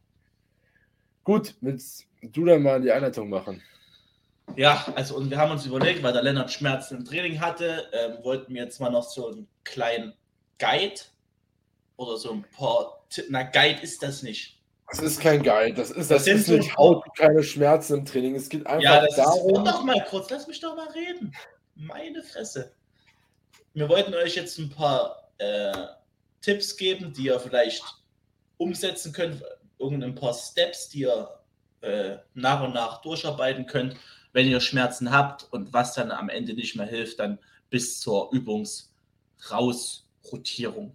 Gut, 1.24 1.56
willst 1.60 2.06
du 2.22 2.44
dann 2.44 2.62
mal 2.62 2.80
die 2.80 2.92
Einleitung 2.92 3.28
machen? 3.28 3.60
Ja, 4.56 4.86
also 4.96 5.16
und 5.16 5.30
wir 5.30 5.38
haben 5.38 5.52
uns 5.52 5.64
überlegt, 5.64 6.02
weil 6.02 6.12
der 6.12 6.22
Lennart 6.22 6.52
Schmerzen 6.52 6.98
im 6.98 7.04
Training 7.04 7.40
hatte, 7.40 7.88
ähm, 7.92 8.22
wollten 8.22 8.54
wir 8.54 8.62
jetzt 8.62 8.80
mal 8.80 8.90
noch 8.90 9.04
so 9.04 9.28
einen 9.28 9.48
kleinen 9.64 10.14
Guide 10.58 11.00
oder 11.96 12.16
so 12.16 12.32
ein 12.32 12.44
paar. 12.56 13.04
Na, 13.28 13.42
Guide 13.44 13.80
ist 13.82 14.02
das 14.02 14.22
nicht. 14.22 14.58
Das 14.90 15.00
ist 15.00 15.20
kein 15.20 15.42
Guide, 15.42 15.74
das 15.74 15.90
ist, 15.90 16.10
das, 16.10 16.24
das 16.24 16.34
ist 16.34 16.48
nicht 16.48 16.76
Haut, 16.76 17.04
keine 17.16 17.42
Schmerzen 17.42 17.98
im 17.98 18.04
Training. 18.04 18.34
Es 18.34 18.50
geht 18.50 18.66
einfach 18.66 18.82
ja, 18.82 19.06
darum. 19.16 19.64
Ist, 19.64 19.72
doch 19.72 19.84
mal 19.84 20.04
kurz, 20.10 20.28
lass 20.28 20.46
mich 20.46 20.60
doch 20.60 20.76
mal 20.76 20.88
reden. 20.88 21.34
Meine 21.74 22.22
Fresse. 22.22 22.72
Wir 23.72 23.88
wollten 23.88 24.12
euch 24.12 24.34
jetzt 24.34 24.58
ein 24.58 24.68
paar 24.68 25.30
äh, 25.38 25.72
Tipps 26.42 26.76
geben, 26.76 27.14
die 27.14 27.24
ihr 27.24 27.40
vielleicht 27.40 27.82
umsetzen 28.58 29.14
könnt, 29.14 29.42
irgendein 29.78 30.14
paar 30.14 30.34
Steps, 30.34 30.90
die 30.90 31.00
ihr 31.00 31.40
äh, 31.80 32.16
nach 32.34 32.62
und 32.62 32.74
nach 32.74 33.00
durcharbeiten 33.00 33.64
könnt, 33.64 33.96
wenn 34.32 34.48
ihr 34.48 34.60
Schmerzen 34.60 35.12
habt 35.12 35.46
und 35.52 35.72
was 35.72 35.94
dann 35.94 36.10
am 36.10 36.28
Ende 36.28 36.52
nicht 36.54 36.76
mehr 36.76 36.86
hilft, 36.86 37.18
dann 37.18 37.38
bis 37.70 37.98
zur 38.00 38.30
Übungsrausrotierung. 38.32 40.94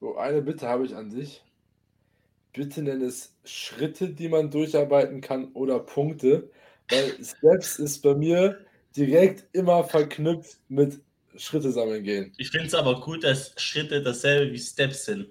So, 0.00 0.16
eine 0.16 0.42
Bitte 0.42 0.68
habe 0.68 0.86
ich 0.86 0.94
an 0.94 1.10
dich. 1.10 1.42
Bitte 2.52 2.82
nenn 2.82 3.02
es 3.02 3.36
Schritte, 3.44 4.08
die 4.08 4.28
man 4.28 4.50
durcharbeiten 4.50 5.20
kann 5.20 5.52
oder 5.52 5.78
Punkte, 5.78 6.50
weil 6.88 7.14
Steps 7.24 7.78
ist 7.78 8.02
bei 8.02 8.14
mir 8.14 8.58
direkt 8.96 9.44
immer 9.52 9.84
verknüpft 9.84 10.58
mit 10.68 11.00
Schritte 11.36 11.70
sammeln 11.70 12.02
gehen. 12.02 12.32
Ich 12.38 12.50
finde 12.50 12.66
es 12.66 12.74
aber 12.74 13.00
gut, 13.00 13.22
dass 13.22 13.54
Schritte 13.56 14.02
dasselbe 14.02 14.52
wie 14.52 14.58
Steps 14.58 15.04
sind. 15.04 15.28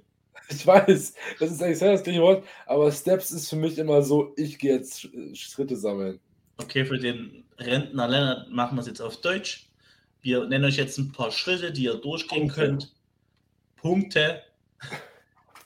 Ich 0.51 0.65
weiß, 0.65 1.13
das 1.39 1.51
ist 1.51 1.62
eigentlich 1.62 1.79
das 1.79 2.03
gleiche 2.03 2.21
Wort, 2.21 2.43
aber 2.65 2.91
Steps 2.91 3.31
ist 3.31 3.49
für 3.49 3.55
mich 3.55 3.77
immer 3.77 4.01
so, 4.01 4.33
ich 4.35 4.57
gehe 4.57 4.73
jetzt 4.73 5.07
Schritte 5.33 5.75
sammeln. 5.75 6.19
Okay, 6.57 6.85
für 6.85 6.97
den 6.97 7.45
Rentner 7.57 8.07
Lennart 8.07 8.49
machen 8.49 8.75
wir 8.75 8.81
es 8.81 8.88
jetzt 8.88 9.01
auf 9.01 9.21
Deutsch. 9.21 9.69
Wir 10.21 10.45
nennen 10.45 10.65
euch 10.65 10.77
jetzt 10.77 10.97
ein 10.97 11.12
paar 11.12 11.31
Schritte, 11.31 11.71
die 11.71 11.83
ihr 11.83 11.95
durchgehen 11.95 12.47
Punkte. 12.47 12.55
könnt. 12.55 12.95
Punkte, 13.77 14.41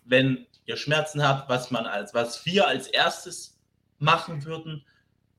wenn 0.05 0.45
ihr 0.65 0.77
Schmerzen 0.77 1.23
habt, 1.27 1.49
was 1.49 1.71
man 1.71 1.85
als, 1.85 2.13
was 2.13 2.45
wir 2.45 2.67
als 2.67 2.87
erstes 2.87 3.59
machen 3.99 4.43
würden 4.45 4.85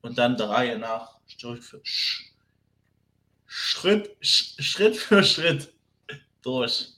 und 0.01 0.19
dann 0.19 0.37
der 0.37 0.49
Reihe 0.49 0.79
nach 0.79 1.19
Schritt 1.27 1.63
für 1.63 1.81
Schritt, 3.47 4.17
Schritt 4.21 4.97
für 4.97 5.23
Schritt 5.23 5.73
durch. 6.43 6.95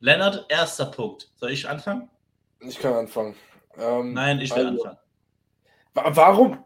Lennart, 0.00 0.46
erster 0.48 0.86
Punkt. 0.86 1.30
Soll 1.36 1.52
ich 1.52 1.68
anfangen? 1.68 2.08
Ich 2.60 2.78
kann 2.78 2.94
anfangen. 2.94 3.34
Ähm, 3.76 4.14
Nein, 4.14 4.40
ich 4.40 4.54
will 4.56 4.66
also, 4.66 4.84
anfangen. 4.84 6.16
Warum? 6.16 6.64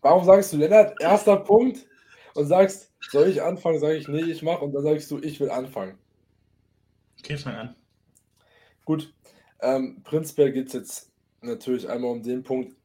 Warum 0.00 0.24
sagst 0.24 0.52
du, 0.52 0.56
Lennart, 0.56 1.00
erster 1.00 1.36
Punkt 1.36 1.86
und 2.34 2.46
sagst, 2.46 2.92
soll 3.10 3.28
ich 3.28 3.42
anfangen? 3.42 3.78
Sage 3.78 3.96
ich, 3.96 4.08
nee, 4.08 4.22
ich 4.22 4.42
mache 4.42 4.64
und 4.64 4.72
dann 4.72 4.82
sagst 4.82 5.10
du, 5.10 5.18
ich 5.18 5.38
will 5.40 5.50
anfangen. 5.50 5.98
Okay, 7.18 7.36
fang 7.36 7.54
an. 7.54 7.76
Gut. 8.84 9.12
Ähm, 9.60 10.02
prinzipiell 10.02 10.52
geht 10.52 10.68
es 10.68 10.72
jetzt 10.72 11.12
natürlich 11.40 11.88
einmal 11.88 12.10
um 12.10 12.22
den 12.22 12.42
Punkt. 12.42 12.76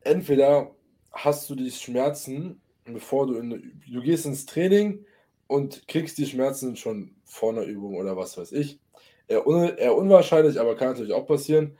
Entweder 0.00 0.74
hast 1.12 1.48
du 1.48 1.54
die 1.54 1.70
Schmerzen, 1.70 2.60
bevor 2.84 3.26
du 3.26 3.34
in, 3.34 3.82
du 3.86 4.02
gehst 4.02 4.26
ins 4.26 4.46
Training 4.46 5.04
und 5.48 5.88
kriegst 5.88 6.18
die 6.18 6.26
Schmerzen 6.26 6.76
schon 6.76 7.16
vor 7.24 7.52
einer 7.52 7.64
Übung 7.64 7.96
oder 7.96 8.16
was 8.16 8.38
weiß 8.38 8.52
ich. 8.52 8.78
Eher, 9.26 9.46
un, 9.46 9.64
eher 9.76 9.96
unwahrscheinlich, 9.96 10.60
aber 10.60 10.76
kann 10.76 10.88
natürlich 10.88 11.12
auch 11.12 11.26
passieren. 11.26 11.76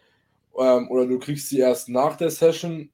Ähm, 0.59 0.91
oder 0.91 1.07
du 1.07 1.19
kriegst 1.19 1.49
sie 1.49 1.61
erst 1.61 1.89
nach 1.89 2.17
der 2.17 2.31
Session, 2.31 2.91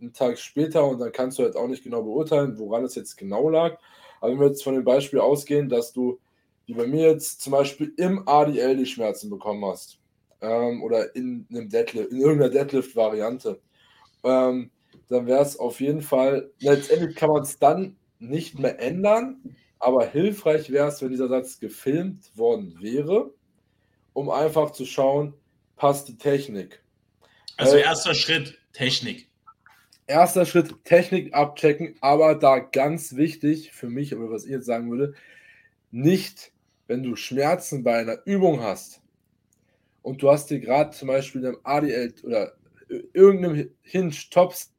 einen 0.00 0.12
Tag 0.12 0.38
später, 0.38 0.84
und 0.86 0.98
dann 0.98 1.12
kannst 1.12 1.38
du 1.38 1.42
halt 1.42 1.56
auch 1.56 1.68
nicht 1.68 1.84
genau 1.84 2.02
beurteilen, 2.02 2.58
woran 2.58 2.84
es 2.84 2.94
jetzt 2.94 3.16
genau 3.16 3.48
lag. 3.50 3.78
Aber 4.20 4.32
wenn 4.32 4.40
wir 4.40 4.46
jetzt 4.48 4.64
von 4.64 4.74
dem 4.74 4.84
Beispiel 4.84 5.20
ausgehen, 5.20 5.68
dass 5.68 5.92
du, 5.92 6.18
wie 6.66 6.74
bei 6.74 6.86
mir 6.86 7.10
jetzt 7.10 7.40
zum 7.40 7.52
Beispiel 7.52 7.92
im 7.96 8.26
ADL 8.26 8.76
die 8.76 8.86
Schmerzen 8.86 9.28
bekommen 9.28 9.64
hast, 9.64 9.98
ähm, 10.40 10.82
oder 10.82 11.14
in 11.14 11.46
einem 11.50 11.68
Deadlift, 11.68 12.10
in 12.10 12.20
irgendeiner 12.20 12.50
Deadlift-Variante, 12.50 13.60
ähm, 14.24 14.70
dann 15.08 15.26
wäre 15.26 15.42
es 15.42 15.58
auf 15.58 15.80
jeden 15.80 16.02
Fall, 16.02 16.50
letztendlich 16.60 17.16
kann 17.16 17.30
man 17.30 17.42
es 17.42 17.58
dann 17.58 17.96
nicht 18.18 18.58
mehr 18.58 18.80
ändern, 18.80 19.56
aber 19.82 20.06
hilfreich 20.06 20.70
wäre 20.70 20.86
es, 20.88 21.02
wenn 21.02 21.10
dieser 21.10 21.26
Satz 21.26 21.58
gefilmt 21.58 22.36
worden 22.36 22.76
wäre, 22.80 23.34
um 24.12 24.30
einfach 24.30 24.70
zu 24.70 24.86
schauen, 24.86 25.34
passt 25.74 26.06
die 26.06 26.16
Technik. 26.16 26.84
Also 27.56 27.76
äh, 27.76 27.82
erster 27.82 28.14
Schritt, 28.14 28.60
Technik. 28.72 29.28
Erster 30.06 30.46
Schritt, 30.46 30.84
Technik 30.84 31.34
abchecken, 31.34 31.96
aber 32.00 32.36
da 32.36 32.60
ganz 32.60 33.16
wichtig 33.16 33.72
für 33.72 33.88
mich, 33.88 34.14
aber 34.14 34.30
was 34.30 34.44
ich 34.44 34.52
jetzt 34.52 34.66
sagen 34.66 34.88
würde, 34.88 35.14
nicht, 35.90 36.52
wenn 36.86 37.02
du 37.02 37.16
Schmerzen 37.16 37.82
bei 37.82 37.98
einer 37.98 38.24
Übung 38.24 38.60
hast 38.60 39.00
und 40.02 40.22
du 40.22 40.30
hast 40.30 40.50
dir 40.50 40.60
gerade 40.60 40.90
zum 40.90 41.08
Beispiel 41.08 41.44
einem 41.44 41.58
ADL 41.64 42.14
oder 42.22 42.52
irgendeinem 43.12 43.70
Hinge 43.82 44.14
Tops 44.30 44.72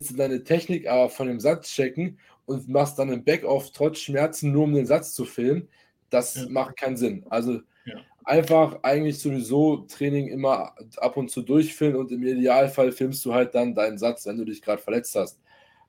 deine 0.00 0.44
Technik 0.44 0.88
aber 0.88 1.08
von 1.08 1.26
dem 1.26 1.40
Satz 1.40 1.68
checken 1.68 2.18
und 2.46 2.68
machst 2.68 2.98
dann 2.98 3.10
einen 3.10 3.24
Backoff 3.24 3.72
trotz 3.72 3.98
Schmerzen, 3.98 4.52
nur 4.52 4.64
um 4.64 4.74
den 4.74 4.86
Satz 4.86 5.12
zu 5.12 5.24
filmen, 5.24 5.68
das 6.10 6.34
ja. 6.34 6.46
macht 6.48 6.76
keinen 6.76 6.96
Sinn. 6.96 7.26
Also 7.28 7.60
ja. 7.84 7.94
einfach 8.24 8.78
eigentlich 8.82 9.18
sowieso 9.18 9.78
Training 9.88 10.28
immer 10.28 10.74
ab 10.96 11.16
und 11.16 11.30
zu 11.30 11.42
durchfilmen 11.42 12.00
und 12.00 12.12
im 12.12 12.22
Idealfall 12.22 12.92
filmst 12.92 13.24
du 13.24 13.34
halt 13.34 13.54
dann 13.54 13.74
deinen 13.74 13.98
Satz, 13.98 14.26
wenn 14.26 14.38
du 14.38 14.44
dich 14.44 14.62
gerade 14.62 14.80
verletzt 14.80 15.14
hast 15.14 15.40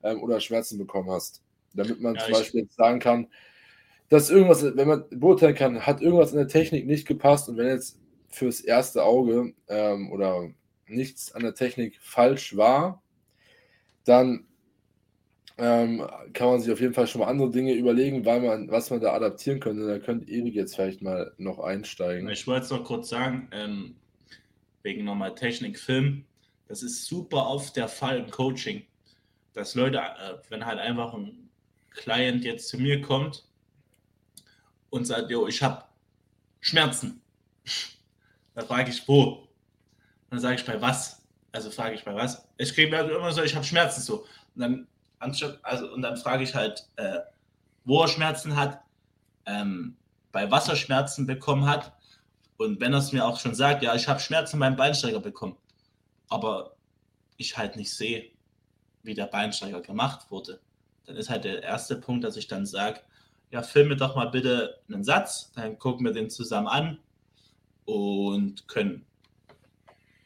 ähm, 0.03 0.21
oder 0.21 0.39
Schmerzen 0.39 0.77
bekommen 0.77 1.09
hast. 1.09 1.41
Damit 1.73 2.01
man 2.01 2.15
ja, 2.15 2.23
zum 2.23 2.33
Beispiel 2.33 2.61
jetzt 2.61 2.75
sagen 2.75 2.99
kann, 2.99 3.27
dass 4.09 4.31
irgendwas, 4.31 4.63
wenn 4.63 4.87
man 4.87 5.05
beurteilen 5.11 5.55
kann, 5.55 5.85
hat 5.85 6.01
irgendwas 6.01 6.31
in 6.31 6.39
der 6.39 6.47
Technik 6.47 6.87
nicht 6.87 7.07
gepasst 7.07 7.47
und 7.47 7.57
wenn 7.57 7.67
jetzt 7.67 7.99
fürs 8.27 8.59
erste 8.59 9.03
Auge 9.03 9.53
ähm, 9.67 10.11
oder 10.11 10.49
nichts 10.87 11.33
an 11.33 11.43
der 11.43 11.53
Technik 11.53 11.99
falsch 12.01 12.57
war, 12.57 13.03
dann 14.09 14.45
ähm, 15.57 16.07
kann 16.33 16.47
man 16.47 16.61
sich 16.61 16.71
auf 16.71 16.79
jeden 16.79 16.93
Fall 16.93 17.05
schon 17.05 17.19
mal 17.19 17.27
andere 17.27 17.51
Dinge 17.51 17.73
überlegen, 17.73 18.25
weil 18.25 18.41
man, 18.41 18.71
was 18.71 18.89
man 18.89 19.01
da 19.01 19.13
adaptieren 19.13 19.59
könnte. 19.59 19.85
Da 19.85 19.99
könnte 19.99 20.31
Erik 20.31 20.55
jetzt 20.55 20.75
vielleicht 20.75 21.01
mal 21.01 21.33
noch 21.37 21.59
einsteigen. 21.59 22.27
Ich 22.29 22.47
wollte 22.47 22.65
es 22.65 22.71
noch 22.71 22.85
kurz 22.85 23.09
sagen, 23.09 23.49
ähm, 23.51 23.95
wegen 24.83 25.03
nochmal 25.03 25.35
Technik, 25.35 25.77
Film, 25.77 26.25
das 26.67 26.81
ist 26.81 27.05
super 27.05 27.47
oft 27.47 27.75
der 27.75 27.87
Fall 27.87 28.19
im 28.19 28.31
Coaching, 28.31 28.83
dass 29.53 29.75
Leute, 29.75 29.97
äh, 29.97 30.37
wenn 30.49 30.65
halt 30.65 30.79
einfach 30.79 31.13
ein 31.13 31.49
Client 31.89 32.45
jetzt 32.45 32.69
zu 32.69 32.77
mir 32.77 33.01
kommt 33.01 33.45
und 34.89 35.05
sagt, 35.05 35.29
jo, 35.29 35.47
ich 35.47 35.61
habe 35.61 35.83
Schmerzen, 36.61 37.21
dann 38.55 38.65
frage 38.65 38.91
ich, 38.91 39.05
wo? 39.07 39.47
Dann 40.29 40.39
sage 40.39 40.55
ich, 40.55 40.65
bei 40.65 40.79
was? 40.79 41.18
Also 41.51 41.71
frage 41.71 41.95
ich 41.95 42.03
bei 42.03 42.13
was? 42.13 42.47
Ich 42.57 42.73
kriege 42.73 42.95
also 42.97 43.15
immer 43.15 43.31
so, 43.31 43.43
ich 43.43 43.55
habe 43.55 43.65
Schmerzen 43.65 44.01
so. 44.01 44.25
Und 44.55 44.61
dann, 44.61 44.87
also, 45.63 45.91
und 45.93 46.01
dann 46.01 46.17
frage 46.17 46.43
ich 46.43 46.53
halt, 46.53 46.87
äh, 46.95 47.19
wo 47.85 48.01
er 48.01 48.07
Schmerzen 48.07 48.55
hat, 48.55 48.81
ähm, 49.45 49.97
bei 50.31 50.49
was 50.51 50.67
er 50.69 50.75
Schmerzen 50.75 51.25
bekommen 51.25 51.65
hat. 51.65 51.93
Und 52.57 52.79
wenn 52.79 52.93
er 52.93 52.99
es 52.99 53.11
mir 53.11 53.25
auch 53.25 53.39
schon 53.39 53.55
sagt, 53.55 53.83
ja, 53.83 53.95
ich 53.95 54.07
habe 54.07 54.19
Schmerzen 54.19 54.59
beim 54.59 54.75
Beinsteiger 54.75 55.19
bekommen, 55.19 55.57
aber 56.27 56.75
ich 57.37 57.57
halt 57.57 57.75
nicht 57.75 57.93
sehe, 57.95 58.31
wie 59.01 59.13
der 59.13 59.27
Beinsteiger 59.27 59.81
gemacht 59.81 60.29
wurde, 60.29 60.59
dann 61.05 61.15
ist 61.15 61.29
halt 61.29 61.45
der 61.45 61.63
erste 61.63 61.95
Punkt, 61.95 62.23
dass 62.23 62.37
ich 62.37 62.47
dann 62.47 62.65
sage, 62.65 63.01
ja, 63.49 63.63
filme 63.63 63.95
doch 63.95 64.15
mal 64.15 64.29
bitte 64.29 64.81
einen 64.87 65.03
Satz, 65.03 65.51
dann 65.53 65.79
gucken 65.79 66.05
wir 66.05 66.13
den 66.13 66.29
zusammen 66.29 66.67
an 66.67 66.99
und 67.85 68.67
können 68.67 69.05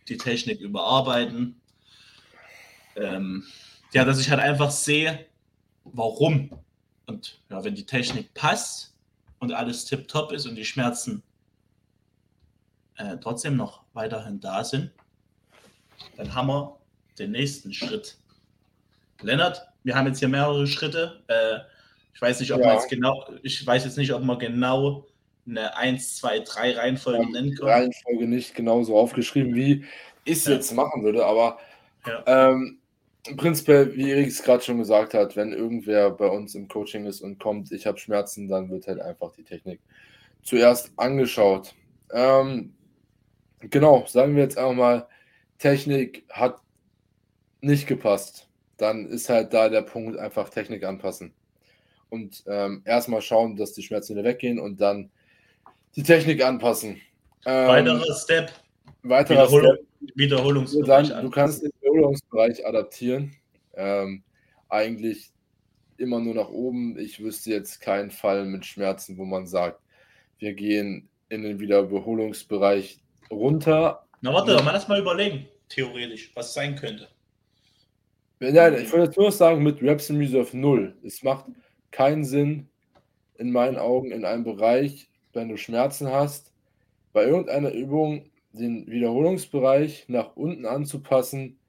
die 0.08 0.18
Technik 0.18 0.60
überarbeiten. 0.60 1.62
Ähm, 2.96 3.46
ja, 3.92 4.06
dass 4.06 4.20
ich 4.20 4.30
halt 4.30 4.40
einfach 4.40 4.72
sehe, 4.72 5.26
warum. 5.84 6.52
Und 7.06 7.42
ja, 7.50 7.64
wenn 7.64 7.76
die 7.76 7.86
Technik 7.86 8.34
passt 8.34 8.96
und 9.40 9.52
alles 9.52 9.86
tipptopp 9.86 10.32
ist 10.32 10.46
und 10.46 10.56
die 10.56 10.66
Schmerzen 10.66 11.24
äh, 12.98 13.18
trotzdem 13.18 13.56
noch 13.56 13.84
weiterhin 13.94 14.40
da 14.40 14.64
sind, 14.64 14.92
dann 16.18 16.34
haben 16.34 16.48
wir 16.48 16.78
den 17.20 17.32
nächsten 17.32 17.74
Schritt. 17.74 18.18
Lennart, 19.22 19.62
wir 19.84 19.96
haben 19.96 20.08
jetzt 20.08 20.20
hier 20.20 20.28
mehrere 20.28 20.68
Schritte. 20.68 21.24
Äh, 21.28 21.60
ich 22.14 22.22
weiß 22.22 22.40
nicht, 22.40 22.52
ob 22.54 22.60
ja. 22.60 22.68
man 22.68 22.76
jetzt 22.76 22.90
genau, 22.90 23.26
ich 23.42 23.66
weiß 23.66 23.86
jetzt 23.86 23.98
nicht, 23.98 24.14
ob 24.14 24.24
man 24.24 24.40
genau 24.40 25.06
eine 25.48 25.76
1, 25.76 26.18
2, 26.18 26.40
3 26.40 26.72
Reihenfolge 26.74 27.32
nennen 27.32 27.56
kann. 27.56 27.68
Reihenfolge 27.68 28.28
nicht 28.28 28.56
genauso 28.56 28.98
aufgeschrieben, 28.98 29.56
wie 29.56 29.86
ich 30.24 30.38
es 30.38 30.46
ja. 30.46 30.54
jetzt 30.54 30.74
machen 30.74 31.04
würde, 31.04 31.26
aber 31.26 31.60
ja. 32.06 32.24
ähm, 32.26 32.80
prinzipiell, 33.38 33.96
wie 33.96 34.10
Erik 34.10 34.28
es 34.28 34.44
gerade 34.44 34.64
schon 34.64 34.78
gesagt 34.78 35.14
hat, 35.14 35.36
wenn 35.36 35.54
irgendwer 35.54 36.12
bei 36.12 36.28
uns 36.28 36.56
im 36.56 36.68
Coaching 36.68 37.06
ist 37.06 37.22
und 37.22 37.40
kommt, 37.40 37.72
ich 37.72 37.86
habe 37.86 37.98
Schmerzen, 37.98 38.48
dann 38.48 38.70
wird 38.70 38.88
halt 38.88 39.00
einfach 39.00 39.32
die 39.32 39.44
Technik 39.44 39.80
zuerst 40.42 40.92
angeschaut. 40.98 41.74
Ähm, 42.12 42.74
genau, 43.60 44.06
sagen 44.08 44.36
wir 44.36 44.44
jetzt 44.44 44.58
einfach 44.58 44.76
mal, 44.76 45.08
Technik 45.58 46.26
hat 46.30 46.62
nicht 47.62 47.88
gepasst. 47.88 48.50
Dann 48.78 49.06
ist 49.06 49.30
halt 49.30 49.54
da 49.54 49.70
der 49.70 49.84
Punkt, 49.84 50.18
einfach 50.18 50.50
Technik 50.50 50.84
anpassen. 50.84 51.34
Und 52.10 52.44
ähm, 52.48 52.82
erstmal 52.86 53.22
schauen, 53.22 53.56
dass 53.56 53.74
die 53.74 53.82
Schmerzen 53.82 54.16
wieder 54.16 54.26
weggehen 54.26 54.60
und 54.60 54.82
dann 54.82 55.10
die 55.96 56.04
Technik 56.04 56.44
anpassen. 56.44 57.02
Ähm, 57.46 57.68
weiterer 57.68 58.16
Step. 58.16 58.52
Weiterer 59.04 59.48
Wiederholung, 59.48 59.78
Step. 59.78 60.12
Wiederholungsbereich. 60.16 61.10
Dann, 61.10 61.26
du 61.26 61.30
kannst 61.30 61.64
den 61.64 61.72
Wiederholungsbereich 61.82 62.66
adaptieren. 62.66 63.36
Ähm, 63.76 64.24
eigentlich 64.70 65.32
immer 65.98 66.20
nur 66.20 66.36
nach 66.36 66.50
oben. 66.50 66.98
Ich 66.98 67.22
wüsste 67.22 67.52
jetzt 67.52 67.82
keinen 67.82 68.12
Fall 68.12 68.46
mit 68.46 68.66
Schmerzen, 68.66 69.18
wo 69.18 69.26
man 69.26 69.46
sagt, 69.46 69.80
wir 70.40 70.54
gehen 70.54 71.10
in 71.30 71.44
den 71.44 71.60
Wiederholungsbereich 71.60 73.00
runter. 73.32 74.06
Na 74.22 74.34
warte, 74.34 74.62
mal 74.64 74.74
das 74.74 74.88
mal 74.88 75.00
überlegen, 75.00 75.48
theoretisch, 75.70 76.32
was 76.36 76.48
es 76.48 76.54
sein 76.54 76.76
könnte. 76.76 77.08
Nein, 78.40 78.74
ich 78.76 78.92
würde 78.92 79.06
jetzt 79.06 79.18
nur 79.18 79.32
sagen, 79.32 79.64
mit 79.64 79.82
Reps 79.82 80.10
in 80.10 80.18
Reserve 80.18 80.56
0. 80.56 80.98
Es 81.04 81.24
macht 81.24 81.46
keinen 81.92 82.26
Sinn, 82.26 82.68
in 83.36 83.52
meinen 83.52 83.78
Augen, 83.78 84.12
in 84.12 84.26
einem 84.26 84.44
Bereich, 84.44 85.10
wenn 85.34 85.50
du 85.50 85.58
Schmerzen 85.58 86.12
hast, 86.12 86.52
bei 87.12 87.26
irgendeiner 87.26 87.72
Übung 87.72 88.30
den 88.54 88.88
Wiederholungsbereich 88.88 90.06
nach 90.08 90.36
unten 90.36 90.66
anzupassen. 90.66 91.60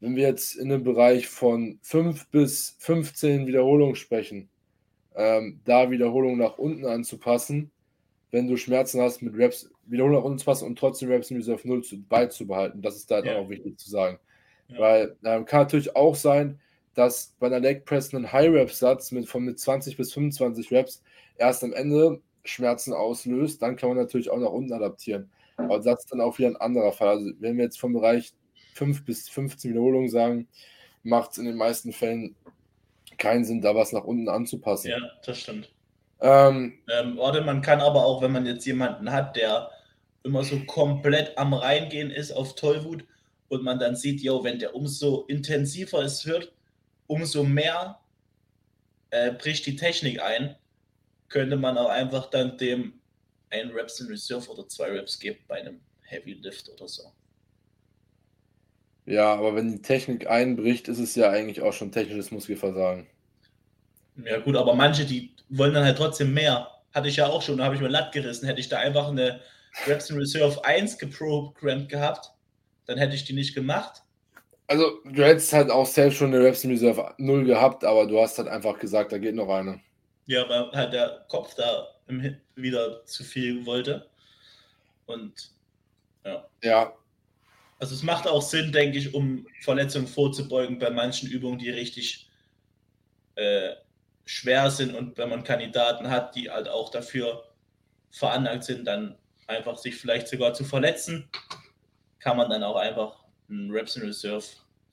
Wenn 0.00 0.16
wir 0.16 0.26
jetzt 0.26 0.56
in 0.56 0.72
einem 0.72 0.82
Bereich 0.82 1.28
von 1.28 1.78
5 1.82 2.28
bis 2.30 2.76
15 2.78 3.46
Wiederholungen 3.46 3.94
sprechen, 3.94 4.48
ähm, 5.14 5.60
da 5.64 5.90
Wiederholungen 5.90 6.38
nach 6.38 6.58
unten 6.58 6.86
anzupassen, 6.86 7.70
wenn 8.30 8.48
du 8.48 8.56
Schmerzen 8.56 9.00
hast, 9.00 9.22
mit 9.22 9.36
Reps 9.36 9.70
Wiederholungen 9.84 10.20
nach 10.20 10.24
unten 10.24 10.38
zu 10.38 10.44
passen 10.46 10.66
und 10.66 10.78
trotzdem 10.78 11.10
Reps 11.10 11.30
in 11.30 11.36
Reserve 11.36 11.68
0 11.68 11.84
zu, 11.84 12.02
beizubehalten. 12.02 12.82
Das 12.82 12.96
ist 12.96 13.10
da 13.10 13.22
ja. 13.22 13.36
auch 13.36 13.48
wichtig 13.48 13.78
zu 13.78 13.90
sagen. 13.90 14.18
Ja. 14.68 14.78
Weil 14.78 15.16
ähm, 15.24 15.44
kann 15.44 15.60
natürlich 15.60 15.94
auch 15.94 16.14
sein, 16.14 16.58
dass 16.94 17.34
bei 17.38 17.46
einer 17.46 17.60
Leg 17.60 17.84
Press 17.84 18.12
ein 18.12 18.32
High 18.32 18.50
Rep 18.50 18.70
Satz 18.70 19.12
mit 19.12 19.28
von 19.28 19.44
mit 19.44 19.58
20 19.58 19.96
bis 19.96 20.12
25 20.12 20.70
Reps 20.72 21.02
erst 21.36 21.62
am 21.62 21.72
Ende 21.72 22.20
Schmerzen 22.44 22.92
auslöst, 22.92 23.62
dann 23.62 23.76
kann 23.76 23.90
man 23.90 23.98
natürlich 23.98 24.30
auch 24.30 24.38
nach 24.38 24.50
unten 24.50 24.72
adaptieren. 24.72 25.30
Aber 25.56 25.78
das 25.78 26.00
ist 26.00 26.12
dann 26.12 26.20
auch 26.20 26.38
wieder 26.38 26.48
ein 26.48 26.56
anderer 26.56 26.92
Fall. 26.92 27.08
Also 27.08 27.30
wenn 27.38 27.56
wir 27.56 27.64
jetzt 27.64 27.80
vom 27.80 27.92
Bereich 27.92 28.32
5 28.74 29.04
bis 29.04 29.28
15 29.28 29.70
Wiederholungen 29.70 30.08
sagen, 30.08 30.48
macht 31.02 31.32
es 31.32 31.38
in 31.38 31.44
den 31.44 31.56
meisten 31.56 31.92
Fällen 31.92 32.36
keinen 33.18 33.44
Sinn, 33.44 33.60
da 33.60 33.74
was 33.74 33.92
nach 33.92 34.04
unten 34.04 34.28
anzupassen. 34.28 34.90
Ja, 34.90 34.98
das 35.24 35.38
stimmt. 35.38 35.70
Ähm, 36.20 36.78
ähm, 36.88 37.16
warte, 37.16 37.42
man 37.42 37.62
kann 37.62 37.80
aber 37.80 38.04
auch, 38.04 38.22
wenn 38.22 38.32
man 38.32 38.46
jetzt 38.46 38.64
jemanden 38.64 39.10
hat, 39.10 39.36
der 39.36 39.70
immer 40.22 40.44
so 40.44 40.60
komplett 40.66 41.36
am 41.36 41.52
Reingehen 41.52 42.10
ist 42.10 42.30
auf 42.30 42.54
Tollwut 42.54 43.04
und 43.48 43.64
man 43.64 43.78
dann 43.78 43.96
sieht, 43.96 44.20
yo, 44.20 44.44
wenn 44.44 44.58
der 44.58 44.74
umso 44.74 45.24
intensiver 45.26 46.00
es 46.00 46.24
wird, 46.26 46.52
umso 47.08 47.42
mehr 47.42 48.00
äh, 49.10 49.32
bricht 49.32 49.66
die 49.66 49.76
Technik 49.76 50.22
ein, 50.22 50.56
könnte 51.32 51.56
man 51.56 51.78
auch 51.78 51.88
einfach 51.88 52.30
dann 52.30 52.56
dem 52.58 53.00
ein 53.50 53.70
Reps 53.70 54.00
in 54.00 54.06
Reserve 54.06 54.48
oder 54.50 54.68
zwei 54.68 54.90
Reps 54.90 55.18
geben 55.18 55.40
bei 55.48 55.60
einem 55.60 55.80
Heavy 56.02 56.34
Lift 56.34 56.68
oder 56.68 56.86
so. 56.86 57.12
Ja, 59.06 59.34
aber 59.34 59.56
wenn 59.56 59.72
die 59.72 59.82
Technik 59.82 60.28
einbricht, 60.28 60.88
ist 60.88 60.98
es 60.98 61.14
ja 61.14 61.30
eigentlich 61.30 61.60
auch 61.60 61.72
schon 61.72 61.90
technisches 61.90 62.30
Muskelversagen. 62.30 63.06
Ja, 64.24 64.38
gut, 64.38 64.56
aber 64.56 64.74
manche, 64.74 65.04
die 65.04 65.34
wollen 65.48 65.74
dann 65.74 65.84
halt 65.84 65.96
trotzdem 65.96 66.34
mehr. 66.34 66.68
Hatte 66.94 67.08
ich 67.08 67.16
ja 67.16 67.26
auch 67.26 67.42
schon, 67.42 67.58
da 67.58 67.64
habe 67.64 67.74
ich 67.74 67.80
mir 67.80 67.88
Latt 67.88 68.12
gerissen. 68.12 68.46
Hätte 68.46 68.60
ich 68.60 68.68
da 68.68 68.78
einfach 68.78 69.08
eine 69.08 69.40
Reps 69.86 70.10
in 70.10 70.18
Reserve 70.18 70.64
1 70.64 70.98
geprogrammt 70.98 71.88
gehabt, 71.88 72.30
dann 72.84 72.98
hätte 72.98 73.14
ich 73.14 73.24
die 73.24 73.32
nicht 73.32 73.54
gemacht. 73.54 74.02
Also, 74.66 75.00
du 75.04 75.24
hättest 75.24 75.52
halt 75.52 75.70
auch 75.70 75.86
selbst 75.86 76.18
schon 76.18 76.32
eine 76.32 76.44
Reps 76.44 76.62
in 76.62 76.70
Reserve 76.70 77.14
0 77.18 77.44
gehabt, 77.44 77.84
aber 77.84 78.06
du 78.06 78.20
hast 78.20 78.38
halt 78.38 78.48
einfach 78.48 78.78
gesagt, 78.78 79.12
da 79.12 79.18
geht 79.18 79.34
noch 79.34 79.48
eine. 79.48 79.80
Ja, 80.26 80.48
weil 80.48 80.70
halt 80.72 80.92
der 80.92 81.24
Kopf 81.28 81.54
da 81.54 81.88
wieder 82.54 83.04
zu 83.06 83.24
viel 83.24 83.66
wollte. 83.66 84.08
Und 85.06 85.50
ja. 86.24 86.46
Ja. 86.62 86.92
Also 87.78 87.94
es 87.94 88.02
macht 88.02 88.28
auch 88.28 88.42
Sinn, 88.42 88.70
denke 88.70 88.98
ich, 88.98 89.12
um 89.12 89.46
Verletzungen 89.60 90.06
vorzubeugen 90.06 90.78
bei 90.78 90.90
manchen 90.90 91.28
Übungen, 91.28 91.58
die 91.58 91.70
richtig 91.70 92.28
äh, 93.34 93.72
schwer 94.24 94.70
sind 94.70 94.94
und 94.94 95.18
wenn 95.18 95.28
man 95.28 95.42
Kandidaten 95.42 96.08
hat, 96.08 96.36
die 96.36 96.50
halt 96.50 96.68
auch 96.68 96.90
dafür 96.90 97.44
veranlagt 98.10 98.64
sind, 98.64 98.84
dann 98.84 99.18
einfach 99.48 99.76
sich 99.78 99.96
vielleicht 99.96 100.28
sogar 100.28 100.54
zu 100.54 100.64
verletzen, 100.64 101.28
kann 102.20 102.36
man 102.36 102.50
dann 102.50 102.62
auch 102.62 102.76
einfach 102.76 103.24
einen 103.48 103.70
Reps 103.70 103.96
in 103.96 104.02
Reserve 104.02 104.44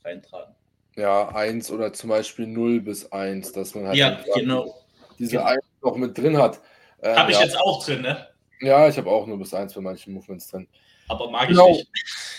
reintragen. 0.04 0.56
Ja, 0.96 1.30
1 1.30 1.70
oder 1.72 1.94
zum 1.94 2.10
Beispiel 2.10 2.48
0 2.48 2.82
bis 2.82 3.12
1, 3.12 3.52
dass 3.54 3.76
man 3.76 3.88
halt 3.88 3.98
ja, 3.98 4.24
genau. 4.34 4.79
Diese. 5.20 5.46
1 5.46 5.62
noch 5.82 5.96
mit 5.96 6.18
drin 6.18 6.38
hat. 6.38 6.60
Ähm, 7.02 7.16
habe 7.16 7.32
ich 7.32 7.38
ja. 7.38 7.44
jetzt 7.44 7.58
auch 7.58 7.84
drin, 7.84 8.02
ne? 8.02 8.28
Ja, 8.62 8.88
ich 8.88 8.98
habe 8.98 9.10
auch 9.10 9.26
nur 9.26 9.38
bis 9.38 9.54
1 9.54 9.74
bei 9.74 9.82
manchen 9.82 10.14
Movements 10.14 10.48
drin. 10.48 10.68
Aber 11.08 11.30
mag 11.30 11.48
genau. 11.48 11.70
ich 11.70 11.78
nicht. 11.78 11.88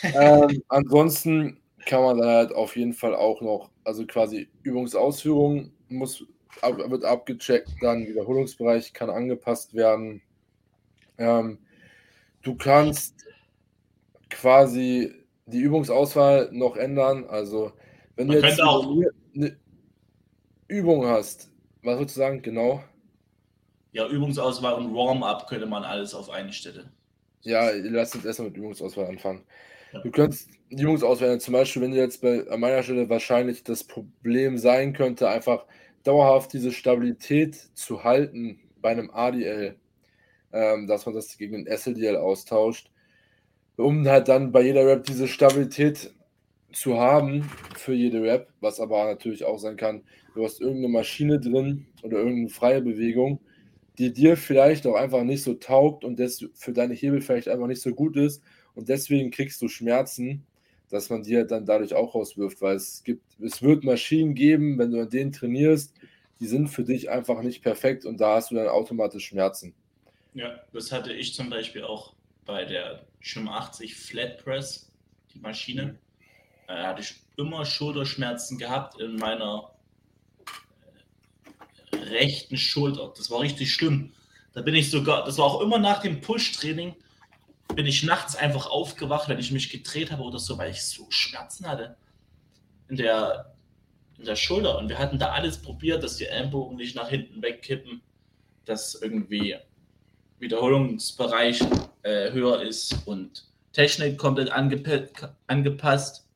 ähm, 0.16 0.62
ansonsten 0.68 1.60
kann 1.86 2.02
man 2.02 2.18
dann 2.18 2.28
halt 2.28 2.52
auf 2.52 2.76
jeden 2.76 2.92
Fall 2.92 3.14
auch 3.14 3.40
noch, 3.40 3.70
also 3.84 4.06
quasi 4.06 4.48
Übungsausführung 4.62 5.72
muss, 5.88 6.24
ab, 6.62 6.78
wird 6.90 7.04
abgecheckt, 7.04 7.70
dann 7.80 8.06
Wiederholungsbereich 8.06 8.92
kann 8.92 9.10
angepasst 9.10 9.74
werden. 9.74 10.22
Ähm, 11.18 11.58
du 12.42 12.56
kannst 12.56 13.26
quasi 14.28 15.12
die 15.46 15.60
Übungsauswahl 15.60 16.48
noch 16.52 16.76
ändern. 16.76 17.24
Also, 17.28 17.72
wenn 18.16 18.28
Man 18.28 18.40
du 18.40 18.46
jetzt 18.46 18.60
eine 18.60 19.56
Übung 20.68 21.06
hast, 21.06 21.50
was 21.82 21.98
würdest 21.98 22.16
du 22.16 22.20
sagen, 22.20 22.42
genau? 22.42 22.82
Ja, 23.92 24.08
Übungsauswahl 24.08 24.74
und 24.74 24.94
Warm-up 24.94 25.48
könnte 25.48 25.66
man 25.66 25.82
alles 25.82 26.14
auf 26.14 26.30
eine 26.30 26.52
Stelle. 26.52 26.90
Ja, 27.42 27.70
lass 27.74 28.14
uns 28.14 28.24
erstmal 28.24 28.48
mit 28.48 28.58
Übungsauswahl 28.58 29.06
anfangen. 29.06 29.44
Ja. 29.92 30.00
Du 30.00 30.10
könntest 30.10 30.48
Übungsauswahl, 30.68 31.40
zum 31.40 31.52
Beispiel, 31.52 31.82
wenn 31.82 31.90
du 31.90 31.96
jetzt 31.96 32.20
bei, 32.20 32.46
an 32.48 32.60
meiner 32.60 32.82
Stelle 32.82 33.08
wahrscheinlich 33.08 33.64
das 33.64 33.82
Problem 33.82 34.58
sein 34.58 34.92
könnte, 34.92 35.28
einfach 35.28 35.64
dauerhaft 36.04 36.52
diese 36.52 36.72
Stabilität 36.72 37.56
zu 37.74 38.04
halten 38.04 38.60
bei 38.80 38.90
einem 38.90 39.10
ADL, 39.10 39.76
ähm, 40.52 40.86
dass 40.86 41.06
man 41.06 41.14
das 41.14 41.36
gegen 41.36 41.56
ein 41.56 41.66
SLDL 41.66 42.16
austauscht, 42.16 42.90
um 43.76 44.06
halt 44.06 44.28
dann 44.28 44.52
bei 44.52 44.62
jeder 44.62 44.86
Rap 44.86 45.04
diese 45.04 45.28
Stabilität 45.28 46.12
zu 46.72 46.98
haben 46.98 47.50
für 47.76 47.92
jede 47.94 48.22
Rap, 48.22 48.48
was 48.60 48.80
aber 48.80 49.04
natürlich 49.04 49.44
auch 49.44 49.58
sein 49.58 49.76
kann, 49.76 50.02
du 50.34 50.44
hast 50.44 50.60
irgendeine 50.60 50.88
Maschine 50.88 51.40
drin 51.40 51.86
oder 52.02 52.18
irgendeine 52.18 52.48
freie 52.48 52.82
Bewegung, 52.82 53.40
die 53.98 54.12
dir 54.12 54.36
vielleicht 54.36 54.86
auch 54.86 54.94
einfach 54.94 55.24
nicht 55.24 55.42
so 55.42 55.54
taugt 55.54 56.04
und 56.04 56.18
das 56.18 56.44
für 56.54 56.72
deine 56.72 56.94
Hebel 56.94 57.20
vielleicht 57.20 57.48
einfach 57.48 57.66
nicht 57.66 57.82
so 57.82 57.94
gut 57.94 58.16
ist. 58.16 58.42
Und 58.74 58.88
deswegen 58.88 59.30
kriegst 59.30 59.60
du 59.60 59.68
Schmerzen, 59.68 60.46
dass 60.90 61.10
man 61.10 61.22
dir 61.22 61.44
dann 61.44 61.66
dadurch 61.66 61.94
auch 61.94 62.14
rauswirft, 62.14 62.60
weil 62.62 62.76
es 62.76 63.02
gibt, 63.04 63.22
es 63.40 63.62
wird 63.62 63.84
Maschinen 63.84 64.34
geben, 64.34 64.78
wenn 64.78 64.90
du 64.90 65.00
an 65.00 65.10
denen 65.10 65.32
trainierst, 65.32 65.94
die 66.40 66.46
sind 66.46 66.68
für 66.68 66.84
dich 66.84 67.10
einfach 67.10 67.42
nicht 67.42 67.62
perfekt 67.62 68.04
und 68.04 68.20
da 68.20 68.36
hast 68.36 68.50
du 68.50 68.54
dann 68.54 68.68
automatisch 68.68 69.26
Schmerzen. 69.26 69.74
Ja, 70.34 70.60
das 70.72 70.90
hatte 70.90 71.12
ich 71.12 71.34
zum 71.34 71.50
Beispiel 71.50 71.84
auch 71.84 72.14
bei 72.46 72.64
der 72.64 73.06
Schirm 73.20 73.48
80 73.48 73.94
Flat 73.94 74.42
Press, 74.42 74.90
die 75.34 75.40
Maschine, 75.40 75.98
äh, 76.70 76.84
hatte 76.84 77.02
ich 77.02 77.14
immer 77.36 77.64
Schulterschmerzen 77.64 78.58
gehabt 78.58 79.00
in 79.00 79.16
meiner 79.16 79.70
äh, 81.92 81.96
rechten 81.96 82.56
Schulter. 82.56 83.12
Das 83.16 83.30
war 83.30 83.40
richtig 83.40 83.72
schlimm. 83.72 84.12
Da 84.52 84.62
bin 84.62 84.74
ich 84.74 84.90
sogar, 84.90 85.24
das 85.24 85.38
war 85.38 85.46
auch 85.46 85.60
immer 85.60 85.78
nach 85.78 86.00
dem 86.00 86.20
Push-Training, 86.20 86.94
bin 87.74 87.86
ich 87.86 88.02
nachts 88.02 88.36
einfach 88.36 88.66
aufgewacht, 88.68 89.28
wenn 89.28 89.38
ich 89.38 89.52
mich 89.52 89.70
gedreht 89.70 90.10
habe 90.10 90.22
oder 90.22 90.38
so, 90.38 90.58
weil 90.58 90.70
ich 90.70 90.82
so 90.82 91.06
Schmerzen 91.08 91.66
hatte 91.68 91.96
in 92.88 92.96
der, 92.96 93.52
in 94.18 94.24
der 94.24 94.36
Schulter. 94.36 94.78
Und 94.78 94.88
wir 94.88 94.98
hatten 94.98 95.18
da 95.18 95.30
alles 95.30 95.58
probiert, 95.58 96.02
dass 96.02 96.16
die 96.16 96.26
Ellenbogen 96.26 96.76
nicht 96.76 96.96
nach 96.96 97.08
hinten 97.08 97.42
wegkippen, 97.42 98.02
dass 98.64 98.94
irgendwie 98.94 99.56
Wiederholungsbereich 100.40 101.60
äh, 102.02 102.32
höher 102.32 102.62
ist 102.62 103.06
und 103.06 103.46
Technik 103.72 104.18
komplett 104.18 104.50
angepa 104.50 105.32
angepasst. 105.46 106.26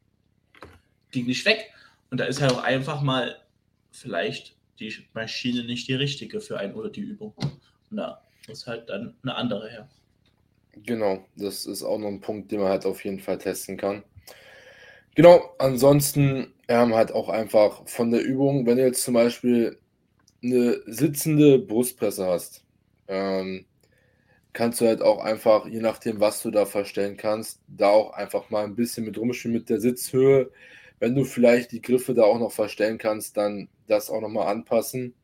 Ging 1.14 1.26
nicht 1.26 1.46
weg. 1.46 1.70
Und 2.10 2.18
da 2.18 2.24
ist 2.24 2.40
halt 2.40 2.52
auch 2.52 2.62
einfach 2.62 3.00
mal 3.00 3.36
vielleicht 3.90 4.56
die 4.78 4.92
Maschine 5.14 5.64
nicht 5.64 5.88
die 5.88 5.94
richtige 5.94 6.40
für 6.40 6.58
einen 6.58 6.74
oder 6.74 6.90
die 6.90 7.00
Übung. 7.00 7.32
Und 7.90 7.96
da 7.96 8.20
muss 8.46 8.66
halt 8.66 8.88
dann 8.90 9.14
eine 9.22 9.34
andere 9.34 9.70
her. 9.70 9.88
Genau, 10.82 11.24
das 11.36 11.66
ist 11.66 11.82
auch 11.82 11.98
noch 11.98 12.08
ein 12.08 12.20
Punkt, 12.20 12.50
den 12.50 12.60
man 12.60 12.68
halt 12.68 12.84
auf 12.84 13.04
jeden 13.04 13.20
Fall 13.20 13.38
testen 13.38 13.76
kann. 13.76 14.02
Genau, 15.14 15.54
ansonsten 15.58 16.52
ähm, 16.66 16.94
halt 16.94 17.12
auch 17.12 17.28
einfach 17.28 17.86
von 17.86 18.10
der 18.10 18.22
Übung, 18.22 18.66
wenn 18.66 18.78
du 18.78 18.84
jetzt 18.84 19.04
zum 19.04 19.14
Beispiel 19.14 19.78
eine 20.42 20.80
sitzende 20.86 21.58
Brustpresse 21.60 22.26
hast, 22.26 22.64
ähm, 23.06 23.64
kannst 24.52 24.80
du 24.80 24.86
halt 24.86 25.02
auch 25.02 25.22
einfach, 25.22 25.66
je 25.66 25.80
nachdem, 25.80 26.20
was 26.20 26.42
du 26.42 26.50
da 26.50 26.66
verstellen 26.66 27.16
kannst, 27.16 27.60
da 27.68 27.88
auch 27.90 28.12
einfach 28.12 28.50
mal 28.50 28.64
ein 28.64 28.74
bisschen 28.74 29.04
mit 29.04 29.18
rumspielen 29.18 29.56
mit 29.56 29.68
der 29.68 29.80
Sitzhöhe. 29.80 30.50
Wenn 31.00 31.14
du 31.14 31.24
vielleicht 31.24 31.72
die 31.72 31.82
Griffe 31.82 32.14
da 32.14 32.22
auch 32.22 32.38
noch 32.38 32.52
verstellen 32.52 32.98
kannst, 32.98 33.36
dann 33.36 33.68
das 33.86 34.10
auch 34.10 34.20
nochmal 34.20 34.48
anpassen 34.48 35.14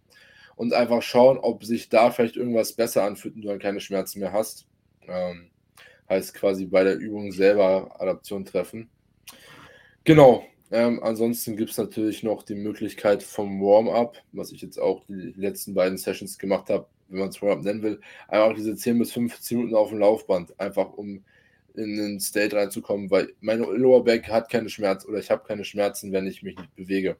und 0.56 0.74
einfach 0.74 1.02
schauen, 1.02 1.38
ob 1.38 1.64
sich 1.64 1.88
da 1.88 2.10
vielleicht 2.10 2.36
irgendwas 2.36 2.72
besser 2.72 3.04
anfühlt 3.04 3.34
und 3.34 3.42
du 3.42 3.48
dann 3.48 3.58
keine 3.58 3.80
Schmerzen 3.80 4.20
mehr 4.20 4.32
hast. 4.32 4.66
Ähm, 5.08 5.50
heißt 6.10 6.34
quasi 6.34 6.66
bei 6.66 6.84
der 6.84 6.98
Übung 6.98 7.32
selber 7.32 7.96
Adaption 7.98 8.44
treffen. 8.44 8.90
Genau. 10.04 10.44
Ähm, 10.72 11.02
ansonsten 11.02 11.56
gibt 11.56 11.70
es 11.70 11.78
natürlich 11.78 12.22
noch 12.22 12.42
die 12.42 12.54
Möglichkeit 12.54 13.22
vom 13.22 13.60
Warm-up, 13.60 14.18
was 14.32 14.52
ich 14.52 14.60
jetzt 14.60 14.78
auch 14.78 15.04
die 15.06 15.32
letzten 15.36 15.74
beiden 15.74 15.98
Sessions 15.98 16.38
gemacht 16.38 16.68
habe, 16.68 16.86
wenn 17.08 17.20
man 17.20 17.28
es 17.30 17.42
Warm-up 17.42 17.64
nennen 17.64 17.82
will, 17.82 18.00
einfach 18.28 18.54
diese 18.54 18.76
10 18.76 18.98
bis 18.98 19.12
15 19.12 19.58
Minuten 19.58 19.74
auf 19.74 19.88
dem 19.88 19.98
Laufband, 19.98 20.58
einfach 20.60 20.92
um 20.92 21.24
in 21.80 21.96
den 21.96 22.20
State 22.20 22.56
reinzukommen, 22.56 23.10
weil 23.10 23.32
meine 23.40 23.64
Lower 23.64 24.04
Back 24.04 24.28
hat 24.28 24.50
keine 24.50 24.68
Schmerzen 24.68 25.08
oder 25.08 25.18
ich 25.18 25.30
habe 25.30 25.46
keine 25.46 25.64
Schmerzen, 25.64 26.12
wenn 26.12 26.26
ich 26.26 26.42
mich 26.42 26.56
nicht 26.56 26.74
bewege. 26.76 27.16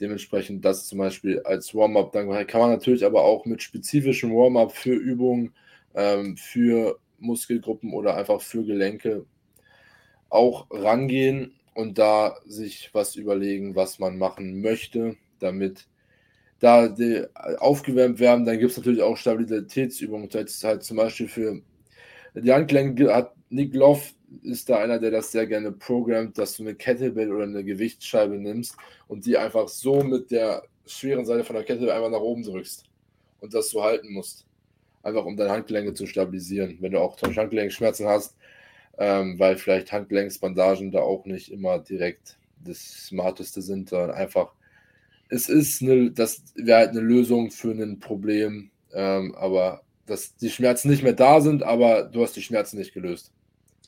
Dementsprechend 0.00 0.64
das 0.64 0.86
zum 0.86 0.98
Beispiel 0.98 1.40
als 1.40 1.74
Warm-up. 1.74 2.12
Dann 2.12 2.28
kann 2.46 2.60
man 2.60 2.70
natürlich 2.70 3.04
aber 3.04 3.22
auch 3.22 3.46
mit 3.46 3.62
spezifischem 3.62 4.30
Warm-up 4.32 4.72
für 4.72 4.94
Übungen, 4.94 5.54
ähm, 5.94 6.36
für 6.36 6.98
Muskelgruppen 7.18 7.92
oder 7.92 8.16
einfach 8.16 8.40
für 8.40 8.64
Gelenke 8.64 9.24
auch 10.28 10.66
rangehen 10.70 11.54
und 11.74 11.98
da 11.98 12.36
sich 12.46 12.90
was 12.92 13.16
überlegen, 13.16 13.76
was 13.76 13.98
man 13.98 14.18
machen 14.18 14.60
möchte, 14.60 15.16
damit 15.38 15.86
da 16.58 16.88
die 16.88 17.24
aufgewärmt 17.58 18.18
werden. 18.18 18.44
Dann 18.44 18.58
gibt 18.58 18.72
es 18.72 18.76
natürlich 18.76 19.02
auch 19.02 19.16
Stabilitätsübungen. 19.16 20.28
Das 20.28 20.42
heißt 20.42 20.64
halt 20.64 20.82
zum 20.82 20.96
Beispiel 20.96 21.28
für 21.28 21.62
die 22.34 22.52
Handgelenke 22.52 23.14
hat 23.14 23.35
Nick 23.48 23.74
Love 23.74 24.02
ist 24.42 24.68
da 24.68 24.78
einer, 24.78 24.98
der 24.98 25.10
das 25.10 25.32
sehr 25.32 25.46
gerne 25.46 25.72
programmt, 25.72 26.36
dass 26.38 26.56
du 26.56 26.64
eine 26.64 26.74
Kettlebell 26.74 27.32
oder 27.32 27.44
eine 27.44 27.64
Gewichtsscheibe 27.64 28.36
nimmst 28.36 28.76
und 29.08 29.24
die 29.24 29.36
einfach 29.36 29.68
so 29.68 30.02
mit 30.02 30.30
der 30.30 30.64
schweren 30.86 31.24
Seite 31.24 31.44
von 31.44 31.54
der 31.54 31.64
Kettlebell 31.64 31.94
einfach 31.94 32.10
nach 32.10 32.20
oben 32.20 32.42
drückst 32.42 32.84
und 33.40 33.54
das 33.54 33.70
so 33.70 33.82
halten 33.82 34.12
musst. 34.12 34.46
Einfach 35.02 35.24
um 35.24 35.36
deine 35.36 35.50
Handgelenke 35.50 35.94
zu 35.94 36.06
stabilisieren. 36.06 36.78
Wenn 36.80 36.92
du 36.92 37.00
auch 37.00 37.16
zum 37.16 37.34
Handgelenkschmerzen 37.34 38.06
hast, 38.06 38.36
ähm, 38.98 39.38
weil 39.38 39.56
vielleicht 39.56 39.92
Handgelenksbandagen 39.92 40.90
da 40.90 41.00
auch 41.00 41.26
nicht 41.26 41.52
immer 41.52 41.78
direkt 41.78 42.38
das 42.64 43.06
Smarteste 43.06 43.62
sind, 43.62 43.90
sondern 43.90 44.10
einfach, 44.10 44.52
es 45.28 45.48
ist 45.48 45.82
eine, 45.82 46.10
das 46.10 46.42
wäre 46.56 46.78
halt 46.78 46.90
eine 46.90 47.00
Lösung 47.00 47.50
für 47.50 47.70
ein 47.70 48.00
Problem, 48.00 48.70
ähm, 48.92 49.34
aber 49.36 49.82
dass 50.06 50.36
die 50.36 50.50
Schmerzen 50.50 50.88
nicht 50.88 51.02
mehr 51.02 51.12
da 51.12 51.40
sind, 51.40 51.62
aber 51.62 52.04
du 52.04 52.22
hast 52.22 52.36
die 52.36 52.42
Schmerzen 52.42 52.78
nicht 52.78 52.94
gelöst. 52.94 53.32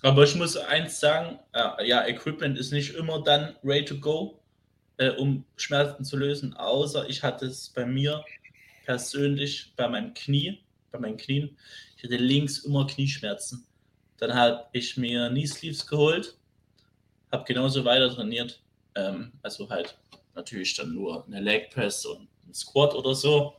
Aber 0.03 0.25
ich 0.25 0.35
muss 0.35 0.57
eins 0.57 1.01
sagen, 1.01 1.39
äh, 1.53 1.87
ja, 1.87 2.07
Equipment 2.07 2.59
ist 2.59 2.73
nicht 2.73 2.95
immer 2.95 3.23
dann 3.23 3.57
ready 3.65 3.85
to 3.85 3.99
go, 3.99 4.41
äh, 4.99 5.11
um 5.11 5.45
Schmerzen 5.57 6.05
zu 6.05 6.17
lösen, 6.17 6.55
außer 6.55 7.09
ich 7.09 7.23
hatte 7.23 7.47
es 7.47 7.71
bei 7.71 7.85
mir 7.85 8.25
persönlich 8.85 9.73
bei 9.77 9.89
meinem 9.89 10.15
Knie, 10.15 10.61
bei 10.93 10.99
meinen 10.99 11.17
Knien. 11.17 11.57
Ich 11.97 12.05
hatte 12.05 12.17
links 12.17 12.59
immer 12.59 12.87
Knieschmerzen. 12.87 13.67
Dann 14.19 14.35
habe 14.35 14.67
ich 14.73 14.97
mir 14.97 15.29
Knee 15.29 15.47
Sleeves 15.47 15.87
geholt, 15.87 16.37
habe 17.33 17.45
genauso 17.45 17.85
weiter 17.85 18.15
trainiert. 18.15 18.61
Ähm, 18.95 19.33
also 19.43 19.69
halt 19.69 19.99
natürlich 20.35 20.75
dann 20.77 20.95
nur 20.95 21.27
eine 21.27 21.41
Leg 21.41 21.71
Press 21.71 22.07
und 22.07 22.29
ein 22.47 22.55
Squat 22.55 22.95
oder 22.95 23.15
so 23.15 23.57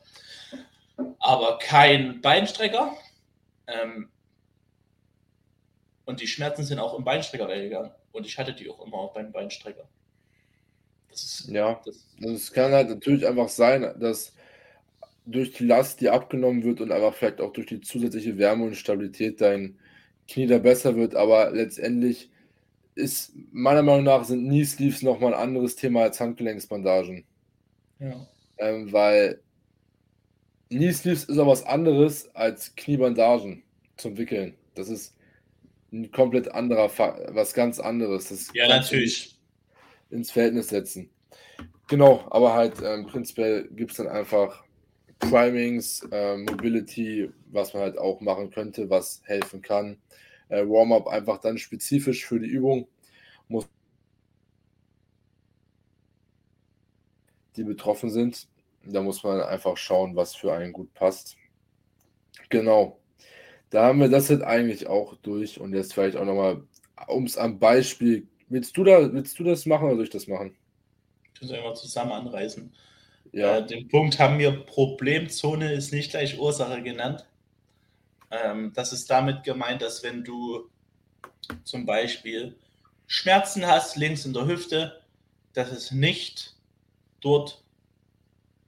aber 1.19 1.59
kein 1.59 2.21
Beinstrecker. 2.21 2.93
Ähm, 3.67 4.09
und 6.09 6.19
die 6.19 6.27
Schmerzen 6.27 6.63
sind 6.63 6.79
auch 6.79 6.97
im 6.97 7.03
Beinstrecker 7.03 7.47
weggegangen. 7.47 7.91
Und 8.11 8.25
ich 8.25 8.39
hatte 8.39 8.51
die 8.51 8.67
auch 8.67 8.83
immer 8.83 9.11
beim 9.13 9.31
Beinstrecker. 9.31 9.87
Das 11.11 11.21
ist, 11.21 11.49
ja, 11.49 11.79
das, 11.85 12.03
das 12.19 12.51
kann 12.51 12.71
halt 12.71 12.89
natürlich 12.89 13.27
einfach 13.27 13.47
sein, 13.47 13.93
dass 13.99 14.33
durch 15.27 15.53
die 15.53 15.65
Last, 15.65 16.01
die 16.01 16.09
abgenommen 16.09 16.63
wird 16.63 16.81
und 16.81 16.91
einfach 16.91 17.13
vielleicht 17.13 17.39
auch 17.39 17.53
durch 17.53 17.67
die 17.67 17.81
zusätzliche 17.81 18.39
Wärme 18.39 18.65
und 18.65 18.75
Stabilität 18.75 19.39
dein 19.39 19.77
Knie 20.27 20.47
da 20.47 20.57
besser 20.57 20.95
wird. 20.95 21.13
Aber 21.13 21.51
letztendlich 21.51 22.31
ist 22.95 23.33
meiner 23.51 23.83
Meinung 23.83 24.05
nach 24.05 24.23
sind 24.23 24.47
Knee 24.47 24.63
Sleeves 24.63 25.03
nochmal 25.03 25.35
ein 25.35 25.39
anderes 25.39 25.75
Thema 25.75 26.01
als 26.01 26.19
Handgelenksbandagen. 26.19 27.23
Ja. 27.99 28.27
Ähm, 28.57 28.91
weil 28.91 29.41
Knee 30.69 30.91
Sleeves 30.91 31.25
ist 31.25 31.37
aber 31.37 31.51
was 31.51 31.67
anderes 31.67 32.33
als 32.35 32.75
Kniebandagen 32.75 33.61
zum 33.95 34.17
Wickeln. 34.17 34.55
Das 34.73 34.89
ist 34.89 35.13
ein 35.91 36.11
komplett 36.11 36.51
anderer, 36.51 36.89
was 37.33 37.53
ganz 37.53 37.79
anderes. 37.79 38.29
Das 38.29 38.49
ja, 38.53 38.67
natürlich. 38.67 39.37
Ins 40.09 40.31
Verhältnis 40.31 40.69
setzen. 40.69 41.09
Genau, 41.87 42.25
aber 42.29 42.53
halt 42.53 42.81
ähm, 42.83 43.07
prinzipiell 43.07 43.67
gibt 43.71 43.91
es 43.91 43.97
dann 43.97 44.07
einfach 44.07 44.63
Primings, 45.19 46.07
äh, 46.11 46.37
Mobility, 46.37 47.29
was 47.51 47.73
man 47.73 47.83
halt 47.83 47.97
auch 47.97 48.21
machen 48.21 48.51
könnte, 48.51 48.89
was 48.89 49.21
helfen 49.25 49.61
kann. 49.61 49.97
Äh, 50.49 50.65
Warm-up 50.65 51.07
einfach 51.07 51.39
dann 51.39 51.57
spezifisch 51.57 52.25
für 52.25 52.39
die 52.39 52.47
Übung. 52.47 52.87
Muss 53.47 53.67
die 57.55 57.63
betroffen 57.63 58.09
sind. 58.09 58.47
Da 58.85 59.01
muss 59.01 59.23
man 59.23 59.41
einfach 59.41 59.75
schauen, 59.75 60.15
was 60.15 60.35
für 60.35 60.53
einen 60.53 60.71
gut 60.71 60.93
passt. 60.93 61.37
Genau. 62.49 62.98
Da 63.69 63.85
haben 63.85 63.99
wir 63.99 64.09
das 64.09 64.29
jetzt 64.29 64.43
eigentlich 64.43 64.87
auch 64.87 65.15
durch. 65.21 65.59
Und 65.59 65.73
jetzt 65.73 65.93
vielleicht 65.93 66.17
auch 66.17 66.25
nochmal, 66.25 66.61
um 67.07 67.25
es 67.25 67.37
am 67.37 67.59
Beispiel. 67.59 68.27
Willst 68.47 68.75
du, 68.77 68.83
da, 68.83 69.13
willst 69.13 69.37
du 69.37 69.43
das 69.43 69.65
machen 69.65 69.85
oder 69.85 69.95
soll 69.95 70.05
ich 70.05 70.09
das 70.09 70.27
machen? 70.27 70.55
Ich 71.35 71.41
muss 71.41 71.51
einfach 71.51 71.75
zusammen 71.75 72.11
anreißen. 72.11 72.73
Ja. 73.31 73.57
Äh, 73.57 73.67
den 73.67 73.87
Punkt 73.87 74.17
haben 74.19 74.39
wir 74.39 74.51
Problemzone 74.65 75.73
ist 75.73 75.93
nicht 75.93 76.11
gleich 76.11 76.39
Ursache 76.39 76.81
genannt. 76.81 77.25
Ähm, 78.31 78.71
das 78.73 78.91
ist 78.91 79.09
damit 79.09 79.43
gemeint, 79.43 79.81
dass 79.81 80.03
wenn 80.03 80.23
du 80.23 80.69
zum 81.63 81.85
Beispiel 81.85 82.55
Schmerzen 83.07 83.65
hast 83.65 83.95
links 83.97 84.25
in 84.25 84.33
der 84.33 84.47
Hüfte, 84.47 85.01
dass 85.53 85.71
es 85.71 85.91
nicht 85.91 86.55
dort 87.21 87.63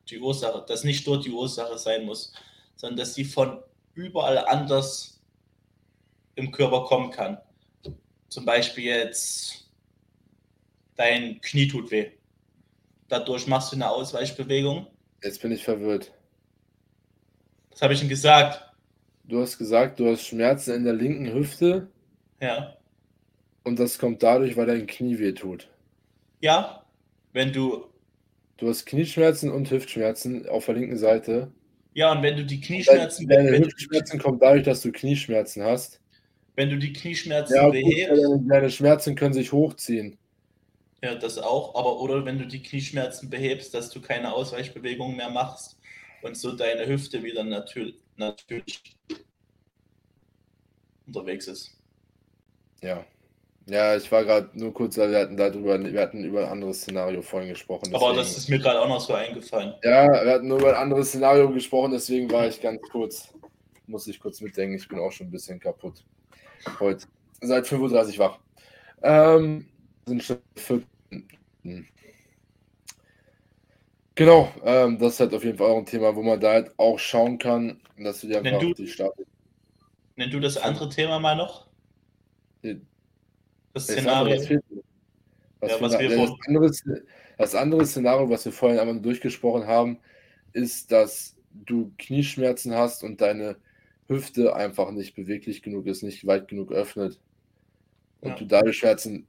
die 0.10 0.20
Ursache, 0.20 0.66
dass 0.68 0.84
nicht 0.84 1.06
dort 1.08 1.26
die 1.26 1.32
Ursache 1.32 1.78
sein 1.78 2.06
muss, 2.06 2.34
sondern 2.76 2.98
dass 2.98 3.14
die 3.14 3.26
von 3.26 3.60
überall 3.94 4.38
anders 4.38 5.22
im 6.36 6.52
Körper 6.52 6.86
kommen 6.86 7.12
kann. 7.12 7.38
Zum 8.30 8.46
Beispiel 8.46 8.86
jetzt 8.86 9.70
dein 10.96 11.42
Knie 11.42 11.68
tut 11.68 11.92
weh. 11.92 12.12
Dadurch 13.08 13.48
machst 13.48 13.72
du 13.72 13.76
eine 13.76 13.90
Ausweichbewegung. 13.90 14.88
Jetzt 15.22 15.42
bin 15.42 15.52
ich 15.52 15.64
verwirrt. 15.64 16.14
Was 17.72 17.82
habe 17.82 17.94
ich 17.94 18.00
denn 18.00 18.10
gesagt? 18.10 18.74
Du 19.26 19.42
hast 19.42 19.58
gesagt, 19.58 20.00
du 20.00 20.10
hast 20.10 20.26
Schmerzen 20.26 20.76
in 20.76 20.84
der 20.84 20.94
linken 20.94 21.34
Hüfte. 21.34 21.90
Ja. 22.40 22.78
Und 23.64 23.80
das 23.80 24.00
kommt 24.00 24.24
dadurch, 24.24 24.56
weil 24.58 24.66
dein 24.66 24.88
Knie 24.88 25.20
weh 25.20 25.34
tut. 25.34 25.70
Ja, 26.40 26.86
wenn 27.34 27.54
du 27.54 27.92
Du 28.62 28.70
hast 28.70 28.86
Knieschmerzen 28.86 29.50
und 29.50 29.72
Hüftschmerzen 29.72 30.48
auf 30.48 30.68
der 30.68 30.76
linken 30.76 30.96
Seite. 30.96 31.52
Ja, 31.94 32.12
und 32.12 32.24
wenn 32.24 32.38
du 32.38 32.46
die 32.46 32.62
Knieschmerzen. 32.62 33.28
Deine 33.28 33.58
Hüftschmerzen 33.58 34.20
kommen 34.20 34.40
dadurch, 34.40 34.64
dass 34.64 34.82
du 34.82 34.92
Knieschmerzen 34.92 35.64
hast. 35.64 36.00
Wenn 36.56 36.70
du 36.70 36.78
die 36.78 36.94
Knieschmerzen 36.94 37.56
ja, 37.56 37.70
behebst. 37.70 38.10
Deine, 38.10 38.44
deine 38.48 38.70
Schmerzen 38.70 39.16
können 39.16 39.34
sich 39.34 39.52
hochziehen. 39.52 40.18
Ja, 41.04 41.16
das 41.16 41.38
auch. 41.38 41.76
Aber 41.76 42.00
oder 42.00 42.26
wenn 42.26 42.38
du 42.38 42.46
die 42.46 42.62
Knieschmerzen 42.62 43.30
behebst, 43.30 43.74
dass 43.74 43.90
du 43.90 44.02
keine 44.02 44.34
Ausweichbewegungen 44.34 45.18
mehr 45.18 45.30
machst 45.30 45.78
und 46.22 46.38
so 46.38 46.52
deine 46.52 46.86
Hüfte 46.88 47.24
wieder 47.24 47.44
natürlich, 47.44 47.96
natürlich 48.16 48.82
unterwegs 51.08 51.48
ist. 51.48 51.72
Ja. 52.82 53.06
Ja, 53.68 53.96
ich 53.96 54.12
war 54.12 54.24
gerade 54.24 54.50
nur 54.54 54.74
kurz, 54.74 54.98
wir 54.98 55.18
hatten 55.18 55.38
darüber, 55.38 55.80
wir 55.82 56.02
hatten 56.02 56.24
über 56.24 56.42
ein 56.46 56.52
anderes 56.52 56.82
Szenario 56.82 57.22
vorhin 57.22 57.50
gesprochen. 57.50 57.86
Deswegen, 57.86 58.04
Aber 58.04 58.16
das 58.16 58.36
ist 58.36 58.50
mir 58.50 58.60
gerade 58.60 58.82
auch 58.82 58.88
noch 58.88 59.00
so 59.00 59.14
eingefallen. 59.14 59.76
Ja, 59.84 60.08
wir 60.08 60.34
hatten 60.34 60.48
nur 60.48 60.60
über 60.60 60.70
ein 60.70 60.82
anderes 60.82 61.10
Szenario 61.10 61.50
gesprochen, 61.52 61.92
deswegen 61.92 62.32
war 62.32 62.48
ich 62.48 62.60
ganz 62.60 62.82
kurz, 62.92 63.34
muss 63.86 64.08
ich 64.08 64.20
kurz 64.20 64.42
mitdenken, 64.42 64.76
ich 64.76 64.88
bin 64.88 65.00
auch 65.00 65.12
schon 65.12 65.28
ein 65.28 65.32
bisschen 65.32 65.60
kaputt. 65.60 66.04
Heute. 66.80 67.06
Seit 67.40 67.68
35 67.68 68.20
wach. 68.20 68.40
Ähm, 69.04 69.68
sind 70.06 70.24
schon 70.24 70.38
Hm. 71.64 71.88
Genau, 74.16 74.52
ähm, 74.64 75.00
das 75.00 75.14
ist 75.14 75.20
halt 75.20 75.34
auf 75.34 75.44
jeden 75.44 75.58
Fall 75.58 75.70
auch 75.70 75.78
ein 75.78 75.86
Thema, 75.86 76.16
wo 76.16 76.22
man 76.22 76.40
da 76.40 76.52
halt 76.52 76.72
auch 76.78 77.00
schauen 77.00 77.38
kann, 77.38 77.80
dass 77.98 78.22
du 78.22 78.28
dir 78.28 78.40
einfach 78.40 78.60
du, 78.60 78.74
die 78.74 78.88
Start. 78.88 79.14
Nenn 80.16 80.30
du 80.30 80.40
das 80.40 80.58
andere 80.58 80.90
Thema 80.90 81.20
mal 81.20 81.36
noch? 81.36 81.68
Die, 82.64 82.82
das 83.74 83.84
Szenario. 83.84 84.36
Das, 84.36 84.50
was 85.60 85.72
ja, 85.72 85.82
was 85.82 86.00
wir 86.00 86.10
das, 86.10 86.32
andere, 86.48 86.72
das 87.38 87.56
andere 87.56 87.86
Szenario, 87.86 88.30
was 88.30 88.46
wir 88.46 88.52
vorhin 88.52 88.80
einmal 88.80 89.00
durchgesprochen 89.00 89.68
haben, 89.68 90.00
ist, 90.54 90.92
dass 90.92 91.36
du 91.54 91.92
Knieschmerzen 91.98 92.74
hast 92.74 93.04
und 93.04 93.22
deine 93.22 93.58
Hüfte 94.08 94.56
einfach 94.56 94.92
nicht 94.92 95.16
beweglich 95.16 95.62
genug 95.62 95.88
ist, 95.88 96.04
nicht 96.04 96.26
weit 96.26 96.48
genug 96.48 96.72
öffnet. 96.72 97.20
Und 98.22 98.32
ja. 98.32 98.36
du 98.36 98.46
dadurch 98.46 98.78
Schmerzen 98.78 99.28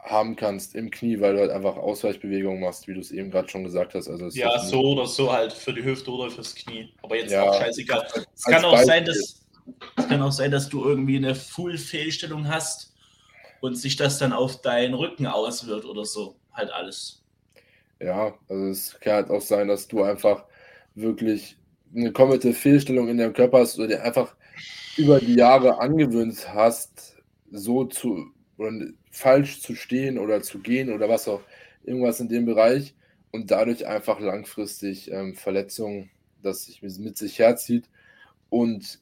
haben 0.00 0.36
kannst 0.36 0.74
im 0.74 0.90
Knie, 0.90 1.20
weil 1.20 1.34
du 1.34 1.40
halt 1.40 1.50
einfach 1.50 1.76
Ausweichbewegungen 1.76 2.60
machst, 2.60 2.86
wie 2.86 2.94
du 2.94 3.00
es 3.00 3.10
eben 3.10 3.30
gerade 3.30 3.48
schon 3.48 3.64
gesagt 3.64 3.94
hast. 3.94 4.08
Also 4.08 4.28
ja, 4.28 4.58
so 4.60 4.80
oder 4.80 5.06
so 5.06 5.32
halt 5.32 5.52
für 5.52 5.72
die 5.72 5.82
Hüfte 5.82 6.10
oder 6.10 6.30
fürs 6.30 6.54
Knie. 6.54 6.92
Aber 7.02 7.16
jetzt 7.16 7.32
ja, 7.32 7.42
auch 7.42 7.60
scheißegal. 7.60 8.06
Es 8.34 8.44
kann 8.44 8.64
auch 8.64 8.78
sein, 8.78 9.04
dass 9.04 9.16
es 9.96 10.06
kann 10.08 10.22
auch 10.22 10.32
sein, 10.32 10.52
dass 10.52 10.68
du 10.68 10.84
irgendwie 10.84 11.16
eine 11.16 11.34
Full-Fehlstellung 11.34 12.46
hast 12.46 12.94
und 13.60 13.76
sich 13.76 13.96
das 13.96 14.18
dann 14.18 14.32
auf 14.32 14.60
deinen 14.60 14.94
Rücken 14.94 15.26
auswirkt 15.26 15.84
oder 15.84 16.04
so. 16.04 16.36
Halt 16.52 16.70
alles. 16.70 17.22
Ja, 18.00 18.34
also 18.48 18.66
es 18.66 18.98
kann 19.00 19.14
halt 19.14 19.30
auch 19.30 19.40
sein, 19.40 19.68
dass 19.68 19.88
du 19.88 20.02
einfach 20.02 20.44
wirklich 20.94 21.56
eine 21.94 22.12
komplette 22.12 22.52
Fehlstellung 22.52 23.08
in 23.08 23.18
deinem 23.18 23.32
Körper 23.32 23.60
hast 23.60 23.78
oder 23.78 23.88
dir 23.88 24.02
einfach 24.02 24.34
über 24.96 25.20
die 25.20 25.34
Jahre 25.34 25.78
angewöhnt 25.78 26.52
hast, 26.52 27.16
so 27.50 27.84
zu 27.84 28.32
falsch 29.10 29.60
zu 29.60 29.74
stehen 29.74 30.18
oder 30.18 30.42
zu 30.42 30.60
gehen 30.60 30.92
oder 30.92 31.08
was 31.08 31.28
auch 31.28 31.42
irgendwas 31.84 32.20
in 32.20 32.28
dem 32.28 32.46
Bereich 32.46 32.94
und 33.30 33.50
dadurch 33.50 33.86
einfach 33.86 34.18
langfristig 34.20 35.10
ähm, 35.10 35.34
Verletzungen, 35.34 36.10
das 36.42 36.64
sich 36.64 36.82
mit 36.82 37.16
sich 37.16 37.38
herzieht. 37.38 37.88
Und 38.48 39.00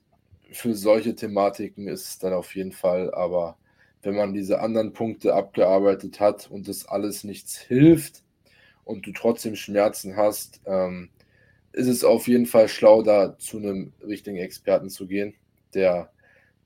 für 0.51 0.75
solche 0.75 1.15
Thematiken 1.15 1.89
ist 1.89 2.09
es 2.09 2.19
dann 2.19 2.33
auf 2.33 2.55
jeden 2.55 2.73
Fall, 2.73 3.13
aber 3.15 3.57
wenn 4.05 4.17
man 4.17 4.35
diese 4.35 4.61
anderen 4.61 4.93
Punkte 4.93 5.35
abgearbeitet 5.35 6.21
hat 6.21 6.51
und 6.51 6.69
das 6.69 6.87
alles 6.87 7.25
nichts 7.25 7.59
hilft 7.59 8.23
und 8.85 9.07
du 9.07 9.13
trotzdem 9.13 9.57
Schmerzen 9.57 10.17
hast, 10.17 10.61
ähm, 10.67 11.11
ist 11.73 11.89
es 11.89 12.05
auf 12.05 12.29
jeden 12.29 12.47
Fall 12.47 12.69
schlau, 12.69 13.03
da 13.03 13.37
zu 13.39 13.59
einem 13.59 13.93
richtigen 14.07 14.37
Experten 14.37 14.91
zu 14.91 15.07
gehen, 15.07 15.35
der 15.75 16.11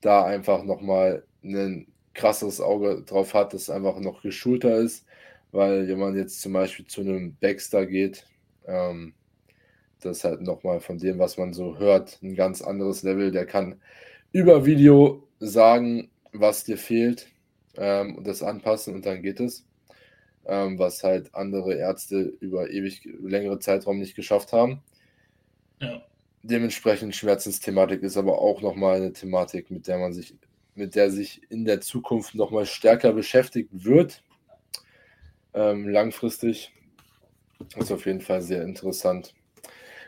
da 0.01 0.23
einfach 0.25 0.63
nochmal 0.63 1.23
einen 1.43 1.87
krasseres 2.13 2.61
Auge 2.61 3.03
drauf 3.03 3.33
hat, 3.33 3.53
das 3.53 3.69
einfach 3.69 3.99
noch 3.99 4.21
geschulter 4.21 4.77
ist, 4.77 5.05
weil 5.51 5.87
wenn 5.87 5.99
man 5.99 6.15
jetzt 6.15 6.41
zum 6.41 6.53
Beispiel 6.53 6.85
zu 6.85 7.01
einem 7.01 7.35
Baxter 7.39 7.85
geht, 7.85 8.25
ähm, 8.67 9.13
das 10.01 10.17
ist 10.17 10.23
halt 10.23 10.41
nochmal 10.41 10.79
von 10.79 10.97
dem, 10.97 11.19
was 11.19 11.37
man 11.37 11.53
so 11.53 11.77
hört, 11.77 12.19
ein 12.21 12.35
ganz 12.35 12.61
anderes 12.61 13.03
Level. 13.03 13.31
Der 13.31 13.45
kann 13.45 13.81
über 14.31 14.65
Video 14.65 15.27
sagen, 15.39 16.09
was 16.31 16.63
dir 16.63 16.77
fehlt 16.77 17.27
ähm, 17.77 18.15
und 18.15 18.27
das 18.27 18.43
anpassen 18.43 18.95
und 18.95 19.05
dann 19.05 19.21
geht 19.21 19.39
es. 19.39 19.65
Ähm, 20.45 20.79
was 20.79 21.03
halt 21.03 21.35
andere 21.35 21.75
Ärzte 21.75 22.21
über 22.39 22.71
ewig 22.71 23.03
längere 23.21 23.59
Zeitraum 23.59 23.99
nicht 23.99 24.15
geschafft 24.15 24.53
haben. 24.53 24.81
Ja. 25.79 26.01
Dementsprechend 26.41 27.15
Schmerzensthematik 27.15 28.01
ist 28.01 28.17
aber 28.17 28.41
auch 28.41 28.61
nochmal 28.61 28.97
eine 28.97 29.13
Thematik, 29.13 29.69
mit 29.69 29.87
der 29.87 29.99
man 29.99 30.13
sich 30.13 30.33
mit 30.75 30.95
der 30.95 31.11
sich 31.11 31.41
in 31.51 31.65
der 31.65 31.81
Zukunft 31.81 32.33
nochmal 32.35 32.65
stärker 32.65 33.13
beschäftigt 33.13 33.69
wird. 33.71 34.23
Ähm, 35.53 35.87
langfristig. 35.87 36.71
Ist 37.75 37.91
auf 37.91 38.05
jeden 38.05 38.21
Fall 38.21 38.41
sehr 38.41 38.63
interessant. 38.63 39.35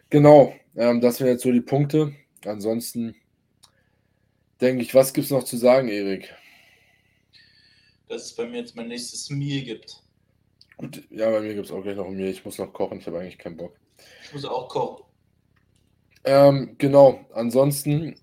Genau, 0.09 0.53
ähm, 0.76 1.01
das 1.01 1.19
wären 1.19 1.32
jetzt 1.32 1.43
so 1.43 1.51
die 1.51 1.61
Punkte. 1.61 2.13
Ansonsten 2.45 3.15
denke 4.62 4.84
ich, 4.84 4.93
was 4.93 5.14
gibt 5.14 5.26
es 5.26 5.32
noch 5.32 5.43
zu 5.43 5.57
sagen, 5.57 5.89
Erik? 5.89 6.34
Dass 8.07 8.26
es 8.26 8.36
bei 8.36 8.45
mir 8.45 8.59
jetzt 8.59 8.76
mein 8.76 8.88
nächstes 8.88 9.30
Meal 9.30 9.64
gibt. 9.64 10.03
Gut, 10.78 11.03
ja, 11.09 11.30
bei 11.30 11.41
mir 11.41 11.53
gibt 11.53 11.66
es 11.66 11.72
auch 11.72 11.82
gleich 11.82 11.95
noch 11.95 12.07
ein 12.07 12.16
Meal. 12.16 12.30
Ich 12.30 12.45
muss 12.45 12.57
noch 12.57 12.72
kochen, 12.72 12.99
ich 12.99 13.07
habe 13.07 13.20
eigentlich 13.20 13.38
keinen 13.38 13.57
Bock. 13.57 13.76
Ich 14.24 14.34
muss 14.34 14.45
auch 14.45 14.68
kochen. 14.70 15.05
Ähm, 16.24 16.76
genau, 16.78 17.26
ansonsten, 17.34 18.16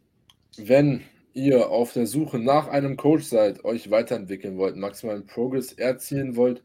wenn 0.57 1.05
ihr 1.35 1.71
auf 1.71 1.93
der 1.93 2.07
Suche 2.07 2.39
nach 2.39 2.69
einem 2.69 2.97
Coach 2.97 3.25
seid, 3.25 3.65
euch 3.65 3.91
weiterentwickeln 3.91 4.57
wollt, 4.57 4.77
maximalen 4.77 5.27
Progress 5.27 5.73
erzielen 5.73 6.37
wollt, 6.37 6.63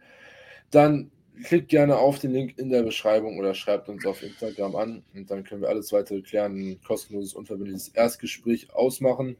dann 0.71 1.11
klickt 1.43 1.69
gerne 1.69 1.97
auf 1.97 2.19
den 2.19 2.31
Link 2.31 2.57
in 2.57 2.69
der 2.69 2.83
Beschreibung 2.83 3.39
oder 3.39 3.55
schreibt 3.55 3.89
uns 3.89 4.05
auf 4.05 4.21
Instagram 4.21 4.75
an 4.75 5.03
und 5.15 5.29
dann 5.31 5.43
können 5.43 5.61
wir 5.61 5.69
alles 5.69 5.91
weitere 5.91 6.21
klären, 6.21 6.55
ein 6.55 6.81
kostenloses, 6.83 7.33
unverbindliches 7.33 7.89
Erstgespräch 7.89 8.73
ausmachen 8.73 9.35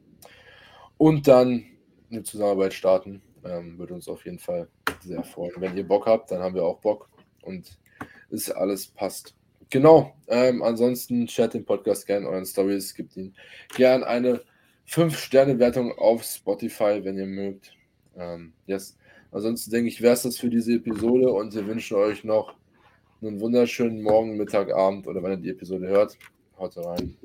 und 0.98 1.28
dann 1.28 1.66
eine 2.12 2.24
Zusammenarbeit 2.24 2.74
starten. 2.74 3.22
Ähm, 3.44 3.78
würde 3.78 3.94
uns 3.94 4.08
auf 4.08 4.26
jeden 4.26 4.40
Fall 4.40 4.68
sehr 5.02 5.24
freuen. 5.24 5.54
Wenn 5.58 5.76
ihr 5.76 5.88
Bock 5.88 6.06
habt, 6.06 6.32
dann 6.32 6.42
haben 6.42 6.56
wir 6.56 6.64
auch 6.64 6.80
Bock 6.80 7.10
und 7.42 7.78
es 8.30 8.50
alles 8.50 8.88
passt. 8.88 9.36
Genau. 9.70 10.16
Ähm, 10.28 10.62
ansonsten 10.64 11.28
shared 11.28 11.56
den 11.56 11.66
Podcast 11.66 12.06
gerne 12.06 12.28
euren 12.28 12.46
Stories, 12.46 12.94
gibt 12.94 13.18
ihn 13.18 13.34
gerne 13.76 14.06
eine 14.06 14.42
5-Sterne-Wertung 14.88 15.98
auf 15.98 16.24
Spotify, 16.24 17.04
wenn 17.04 17.18
ihr 17.18 17.26
mögt. 17.26 17.76
Ähm, 18.18 18.54
yes. 18.68 18.98
Ansonsten 19.32 19.72
denke 19.72 19.90
ich, 19.90 20.02
wäre 20.02 20.14
es 20.14 20.22
das 20.22 20.38
für 20.38 20.50
diese 20.50 20.74
Episode 20.74 21.32
und 21.32 21.56
wir 21.56 21.66
wünschen 21.66 21.98
euch 21.98 22.24
noch 22.24 22.54
einen 23.22 23.40
wunderschönen 23.40 24.04
Morgen, 24.04 24.38
Mittag, 24.38 24.72
Abend 24.72 25.08
oder 25.08 25.24
wenn 25.24 25.32
ihr 25.32 25.38
die 25.38 25.50
Episode 25.50 25.88
hört. 25.88 26.18
Haut 26.58 26.78
rein. 26.78 27.18